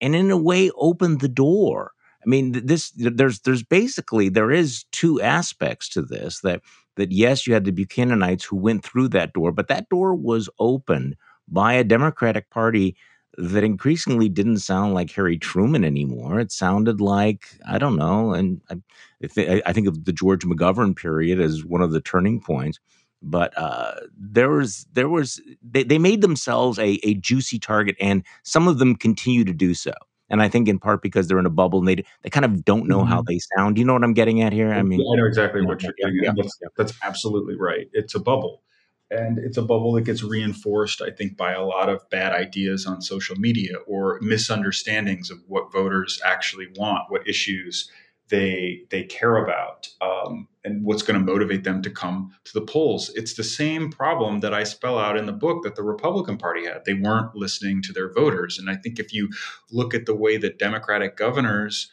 and 0.00 0.14
in 0.14 0.30
a 0.30 0.36
way 0.36 0.70
opened 0.76 1.20
the 1.20 1.28
door 1.28 1.92
I 2.26 2.28
mean, 2.28 2.52
this 2.66 2.90
there's 2.96 3.40
there's 3.40 3.62
basically 3.62 4.28
there 4.28 4.50
is 4.50 4.84
two 4.90 5.20
aspects 5.20 5.88
to 5.90 6.02
this 6.02 6.40
that 6.40 6.60
that 6.96 7.12
yes, 7.12 7.46
you 7.46 7.54
had 7.54 7.64
the 7.64 7.72
Buchananites 7.72 8.44
who 8.44 8.56
went 8.56 8.84
through 8.84 9.08
that 9.08 9.32
door, 9.32 9.52
but 9.52 9.68
that 9.68 9.88
door 9.88 10.14
was 10.14 10.48
opened 10.58 11.16
by 11.46 11.74
a 11.74 11.84
Democratic 11.84 12.50
Party 12.50 12.96
that 13.36 13.64
increasingly 13.64 14.28
didn't 14.28 14.58
sound 14.58 14.94
like 14.94 15.10
Harry 15.12 15.38
Truman 15.38 15.84
anymore. 15.84 16.40
It 16.40 16.52
sounded 16.52 17.00
like 17.00 17.46
I 17.66 17.78
don't 17.78 17.96
know, 17.96 18.32
and 18.32 18.60
I, 18.70 19.62
I, 19.66 19.72
think 19.72 19.86
of 19.86 20.04
the 20.04 20.12
George 20.12 20.44
McGovern 20.44 20.96
period 20.96 21.40
as 21.40 21.64
one 21.64 21.80
of 21.80 21.90
the 21.92 22.00
turning 22.00 22.40
points. 22.40 22.78
But 23.22 23.56
uh, 23.56 23.94
there 24.18 24.50
was 24.50 24.86
there 24.92 25.08
was 25.08 25.40
they, 25.62 25.82
they 25.82 25.98
made 25.98 26.20
themselves 26.20 26.78
a, 26.78 26.98
a 27.02 27.14
juicy 27.14 27.58
target, 27.58 27.96
and 28.00 28.22
some 28.42 28.68
of 28.68 28.78
them 28.78 28.94
continue 28.94 29.44
to 29.44 29.52
do 29.52 29.74
so 29.74 29.92
and 30.28 30.42
I 30.42 30.48
think 30.48 30.68
in 30.68 30.78
part 30.78 31.02
because 31.02 31.28
they're 31.28 31.38
in 31.38 31.46
a 31.46 31.50
bubble 31.50 31.78
and 31.78 31.88
they 31.88 31.96
they 32.22 32.30
kind 32.30 32.44
of 32.44 32.64
don't 32.64 32.88
know 32.88 33.04
how 33.04 33.22
they 33.22 33.38
sound. 33.56 33.76
Do 33.76 33.80
you 33.80 33.86
know 33.86 33.92
what 33.92 34.04
I'm 34.04 34.14
getting 34.14 34.42
at 34.42 34.52
here? 34.52 34.72
I 34.72 34.82
mean, 34.82 35.00
I 35.00 35.16
know 35.16 35.26
exactly 35.26 35.62
yeah, 35.62 35.68
what 35.68 35.82
you're 35.82 35.92
yeah, 35.98 36.06
getting 36.06 36.22
yeah, 36.24 36.30
at. 36.30 36.36
That's, 36.36 36.58
that's 36.76 36.92
absolutely 37.02 37.56
right. 37.56 37.88
It's 37.92 38.14
a 38.14 38.20
bubble. 38.20 38.62
And 39.10 39.38
it's 39.38 39.56
a 39.56 39.62
bubble 39.62 39.92
that 39.92 40.02
gets 40.02 40.22
reinforced, 40.22 41.00
I 41.00 41.10
think, 41.10 41.36
by 41.36 41.52
a 41.52 41.64
lot 41.64 41.88
of 41.88 42.08
bad 42.10 42.32
ideas 42.32 42.86
on 42.86 43.00
social 43.00 43.36
media 43.36 43.76
or 43.86 44.18
misunderstandings 44.20 45.30
of 45.30 45.38
what 45.46 45.72
voters 45.72 46.20
actually 46.24 46.66
want, 46.76 47.10
what 47.10 47.28
issues 47.28 47.90
they 48.28 48.80
they 48.90 49.04
care 49.04 49.36
about, 49.36 49.88
um, 50.00 50.48
and 50.64 50.84
what's 50.84 51.02
going 51.02 51.18
to 51.18 51.24
motivate 51.24 51.62
them 51.62 51.80
to 51.82 51.90
come 51.90 52.32
to 52.42 52.52
the 52.52 52.66
polls. 52.66 53.12
It's 53.14 53.34
the 53.34 53.44
same 53.44 53.92
problem 53.92 54.40
that 54.40 54.52
I 54.52 54.64
spell 54.64 54.98
out 54.98 55.16
in 55.16 55.26
the 55.26 55.32
book 55.32 55.62
that 55.62 55.76
the 55.76 55.84
Republican 55.84 56.36
Party 56.36 56.66
had. 56.66 56.84
They 56.84 56.94
weren't 56.94 57.36
listening 57.36 57.82
to 57.82 57.92
their 57.92 58.12
voters, 58.12 58.58
and 58.58 58.68
I 58.68 58.74
think 58.74 58.98
if 58.98 59.12
you 59.12 59.28
look 59.70 59.94
at 59.94 60.06
the 60.06 60.16
way 60.16 60.36
that 60.38 60.58
Democratic 60.58 61.16
governors 61.16 61.92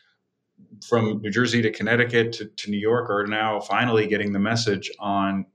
from 0.88 1.22
New 1.22 1.30
Jersey 1.30 1.62
to 1.62 1.72
Connecticut 1.72 2.34
to, 2.34 2.46
to 2.46 2.72
New 2.72 2.78
York 2.80 3.10
are 3.12 3.28
now 3.28 3.60
finally 3.60 4.08
getting 4.08 4.34
the 4.34 4.40
message 4.40 4.90
on 5.00 5.46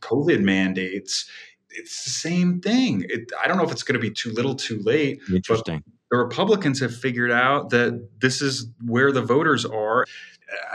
COVID 0.00 0.40
mandates. 0.40 1.28
It's 1.70 2.04
the 2.04 2.10
same 2.10 2.60
thing. 2.60 3.04
It, 3.08 3.30
I 3.42 3.48
don't 3.48 3.56
know 3.56 3.64
if 3.64 3.72
it's 3.72 3.82
going 3.82 3.94
to 3.94 4.00
be 4.00 4.10
too 4.10 4.30
little, 4.32 4.54
too 4.54 4.78
late. 4.80 5.20
interesting. 5.32 5.82
the 6.10 6.18
Republicans 6.18 6.80
have 6.80 6.94
figured 6.94 7.30
out 7.30 7.70
that 7.70 8.08
this 8.20 8.42
is 8.42 8.66
where 8.84 9.12
the 9.12 9.22
voters 9.22 9.64
are. 9.64 10.04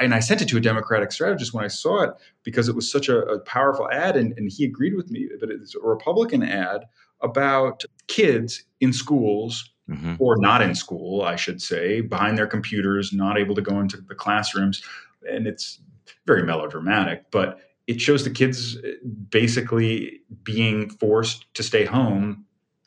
And 0.01 0.15
I 0.15 0.19
sent 0.19 0.41
it 0.41 0.47
to 0.49 0.57
a 0.57 0.59
Democratic 0.59 1.11
strategist 1.11 1.53
when 1.53 1.63
I 1.63 1.67
saw 1.67 2.01
it 2.03 2.11
because 2.43 2.67
it 2.67 2.75
was 2.75 2.91
such 2.91 3.09
a, 3.09 3.19
a 3.19 3.39
powerful 3.39 3.87
ad, 3.91 4.17
and, 4.17 4.33
and 4.37 4.51
he 4.51 4.65
agreed 4.65 4.95
with 4.95 5.11
me. 5.11 5.29
But 5.39 5.51
it's 5.51 5.75
a 5.75 5.79
Republican 5.79 6.41
ad 6.41 6.85
about 7.21 7.83
kids 8.07 8.63
in 8.79 8.91
schools 8.93 9.71
mm-hmm. 9.89 10.15
or 10.19 10.37
not 10.37 10.61
in 10.61 10.75
school, 10.75 11.21
I 11.21 11.35
should 11.35 11.61
say, 11.61 12.01
behind 12.01 12.37
their 12.37 12.47
computers, 12.47 13.13
not 13.13 13.37
able 13.37 13.55
to 13.55 13.61
go 13.61 13.79
into 13.79 13.97
the 13.97 14.15
classrooms. 14.15 14.83
And 15.29 15.47
it's 15.47 15.79
very 16.25 16.43
melodramatic, 16.43 17.25
but 17.31 17.59
it 17.87 18.01
shows 18.01 18.23
the 18.23 18.29
kids 18.29 18.77
basically 19.29 20.21
being 20.43 20.89
forced 20.89 21.51
to 21.55 21.63
stay 21.63 21.85
home 21.85 22.45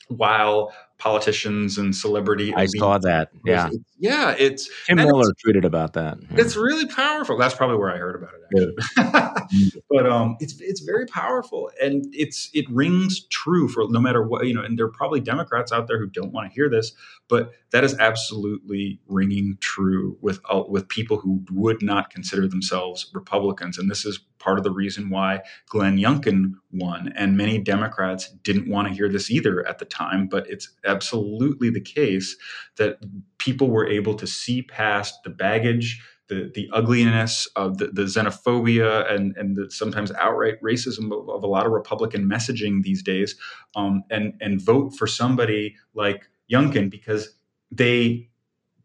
while 0.09 0.72
politicians 0.98 1.78
and 1.78 1.96
celebrity. 1.96 2.53
I 2.55 2.66
saw 2.66 2.98
that. 2.98 3.30
Yeah, 3.44 3.68
it's, 3.68 3.78
yeah. 3.98 4.34
It's 4.38 4.70
Tim 4.86 4.96
Miller 4.96 5.32
tweeted 5.44 5.64
about 5.64 5.94
that. 5.94 6.18
Yeah. 6.20 6.40
It's 6.40 6.57
really 6.57 6.86
powerful. 6.86 7.38
That's 7.38 7.55
probably 7.55 7.76
where 7.76 7.92
I 7.92 7.96
heard 7.96 8.16
about 8.16 8.34
it. 8.34 8.74
Actually, 9.01 9.82
but 9.90 10.07
um, 10.07 10.36
it's 10.40 10.61
it's 10.61 10.80
very 10.80 11.07
powerful, 11.07 11.70
and 11.82 12.05
it's 12.12 12.51
it 12.53 12.68
rings 12.68 13.24
true 13.30 13.68
for 13.68 13.84
no 13.88 14.01
matter 14.01 14.22
what 14.22 14.46
you 14.46 14.55
know. 14.55 14.62
And 14.62 14.78
there 14.78 14.86
are 14.86 14.92
probably 14.92 15.20
Democrats 15.20 15.72
out 15.72 15.88
there 15.88 15.98
who 15.98 16.07
don't 16.07 16.32
want 16.32 16.48
to 16.48 16.55
hear 16.55 16.68
this, 16.68 16.92
but 17.28 17.53
that 17.70 17.82
is 17.82 17.96
absolutely 17.98 19.01
ringing 19.09 19.57
true 19.61 20.18
with 20.20 20.40
uh, 20.51 20.64
with 20.68 20.88
people 20.88 21.18
who 21.18 21.42
would 21.51 21.82
not 21.82 22.11
consider 22.11 22.46
themselves 22.46 23.11
Republicans, 23.14 23.78
and 23.78 23.90
this 23.90 24.05
is 24.05 24.20
part 24.41 24.59
of 24.59 24.64
the 24.64 24.72
reason 24.72 25.11
why 25.11 25.41
Glenn 25.68 25.99
Youngkin 25.99 26.55
won. 26.72 27.12
And 27.16 27.36
many 27.36 27.59
Democrats 27.59 28.30
didn't 28.43 28.68
want 28.68 28.88
to 28.88 28.95
hear 28.95 29.09
this 29.09 29.30
either 29.30 29.64
at 29.68 29.78
the 29.78 29.84
time, 29.84 30.26
but 30.26 30.51
it's 30.51 30.68
absolutely 30.84 31.70
the 31.70 31.80
case 31.80 32.36
that 32.76 32.99
people 33.38 33.70
were 33.70 33.86
able 33.86 34.14
to 34.14 34.26
see 34.26 34.62
past 34.62 35.22
the 35.22 35.30
baggage. 35.30 36.03
The, 36.28 36.49
the 36.55 36.70
ugliness 36.72 37.49
of 37.57 37.78
the, 37.78 37.88
the 37.88 38.03
xenophobia 38.03 39.12
and, 39.12 39.36
and 39.36 39.57
the 39.57 39.68
sometimes 39.68 40.12
outright 40.12 40.62
racism 40.62 41.07
of, 41.07 41.28
of 41.28 41.43
a 41.43 41.49
lot 41.49 41.66
of 41.66 41.72
Republican 41.72 42.30
messaging 42.30 42.84
these 42.84 43.03
days, 43.03 43.34
um, 43.74 44.05
and, 44.11 44.34
and 44.41 44.62
vote 44.62 44.91
for 44.97 45.09
somebody 45.09 45.74
like 45.93 46.28
Youngkin 46.49 46.88
because 46.88 47.34
they 47.72 48.30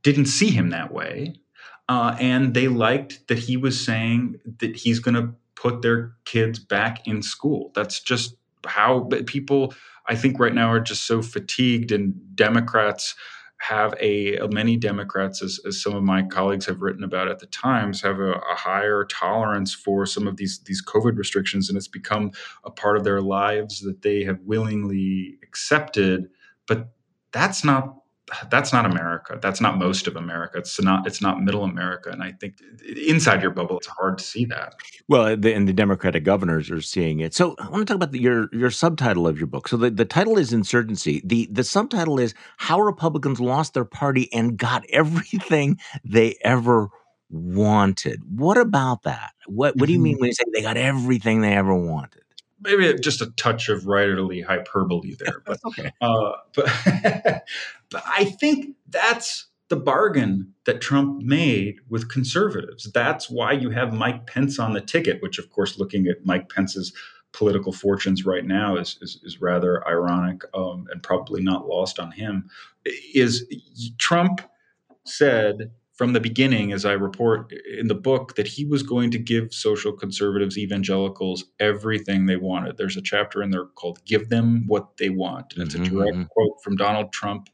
didn't 0.01 0.25
see 0.25 0.49
him 0.49 0.71
that 0.71 0.91
way. 0.91 1.35
Uh, 1.87 2.15
and 2.19 2.55
they 2.55 2.67
liked 2.67 3.27
that 3.27 3.37
he 3.37 3.57
was 3.57 3.79
saying 3.79 4.39
that 4.59 4.75
he's 4.75 4.99
going 4.99 5.13
to 5.13 5.35
put 5.55 5.81
their 5.81 6.13
kids 6.25 6.59
back 6.59 7.07
in 7.07 7.21
school. 7.21 7.71
That's 7.75 7.99
just 7.99 8.35
how 8.65 9.09
people, 9.25 9.73
I 10.07 10.15
think, 10.15 10.39
right 10.39 10.53
now 10.53 10.71
are 10.71 10.79
just 10.79 11.05
so 11.05 11.21
fatigued, 11.21 11.91
and 11.91 12.13
Democrats 12.35 13.15
have 13.57 13.95
a 13.99 14.37
uh, 14.37 14.47
many 14.47 14.77
Democrats, 14.77 15.41
as, 15.41 15.59
as 15.65 15.81
some 15.81 15.95
of 15.95 16.03
my 16.03 16.23
colleagues 16.23 16.65
have 16.65 16.81
written 16.81 17.03
about 17.03 17.29
at 17.29 17.39
the 17.39 17.45
Times, 17.47 18.01
have 18.01 18.19
a, 18.19 18.33
a, 18.33 18.55
higher 18.55 19.05
tolerance 19.05 19.73
for 19.73 20.05
some 20.05 20.27
of 20.27 20.37
these 20.37 20.59
these 20.65 20.83
COVID 20.85 21.17
restrictions, 21.17 21.69
and 21.69 21.77
it's 21.77 21.87
become 21.87 22.31
a 22.63 22.71
part 22.71 22.97
of 22.97 23.03
their 23.03 23.21
lives 23.21 23.79
that 23.81 24.01
they 24.01 24.23
have 24.23 24.39
willingly 24.41 25.37
accepted. 25.41 26.27
But 26.67 26.89
that's 27.31 27.63
not 27.63 27.95
that's 28.49 28.73
not 28.73 28.85
America. 28.85 29.37
That's 29.41 29.61
not 29.61 29.77
most 29.77 30.07
of 30.07 30.15
America. 30.15 30.57
It's 30.57 30.81
not 30.81 31.05
it's 31.05 31.21
not 31.21 31.41
middle 31.41 31.63
America. 31.63 32.09
And 32.09 32.23
I 32.23 32.31
think 32.31 32.55
inside 33.07 33.41
your 33.41 33.51
bubble, 33.51 33.77
it's 33.77 33.87
hard 33.87 34.17
to 34.17 34.23
see 34.23 34.45
that. 34.45 34.75
Well, 35.07 35.37
the, 35.37 35.53
and 35.53 35.67
the 35.67 35.73
Democratic 35.73 36.23
governors 36.23 36.71
are 36.71 36.81
seeing 36.81 37.19
it. 37.19 37.35
So 37.35 37.55
I 37.59 37.69
want 37.69 37.81
to 37.81 37.85
talk 37.85 37.95
about 37.95 38.11
the, 38.11 38.19
your 38.19 38.49
your 38.51 38.71
subtitle 38.71 39.27
of 39.27 39.37
your 39.37 39.47
book. 39.47 39.67
So 39.67 39.77
the, 39.77 39.91
the 39.91 40.05
title 40.05 40.37
is 40.37 40.53
Insurgency. 40.53 41.21
The 41.23 41.47
the 41.51 41.63
subtitle 41.63 42.19
is 42.19 42.33
How 42.57 42.79
Republicans 42.79 43.39
Lost 43.39 43.75
Their 43.75 43.85
Party 43.85 44.31
and 44.33 44.57
Got 44.57 44.85
Everything 44.89 45.79
They 46.03 46.35
Ever 46.43 46.89
Wanted. 47.29 48.21
What 48.27 48.57
about 48.57 49.03
that? 49.03 49.33
What 49.47 49.75
what 49.75 49.85
do 49.87 49.93
you 49.93 49.99
mean 49.99 50.15
mm-hmm. 50.15 50.21
when 50.21 50.27
you 50.29 50.33
say 50.33 50.43
they 50.53 50.61
got 50.61 50.77
everything 50.77 51.41
they 51.41 51.53
ever 51.53 51.75
wanted? 51.75 52.21
Maybe 52.65 52.99
just 52.99 53.21
a 53.21 53.31
touch 53.31 53.69
of 53.69 53.83
writerly 53.83 54.43
hyperbole 54.43 55.15
there, 55.15 55.41
but 55.45 55.59
okay. 55.65 55.91
Uh, 56.01 56.33
but 56.53 56.65
but 57.89 58.03
I 58.05 58.25
think 58.25 58.75
that's 58.89 59.47
the 59.69 59.75
bargain 59.75 60.53
that 60.65 60.81
Trump 60.81 61.23
made 61.23 61.77
with 61.89 62.09
conservatives. 62.09 62.91
That's 62.93 63.29
why 63.29 63.53
you 63.53 63.71
have 63.71 63.93
Mike 63.93 64.27
Pence 64.27 64.59
on 64.59 64.73
the 64.73 64.81
ticket, 64.81 65.21
which, 65.21 65.39
of 65.39 65.49
course, 65.49 65.79
looking 65.79 66.07
at 66.07 66.25
Mike 66.25 66.49
Pence's 66.49 66.93
political 67.31 67.73
fortunes 67.73 68.25
right 68.25 68.45
now 68.45 68.77
is 68.77 68.97
is, 69.01 69.19
is 69.23 69.41
rather 69.41 69.85
ironic 69.87 70.43
um, 70.53 70.87
and 70.91 71.03
probably 71.03 71.41
not 71.41 71.67
lost 71.67 71.99
on 71.99 72.11
him. 72.11 72.49
Is 73.13 73.45
Trump 73.97 74.41
said 75.05 75.71
from 75.95 76.11
the 76.11 76.19
beginning, 76.19 76.73
as 76.73 76.85
I 76.85 76.91
report 76.91 77.53
in 77.79 77.87
the 77.87 77.95
book, 77.95 78.35
that 78.35 78.47
he 78.47 78.65
was 78.65 78.83
going 78.83 79.11
to 79.11 79.17
give 79.17 79.53
social 79.53 79.93
conservatives, 79.93 80.57
evangelicals, 80.57 81.45
everything 81.59 82.25
they 82.25 82.35
wanted. 82.35 82.77
There's 82.77 82.97
a 82.97 83.01
chapter 83.01 83.41
in 83.41 83.51
there 83.51 83.65
called 83.65 84.03
Give 84.05 84.27
Them 84.27 84.65
What 84.67 84.97
They 84.97 85.09
Want. 85.09 85.53
And 85.53 85.63
it's 85.63 85.73
a 85.73 85.79
mm-hmm, 85.79 85.95
direct 85.95 86.13
mm-hmm. 86.13 86.23
quote 86.31 86.61
from 86.61 86.75
Donald 86.75 87.13
Trump 87.13 87.49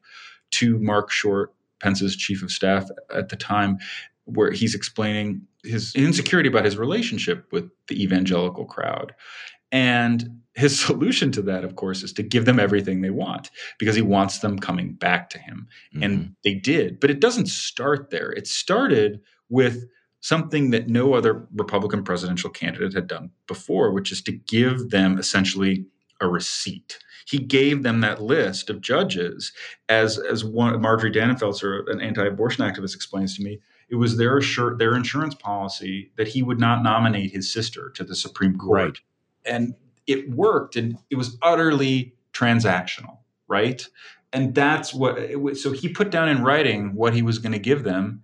to 0.52 0.80
Mark 0.80 1.12
Short, 1.12 1.54
Pence's 1.80 2.16
chief 2.16 2.42
of 2.42 2.52
staff 2.52 2.90
at 3.14 3.30
the 3.30 3.36
time, 3.36 3.78
where 4.26 4.52
he's 4.52 4.74
explaining 4.74 5.42
his 5.64 5.94
insecurity 5.96 6.50
about 6.50 6.66
his 6.66 6.78
relationship 6.78 7.46
with 7.52 7.70
the 7.88 8.02
evangelical 8.02 8.66
crowd. 8.66 9.14
And 9.72 10.42
his 10.54 10.80
solution 10.86 11.32
to 11.34 11.42
that, 11.44 11.64
of 11.64 11.76
course, 11.76 12.04
is 12.04 12.14
to 12.14 12.24
give 12.24 12.46
them 12.46 12.60
everything 12.60 13.02
they 13.02 13.10
want 13.10 13.50
because 13.78 13.96
he 13.96 14.02
wants 14.02 14.40
them 14.40 14.60
coming 14.60 14.94
back 14.94 15.30
to 15.32 15.40
him. 15.40 15.68
Mm-hmm. 15.94 16.04
And 16.04 16.36
they 16.44 16.56
did. 16.56 17.00
But 17.00 17.12
it 17.12 17.20
doesn't 17.20 17.48
start 17.48 18.10
there. 18.10 18.32
It 18.32 18.48
started 18.48 19.22
with 19.50 19.86
something 20.22 20.70
that 20.70 20.88
no 20.88 21.14
other 21.14 21.48
Republican 21.56 22.04
presidential 22.04 22.50
candidate 22.50 22.94
had 22.94 23.08
done 23.08 23.32
before, 23.48 23.92
which 23.92 24.12
is 24.12 24.22
to 24.22 24.32
give 24.32 24.92
them 24.92 25.18
essentially 25.18 25.86
a 26.22 26.28
receipt. 26.28 27.00
He 27.26 27.40
gave 27.40 27.84
them 27.84 28.02
that 28.02 28.22
list 28.22 28.70
of 28.70 28.82
judges, 28.82 29.52
as 29.90 30.20
as 30.20 30.44
one 30.44 30.80
Marjorie 30.82 31.12
Dannenfelser, 31.12 31.90
an 31.90 32.02
anti-abortion 32.02 32.64
activist, 32.64 32.96
explains 32.96 33.36
to 33.36 33.44
me. 33.44 33.60
It 33.90 33.96
was 33.96 34.18
their 34.18 34.38
assur- 34.38 34.78
their 34.78 34.96
insurance 34.96 35.36
policy 35.36 36.12
that 36.18 36.28
he 36.28 36.44
would 36.44 36.60
not 36.60 36.84
nominate 36.84 37.32
his 37.32 37.52
sister 37.52 37.92
to 37.96 38.04
the 38.04 38.16
Supreme 38.16 38.58
Court. 38.58 38.72
Right 38.72 38.98
and 39.46 39.76
it 40.08 40.30
worked 40.30 40.76
and 40.76 40.98
it 41.10 41.16
was 41.16 41.38
utterly 41.42 42.16
transactional 42.34 43.18
right? 43.52 43.86
And 44.32 44.56
that's 44.56 44.94
what 44.94 45.20
was, 45.40 45.62
so 45.62 45.74
he 45.74 45.90
put 45.90 46.10
down 46.10 46.30
in 46.30 46.42
writing 46.42 46.96
what 46.96 47.14
he 47.14 47.22
was 47.22 47.38
going 47.38 47.52
to 47.52 47.60
give 47.60 47.84
them 47.84 48.24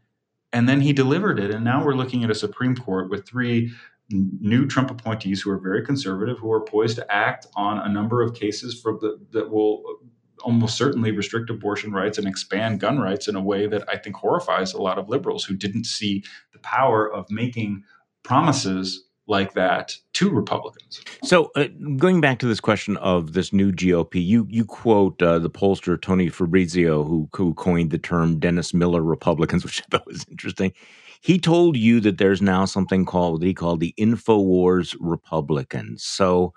and 0.53 0.69
then 0.69 0.79
he 0.79 0.93
delivered 0.93 1.37
it 1.37 1.53
and 1.53 1.65
now 1.65 1.83
we're 1.83 1.93
looking 1.93 2.23
at 2.23 2.31
a 2.31 2.35
supreme 2.35 2.73
court 2.73 3.09
with 3.09 3.27
three 3.27 3.69
new 4.09 4.65
trump 4.65 4.89
appointees 4.89 5.41
who 5.41 5.51
are 5.51 5.57
very 5.57 5.85
conservative 5.85 6.39
who 6.39 6.49
are 6.49 6.61
poised 6.61 6.95
to 6.95 7.13
act 7.13 7.45
on 7.57 7.77
a 7.79 7.89
number 7.89 8.21
of 8.21 8.33
cases 8.33 8.81
the, 8.81 9.19
that 9.31 9.49
will 9.51 9.83
uh, 9.85 10.05
almost 10.43 10.77
certainly 10.77 11.11
restrict 11.11 11.49
abortion 11.49 11.91
rights 11.91 12.17
and 12.17 12.25
expand 12.25 12.79
gun 12.79 12.97
rights 12.97 13.27
in 13.27 13.35
a 13.35 13.41
way 13.41 13.67
that 13.67 13.83
i 13.89 13.97
think 13.97 14.15
horrifies 14.15 14.73
a 14.73 14.81
lot 14.81 14.97
of 14.97 15.09
liberals 15.09 15.43
who 15.43 15.55
didn't 15.55 15.83
see 15.83 16.23
the 16.53 16.59
power 16.59 17.11
of 17.11 17.29
making 17.29 17.83
promises 18.23 19.06
like 19.27 19.53
that 19.53 19.95
to 20.13 20.29
Republicans. 20.29 21.01
So, 21.23 21.51
uh, 21.55 21.67
going 21.97 22.21
back 22.21 22.39
to 22.39 22.47
this 22.47 22.59
question 22.59 22.97
of 22.97 23.33
this 23.33 23.53
new 23.53 23.71
GOP, 23.71 24.25
you 24.25 24.47
you 24.49 24.65
quote 24.65 25.21
uh, 25.21 25.39
the 25.39 25.49
pollster 25.49 26.01
Tony 26.01 26.29
Fabrizio, 26.29 27.03
who 27.03 27.29
who 27.35 27.53
coined 27.53 27.91
the 27.91 27.97
term 27.97 28.39
Dennis 28.39 28.73
Miller 28.73 29.03
Republicans, 29.03 29.63
which 29.65 29.81
I 29.81 29.85
thought 29.91 30.07
was 30.07 30.25
interesting. 30.29 30.73
He 31.21 31.39
told 31.39 31.77
you 31.77 31.99
that 32.01 32.19
there's 32.19 32.41
now 32.41 32.65
something 32.65 33.05
called 33.05 33.33
what 33.33 33.43
he 33.43 33.53
called 33.53 33.79
the 33.79 33.93
Infowars 33.99 34.95
Republicans. 34.99 36.03
So, 36.03 36.53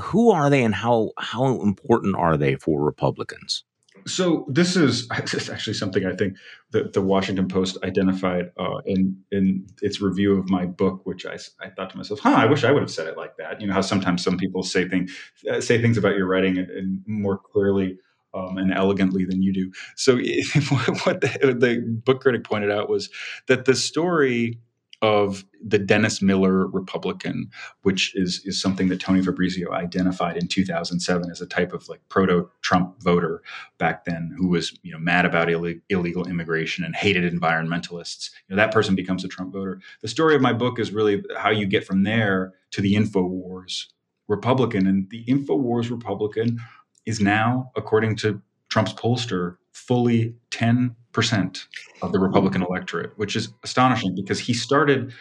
who 0.00 0.30
are 0.30 0.50
they, 0.50 0.62
and 0.62 0.74
how 0.74 1.10
how 1.18 1.60
important 1.62 2.16
are 2.16 2.36
they 2.36 2.56
for 2.56 2.82
Republicans? 2.82 3.64
So 4.06 4.46
this 4.48 4.76
is, 4.76 5.08
this 5.20 5.34
is 5.34 5.50
actually 5.50 5.74
something 5.74 6.04
I 6.06 6.14
think 6.14 6.36
that 6.70 6.92
the 6.92 7.02
Washington 7.02 7.48
Post 7.48 7.78
identified 7.84 8.50
uh, 8.58 8.78
in 8.86 9.16
in 9.30 9.66
its 9.80 10.00
review 10.00 10.38
of 10.38 10.48
my 10.48 10.66
book, 10.66 11.00
which 11.04 11.26
I, 11.26 11.38
I 11.60 11.70
thought 11.70 11.90
to 11.90 11.96
myself, 11.96 12.20
huh, 12.20 12.34
I 12.36 12.46
wish 12.46 12.64
I 12.64 12.70
would 12.70 12.82
have 12.82 12.90
said 12.90 13.06
it 13.06 13.16
like 13.16 13.36
that. 13.38 13.60
You 13.60 13.66
know 13.66 13.74
how 13.74 13.80
sometimes 13.80 14.22
some 14.22 14.36
people 14.36 14.62
say 14.62 14.88
things 14.88 15.16
uh, 15.50 15.60
say 15.60 15.80
things 15.80 15.98
about 15.98 16.16
your 16.16 16.26
writing 16.26 16.58
and, 16.58 16.70
and 16.70 17.02
more 17.06 17.38
clearly 17.38 17.98
um, 18.34 18.58
and 18.58 18.72
elegantly 18.72 19.24
than 19.24 19.42
you 19.42 19.52
do. 19.52 19.72
So 19.96 20.16
what 21.04 21.20
the, 21.20 21.56
the 21.58 21.82
book 22.04 22.22
critic 22.22 22.44
pointed 22.44 22.70
out 22.70 22.88
was 22.88 23.10
that 23.48 23.64
the 23.64 23.74
story 23.74 24.58
of 25.02 25.44
the 25.60 25.78
Dennis 25.78 26.22
Miller 26.22 26.68
Republican, 26.68 27.50
which 27.82 28.14
is 28.14 28.40
is 28.44 28.60
something 28.60 28.88
that 28.88 29.00
Tony 29.00 29.20
Fabrizio 29.20 29.72
identified 29.72 30.36
in 30.36 30.46
2007 30.46 31.30
as 31.30 31.40
a 31.40 31.46
type 31.46 31.72
of 31.72 31.88
like 31.88 32.00
proto-Trump 32.08 33.02
voter 33.02 33.42
back 33.78 34.04
then, 34.04 34.34
who 34.38 34.48
was 34.48 34.78
you 34.82 34.92
know 34.92 34.98
mad 34.98 35.26
about 35.26 35.50
Ill- 35.50 35.74
illegal 35.88 36.26
immigration 36.26 36.84
and 36.84 36.94
hated 36.94 37.30
environmentalists. 37.30 38.30
You 38.48 38.54
know 38.54 38.62
that 38.62 38.72
person 38.72 38.94
becomes 38.94 39.24
a 39.24 39.28
Trump 39.28 39.52
voter. 39.52 39.80
The 40.00 40.08
story 40.08 40.36
of 40.36 40.40
my 40.40 40.52
book 40.52 40.78
is 40.78 40.92
really 40.92 41.22
how 41.36 41.50
you 41.50 41.66
get 41.66 41.84
from 41.84 42.04
there 42.04 42.54
to 42.70 42.80
the 42.80 42.94
Infowars 42.94 43.86
Republican, 44.28 44.86
and 44.86 45.10
the 45.10 45.24
Infowars 45.24 45.90
Republican 45.90 46.60
is 47.04 47.20
now, 47.20 47.72
according 47.74 48.14
to 48.16 48.40
Trump's 48.72 48.94
pollster 48.94 49.56
fully 49.72 50.34
10% 50.50 51.66
of 52.00 52.12
the 52.12 52.18
Republican 52.18 52.62
electorate, 52.62 53.12
which 53.18 53.36
is 53.36 53.50
astonishing 53.62 54.14
because 54.14 54.40
he 54.40 54.54
started 54.54 55.12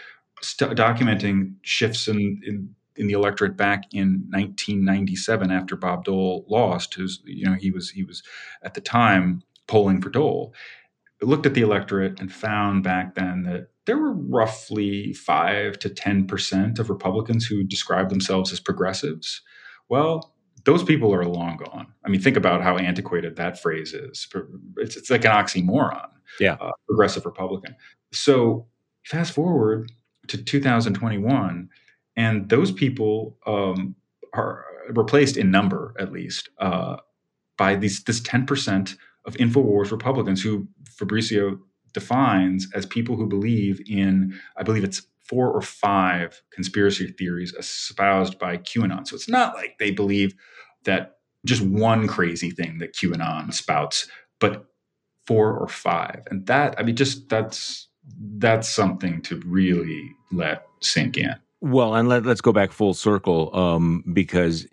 st- 0.41 0.71
documenting 0.71 1.55
shifts 1.61 2.07
in, 2.07 2.41
in 2.45 2.73
in 2.95 3.07
the 3.07 3.13
electorate 3.13 3.57
back 3.57 3.83
in 3.93 4.25
1997 4.29 5.51
after 5.51 5.75
Bob 5.75 6.05
Dole 6.05 6.45
lost 6.49 6.93
who's 6.93 7.21
you 7.25 7.45
know 7.45 7.53
he 7.53 7.71
was 7.71 7.89
he 7.89 8.03
was 8.03 8.23
at 8.63 8.73
the 8.73 8.81
time 8.81 9.43
polling 9.67 10.01
for 10.01 10.09
Dole. 10.09 10.53
Looked 11.21 11.45
at 11.45 11.53
the 11.53 11.61
electorate 11.61 12.21
and 12.21 12.31
found 12.31 12.83
back 12.83 13.15
then 13.15 13.43
that 13.43 13.67
there 13.85 13.97
were 13.97 14.13
roughly 14.13 15.13
5 15.13 15.77
to 15.79 15.89
10% 15.89 16.79
of 16.79 16.89
Republicans 16.89 17.45
who 17.45 17.63
described 17.63 18.11
themselves 18.11 18.53
as 18.53 18.59
progressives. 18.61 19.41
Well 19.89 20.33
those 20.63 20.83
people 20.83 21.13
are 21.13 21.25
long 21.25 21.57
gone. 21.57 21.87
I 22.05 22.09
mean, 22.09 22.21
think 22.21 22.37
about 22.37 22.61
how 22.61 22.77
antiquated 22.77 23.35
that 23.37 23.61
phrase 23.61 23.93
is. 23.93 24.27
It's, 24.77 24.97
it's 24.97 25.09
like 25.09 25.25
an 25.25 25.31
oxymoron. 25.31 26.09
Yeah. 26.39 26.57
Uh, 26.59 26.71
progressive 26.87 27.25
Republican. 27.25 27.75
So 28.11 28.67
fast 29.03 29.33
forward 29.33 29.91
to 30.27 30.41
2021, 30.41 31.69
and 32.15 32.49
those 32.49 32.71
people 32.71 33.37
um, 33.45 33.95
are 34.33 34.65
replaced 34.89 35.37
in 35.37 35.51
number, 35.51 35.93
at 35.99 36.11
least, 36.11 36.49
uh, 36.59 36.97
by 37.57 37.75
these 37.75 38.03
this 38.03 38.21
10% 38.21 38.95
of 39.25 39.35
InfoWars 39.35 39.91
Republicans 39.91 40.41
who 40.41 40.67
Fabrizio 40.85 41.59
defines 41.93 42.67
as 42.73 42.85
people 42.85 43.15
who 43.15 43.27
believe 43.27 43.81
in, 43.87 44.39
I 44.57 44.63
believe 44.63 44.83
it's 44.83 45.01
four 45.31 45.49
or 45.49 45.61
five 45.61 46.41
conspiracy 46.51 47.07
theories 47.07 47.53
espoused 47.53 48.37
by 48.37 48.57
QAnon. 48.57 49.07
So 49.07 49.15
it's 49.15 49.29
not 49.29 49.55
like 49.55 49.77
they 49.79 49.89
believe 49.89 50.35
that 50.83 51.15
just 51.45 51.61
one 51.61 52.05
crazy 52.05 52.51
thing 52.51 52.79
that 52.79 52.93
QAnon 52.93 53.53
spouts, 53.53 54.09
but 54.41 54.65
four 55.25 55.57
or 55.57 55.69
five. 55.69 56.23
And 56.29 56.45
that, 56.47 56.75
I 56.77 56.83
mean, 56.83 56.97
just 56.97 57.29
that's 57.29 57.87
that's 58.39 58.67
something 58.67 59.21
to 59.21 59.37
really 59.45 60.11
let 60.33 60.65
sink 60.81 61.17
in. 61.17 61.33
Well, 61.61 61.95
and 61.95 62.09
let, 62.09 62.27
us 62.27 62.41
go 62.41 62.51
back 62.51 62.73
full 62.73 62.93
circle 62.93 63.55
um, 63.55 64.03
because 64.11 64.67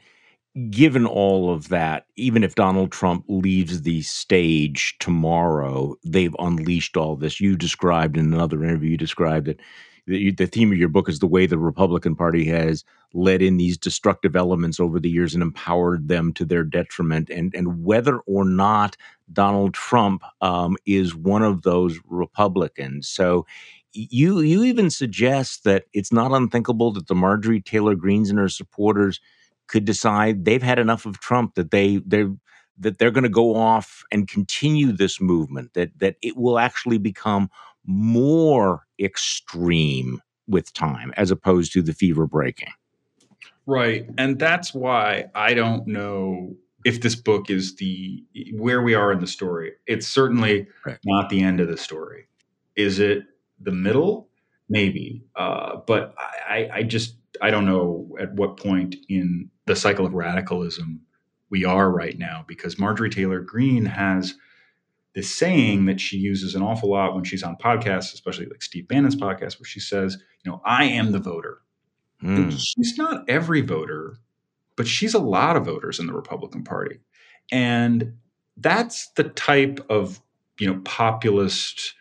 given 0.70 1.06
all 1.06 1.52
of 1.52 1.68
that, 1.68 2.06
even 2.16 2.42
if 2.42 2.56
Donald 2.56 2.90
Trump 2.90 3.24
leaves 3.28 3.82
the 3.82 4.02
stage 4.02 4.96
tomorrow, 4.98 5.94
they've 6.04 6.34
unleashed 6.40 6.96
all 6.96 7.14
this. 7.14 7.40
You 7.40 7.56
described 7.56 8.16
in 8.16 8.32
another 8.32 8.64
interview, 8.64 8.90
you 8.90 8.96
described 8.96 9.46
that 9.46 9.60
the, 10.08 10.30
the 10.32 10.46
theme 10.46 10.72
of 10.72 10.78
your 10.78 10.88
book 10.88 11.08
is 11.08 11.18
the 11.18 11.26
way 11.26 11.46
the 11.46 11.58
Republican 11.58 12.16
Party 12.16 12.44
has 12.46 12.84
led 13.12 13.42
in 13.42 13.58
these 13.58 13.76
destructive 13.76 14.34
elements 14.34 14.80
over 14.80 14.98
the 14.98 15.10
years 15.10 15.34
and 15.34 15.42
empowered 15.42 16.08
them 16.08 16.32
to 16.34 16.44
their 16.44 16.64
detriment, 16.64 17.28
and 17.30 17.54
and 17.54 17.84
whether 17.84 18.18
or 18.20 18.44
not 18.44 18.96
Donald 19.32 19.74
Trump 19.74 20.22
um, 20.40 20.76
is 20.86 21.14
one 21.14 21.42
of 21.42 21.62
those 21.62 21.98
Republicans. 22.06 23.08
So 23.08 23.46
you 23.92 24.40
you 24.40 24.64
even 24.64 24.90
suggest 24.90 25.64
that 25.64 25.84
it's 25.92 26.12
not 26.12 26.32
unthinkable 26.32 26.92
that 26.92 27.06
the 27.06 27.14
Marjorie 27.14 27.60
Taylor 27.60 27.94
Greenes 27.94 28.30
and 28.30 28.38
her 28.38 28.48
supporters 28.48 29.20
could 29.66 29.84
decide 29.84 30.44
they've 30.44 30.62
had 30.62 30.78
enough 30.78 31.04
of 31.04 31.20
Trump 31.20 31.54
that 31.54 31.70
they 31.70 31.98
they 31.98 32.26
that 32.78 32.98
they're 32.98 33.10
going 33.10 33.24
to 33.24 33.28
go 33.28 33.56
off 33.56 34.04
and 34.12 34.28
continue 34.28 34.92
this 34.92 35.20
movement 35.20 35.74
that 35.74 35.90
that 35.98 36.16
it 36.22 36.36
will 36.36 36.58
actually 36.58 36.98
become 36.98 37.50
more 37.88 38.86
extreme 39.00 40.20
with 40.46 40.72
time 40.74 41.12
as 41.16 41.30
opposed 41.30 41.72
to 41.72 41.82
the 41.82 41.94
fever 41.94 42.26
breaking. 42.26 42.68
Right. 43.66 44.08
And 44.16 44.38
that's 44.38 44.72
why 44.72 45.26
I 45.34 45.54
don't 45.54 45.86
know 45.86 46.54
if 46.84 47.00
this 47.00 47.14
book 47.14 47.50
is 47.50 47.76
the 47.76 48.22
where 48.54 48.82
we 48.82 48.94
are 48.94 49.10
in 49.10 49.20
the 49.20 49.26
story. 49.26 49.72
It's 49.86 50.06
certainly 50.06 50.68
right. 50.86 50.98
not 51.04 51.28
the 51.28 51.42
end 51.42 51.60
of 51.60 51.68
the 51.68 51.76
story. 51.76 52.28
Is 52.76 52.98
it 52.98 53.24
the 53.60 53.72
middle? 53.72 54.28
Maybe. 54.68 55.24
Uh, 55.34 55.76
but 55.86 56.14
I, 56.18 56.68
I 56.72 56.82
just 56.82 57.16
I 57.40 57.50
don't 57.50 57.66
know 57.66 58.16
at 58.20 58.32
what 58.34 58.58
point 58.58 58.96
in 59.08 59.50
the 59.66 59.76
cycle 59.76 60.06
of 60.06 60.14
radicalism 60.14 61.00
we 61.50 61.64
are 61.64 61.90
right 61.90 62.18
now 62.18 62.44
because 62.46 62.78
Marjorie 62.78 63.10
Taylor 63.10 63.40
Greene 63.40 63.86
has 63.86 64.34
this 65.18 65.34
saying 65.34 65.86
that 65.86 66.00
she 66.00 66.16
uses 66.16 66.54
an 66.54 66.62
awful 66.62 66.90
lot 66.90 67.12
when 67.12 67.24
she's 67.24 67.42
on 67.42 67.56
podcasts, 67.56 68.14
especially 68.14 68.46
like 68.46 68.62
Steve 68.62 68.86
Bannon's 68.86 69.16
podcast, 69.16 69.58
where 69.58 69.66
she 69.66 69.80
says, 69.80 70.16
you 70.44 70.52
know, 70.52 70.62
I 70.64 70.84
am 70.84 71.10
the 71.10 71.18
voter. 71.18 71.58
Mm. 72.22 72.56
She's 72.56 72.96
not 72.96 73.28
every 73.28 73.60
voter, 73.60 74.18
but 74.76 74.86
she's 74.86 75.14
a 75.14 75.18
lot 75.18 75.56
of 75.56 75.64
voters 75.64 75.98
in 75.98 76.06
the 76.06 76.12
Republican 76.12 76.62
Party. 76.62 77.00
And 77.50 78.12
that's 78.58 79.08
the 79.16 79.24
type 79.24 79.84
of, 79.90 80.20
you 80.60 80.72
know, 80.72 80.80
populist 80.84 81.94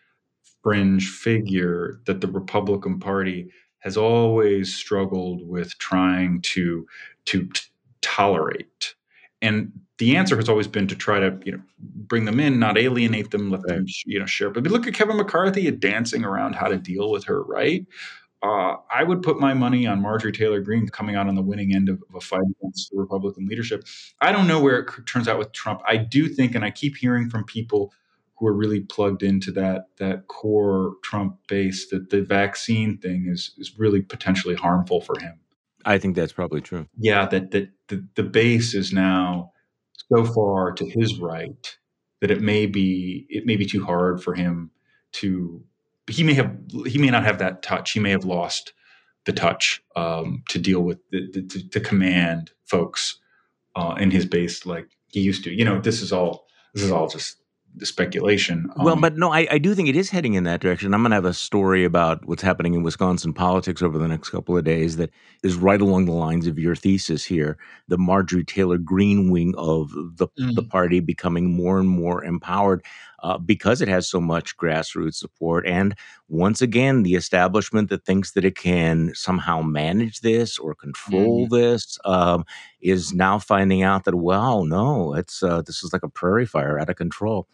fringe 0.61 1.09
figure 1.09 1.99
that 2.05 2.22
the 2.22 2.28
Republican 2.28 2.99
Party 2.99 3.49
has 3.80 3.97
always 3.97 4.76
struggled 4.76 5.41
with 5.47 5.76
trying 5.80 6.39
to 6.53 6.86
to 7.26 7.47
t- 7.47 7.61
tolerate. 8.01 8.93
And 9.41 9.72
the 9.98 10.16
answer 10.16 10.36
has 10.36 10.48
always 10.48 10.68
been 10.68 10.88
to 10.88 10.95
try 10.95 11.20
to 11.20 11.38
you 11.43 11.54
know 11.54 11.62
bring 11.80 12.26
them 12.26 12.39
in, 12.39 12.60
not 12.60 12.78
alienate 12.78 13.32
them, 13.32 13.50
let 13.50 13.64
them 13.64 13.86
you 14.06 14.20
know 14.20 14.26
share. 14.26 14.50
But 14.50 14.64
look 14.64 14.88
at 14.88 14.93
Kevin 14.93 15.18
McCarthy 15.18 15.70
dancing 15.72 16.24
around 16.24 16.54
how 16.54 16.68
to 16.68 16.78
deal 16.78 17.12
with 17.12 17.26
her, 17.26 17.43
right? 17.43 17.86
Uh, 18.43 18.76
I 18.91 19.04
would 19.04 19.24
put 19.24 19.39
my 19.39 19.56
money 19.56 19.88
on 19.88 20.00
Marjorie 20.00 20.32
Taylor 20.32 20.62
Greene 20.62 20.88
coming 20.89 21.16
out 21.16 21.28
on 21.28 21.34
the 21.34 21.41
winning 21.41 21.74
end 21.74 21.89
of, 21.89 22.04
of, 22.08 22.16
a 22.16 22.22
fight 22.22 22.43
against 22.62 22.91
the 22.91 22.98
Republican 23.00 23.48
leadership. 23.48 23.84
I 24.22 24.32
don't 24.32 24.48
know 24.48 24.60
where 24.60 24.80
it 24.80 24.91
turns 25.08 25.28
out 25.28 25.39
with 25.39 25.52
Trump. 25.54 25.82
I 25.88 25.98
do 25.98 26.28
think, 26.28 26.54
and 26.54 26.64
I 26.64 26.70
keep 26.70 26.98
hearing 26.98 27.32
from 27.32 27.45
people 27.45 27.91
who 28.36 28.45
are 28.45 28.54
really 28.54 28.82
plugged 28.82 29.24
into 29.24 29.52
that 29.54 29.88
that 29.98 30.28
core 30.28 30.93
Trump 31.04 31.38
base 31.48 31.89
that 31.89 32.12
the 32.12 32.22
vaccine 32.22 32.98
thing 33.00 33.26
is 33.28 33.52
is 33.58 33.80
really 33.80 34.02
potentially 34.02 34.56
harmful 34.56 35.02
for 35.02 35.20
him. 35.20 35.39
I 35.86 35.98
think 35.98 36.16
that's 36.16 36.34
probably 36.34 36.62
true. 36.62 36.88
Yeah, 37.00 37.26
that 37.28 37.52
that 37.52 37.70
the, 37.88 38.06
the 38.14 38.24
base 38.24 38.76
is 38.76 38.93
now 38.93 39.52
so 40.12 40.26
far 40.26 40.72
to 40.72 40.86
his 40.86 41.20
right 41.20 41.78
that 42.22 42.32
it 42.32 42.41
may 42.41 42.66
be 42.66 43.26
it 43.30 43.45
may 43.45 43.56
be 43.56 43.66
too 43.66 43.84
hard 43.84 44.24
for 44.24 44.34
him 44.34 44.72
to 45.14 45.64
he 46.10 46.24
may 46.24 46.34
have 46.34 46.56
he 46.86 46.98
may 46.98 47.10
not 47.10 47.24
have 47.24 47.39
that 47.39 47.62
touch. 47.62 47.91
He 47.91 48.00
may 48.00 48.12
have 48.12 48.26
lost 48.26 48.74
the 49.26 49.34
touch 49.34 49.84
um, 49.95 50.43
to 50.50 50.58
deal 50.58 50.82
with 50.82 51.00
the, 51.12 51.30
the, 51.32 51.41
to, 51.41 51.70
to, 51.70 51.80
command 51.82 52.52
folks 52.66 53.20
uh, 53.76 53.95
in 54.00 54.10
his 54.10 54.26
base 54.26 54.66
like 54.66 54.88
he 55.12 55.20
used 55.20 55.43
to. 55.43 55.52
You 55.52 55.66
know 55.66 55.80
this 55.80 56.02
is 56.02 56.14
all 56.14 56.48
this 56.74 56.84
is 56.84 56.91
all 56.91 57.08
just 57.08 57.41
the 57.78 57.86
speculation. 57.86 58.69
Um, 58.75 58.86
well, 58.86 58.95
but 58.95 59.17
no, 59.17 59.32
I, 59.32 59.47
I, 59.51 59.57
do 59.57 59.75
think 59.75 59.88
it 59.88 59.95
is 59.95 60.09
heading 60.09 60.34
in 60.34 60.43
that 60.45 60.59
direction. 60.59 60.93
I'm 60.93 61.01
going 61.01 61.11
to 61.11 61.15
have 61.15 61.25
a 61.25 61.34
story 61.34 61.84
about 61.84 62.25
what's 62.25 62.41
happening 62.41 62.73
in 62.73 62.84
Wisconsin 62.84 63.34
politics 63.34 63.82
over 63.82 63.97
the 63.97 64.07
next 64.07 64.30
couple 64.30 64.57
of 64.57 64.63
days 64.63 64.97
that 64.97 65.11
is 65.43 65.55
right 65.55 65.80
along 65.80 66.05
the 66.05 66.11
lines 66.11 66.47
of 66.47 66.57
your 66.57 66.75
thesis 66.75 67.25
here. 67.25 67.57
The 67.88 67.97
Marjorie 67.97 68.43
Taylor 68.43 68.78
Greene 68.78 69.30
wing 69.30 69.53
of 69.57 69.91
the, 69.93 70.28
mm. 70.39 70.55
the 70.55 70.63
party 70.63 70.99
becoming 70.99 71.51
more 71.51 71.80
and 71.80 71.89
more 71.89 72.23
empowered 72.23 72.84
uh, 73.24 73.38
because 73.38 73.82
it 73.82 73.88
has 73.88 74.07
so 74.07 74.20
much 74.20 74.57
grassroots 74.57 75.15
support. 75.15 75.65
And 75.68 75.95
once 76.30 76.61
again, 76.61 77.03
the 77.03 77.15
establishment 77.15 77.89
that 77.89 78.05
thinks 78.05 78.32
that 78.32 78.45
it 78.45 78.55
can 78.55 79.11
somehow 79.15 79.61
manage 79.61 80.22
this 80.22 80.57
or 80.57 80.76
control 80.76 81.47
mm. 81.47 81.49
this 81.49 81.97
um, 82.05 82.45
is 82.82 83.13
now 83.13 83.39
finding 83.39 83.84
out 83.84 84.05
that, 84.05 84.15
well, 84.15 84.65
no, 84.65 85.13
it's 85.13 85.41
uh, 85.41 85.61
this 85.61 85.84
is 85.84 85.93
like 85.93 86.03
a 86.03 86.09
prairie 86.09 86.45
fire 86.45 86.80
out 86.80 86.89
of 86.89 86.95
control. 86.95 87.47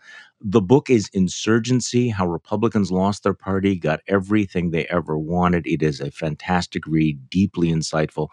The 0.46 0.60
book 0.60 0.90
is 0.90 1.10
Insurgency 1.14 2.10
How 2.10 2.28
Republicans 2.28 2.92
Lost 2.92 3.24
Their 3.24 3.34
Party, 3.34 3.78
Got 3.78 4.02
Everything 4.08 4.72
They 4.72 4.86
Ever 4.88 5.18
Wanted. 5.18 5.66
It 5.66 5.82
is 5.82 6.02
a 6.02 6.12
fantastic 6.12 6.86
read, 6.86 7.30
deeply 7.30 7.70
insightful. 7.70 8.28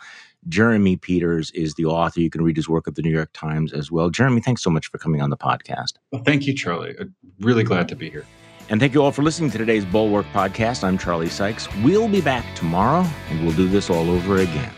Jeremy 0.49 0.97
Peters 0.97 1.53
is 1.53 1.75
the 1.75 1.85
author. 1.85 2.21
You 2.21 2.29
can 2.29 2.43
read 2.43 2.57
his 2.57 2.69
work 2.69 2.89
at 2.89 2.97
the 2.97 3.03
New 3.03 3.13
York 3.13 3.31
Times 3.33 3.73
as 3.73 3.93
well. 3.93 4.11
Jeremy, 4.11 4.41
thanks 4.41 4.61
so 4.61 4.71
much 4.71 4.89
for 4.89 4.99
coming 4.99 5.23
on 5.23 5.31
the 5.31 5.37
podcast. 5.37 5.93
Well, 6.11 6.25
thank 6.25 6.49
you, 6.49 6.53
Charlie. 6.53 6.97
I'm 6.99 7.15
really 7.39 7.63
glad 7.63 7.89
to 7.91 7.95
be 7.95 8.11
here. 8.11 8.27
And 8.71 8.81
thank 8.81 8.93
you 8.93 9.05
all 9.05 9.13
for 9.13 9.23
listening 9.23 9.53
to 9.53 9.59
today's 9.59 9.85
Bulwark 9.85 10.27
podcast. 10.33 10.83
I'm 10.83 10.99
Charlie 10.99 11.29
Sykes. 11.29 11.69
We'll 11.77 12.09
be 12.09 12.21
back 12.21 12.45
tomorrow 12.57 13.07
and 13.29 13.47
we'll 13.47 13.55
do 13.55 13.69
this 13.69 13.89
all 13.89 14.11
over 14.11 14.39
again. 14.39 14.73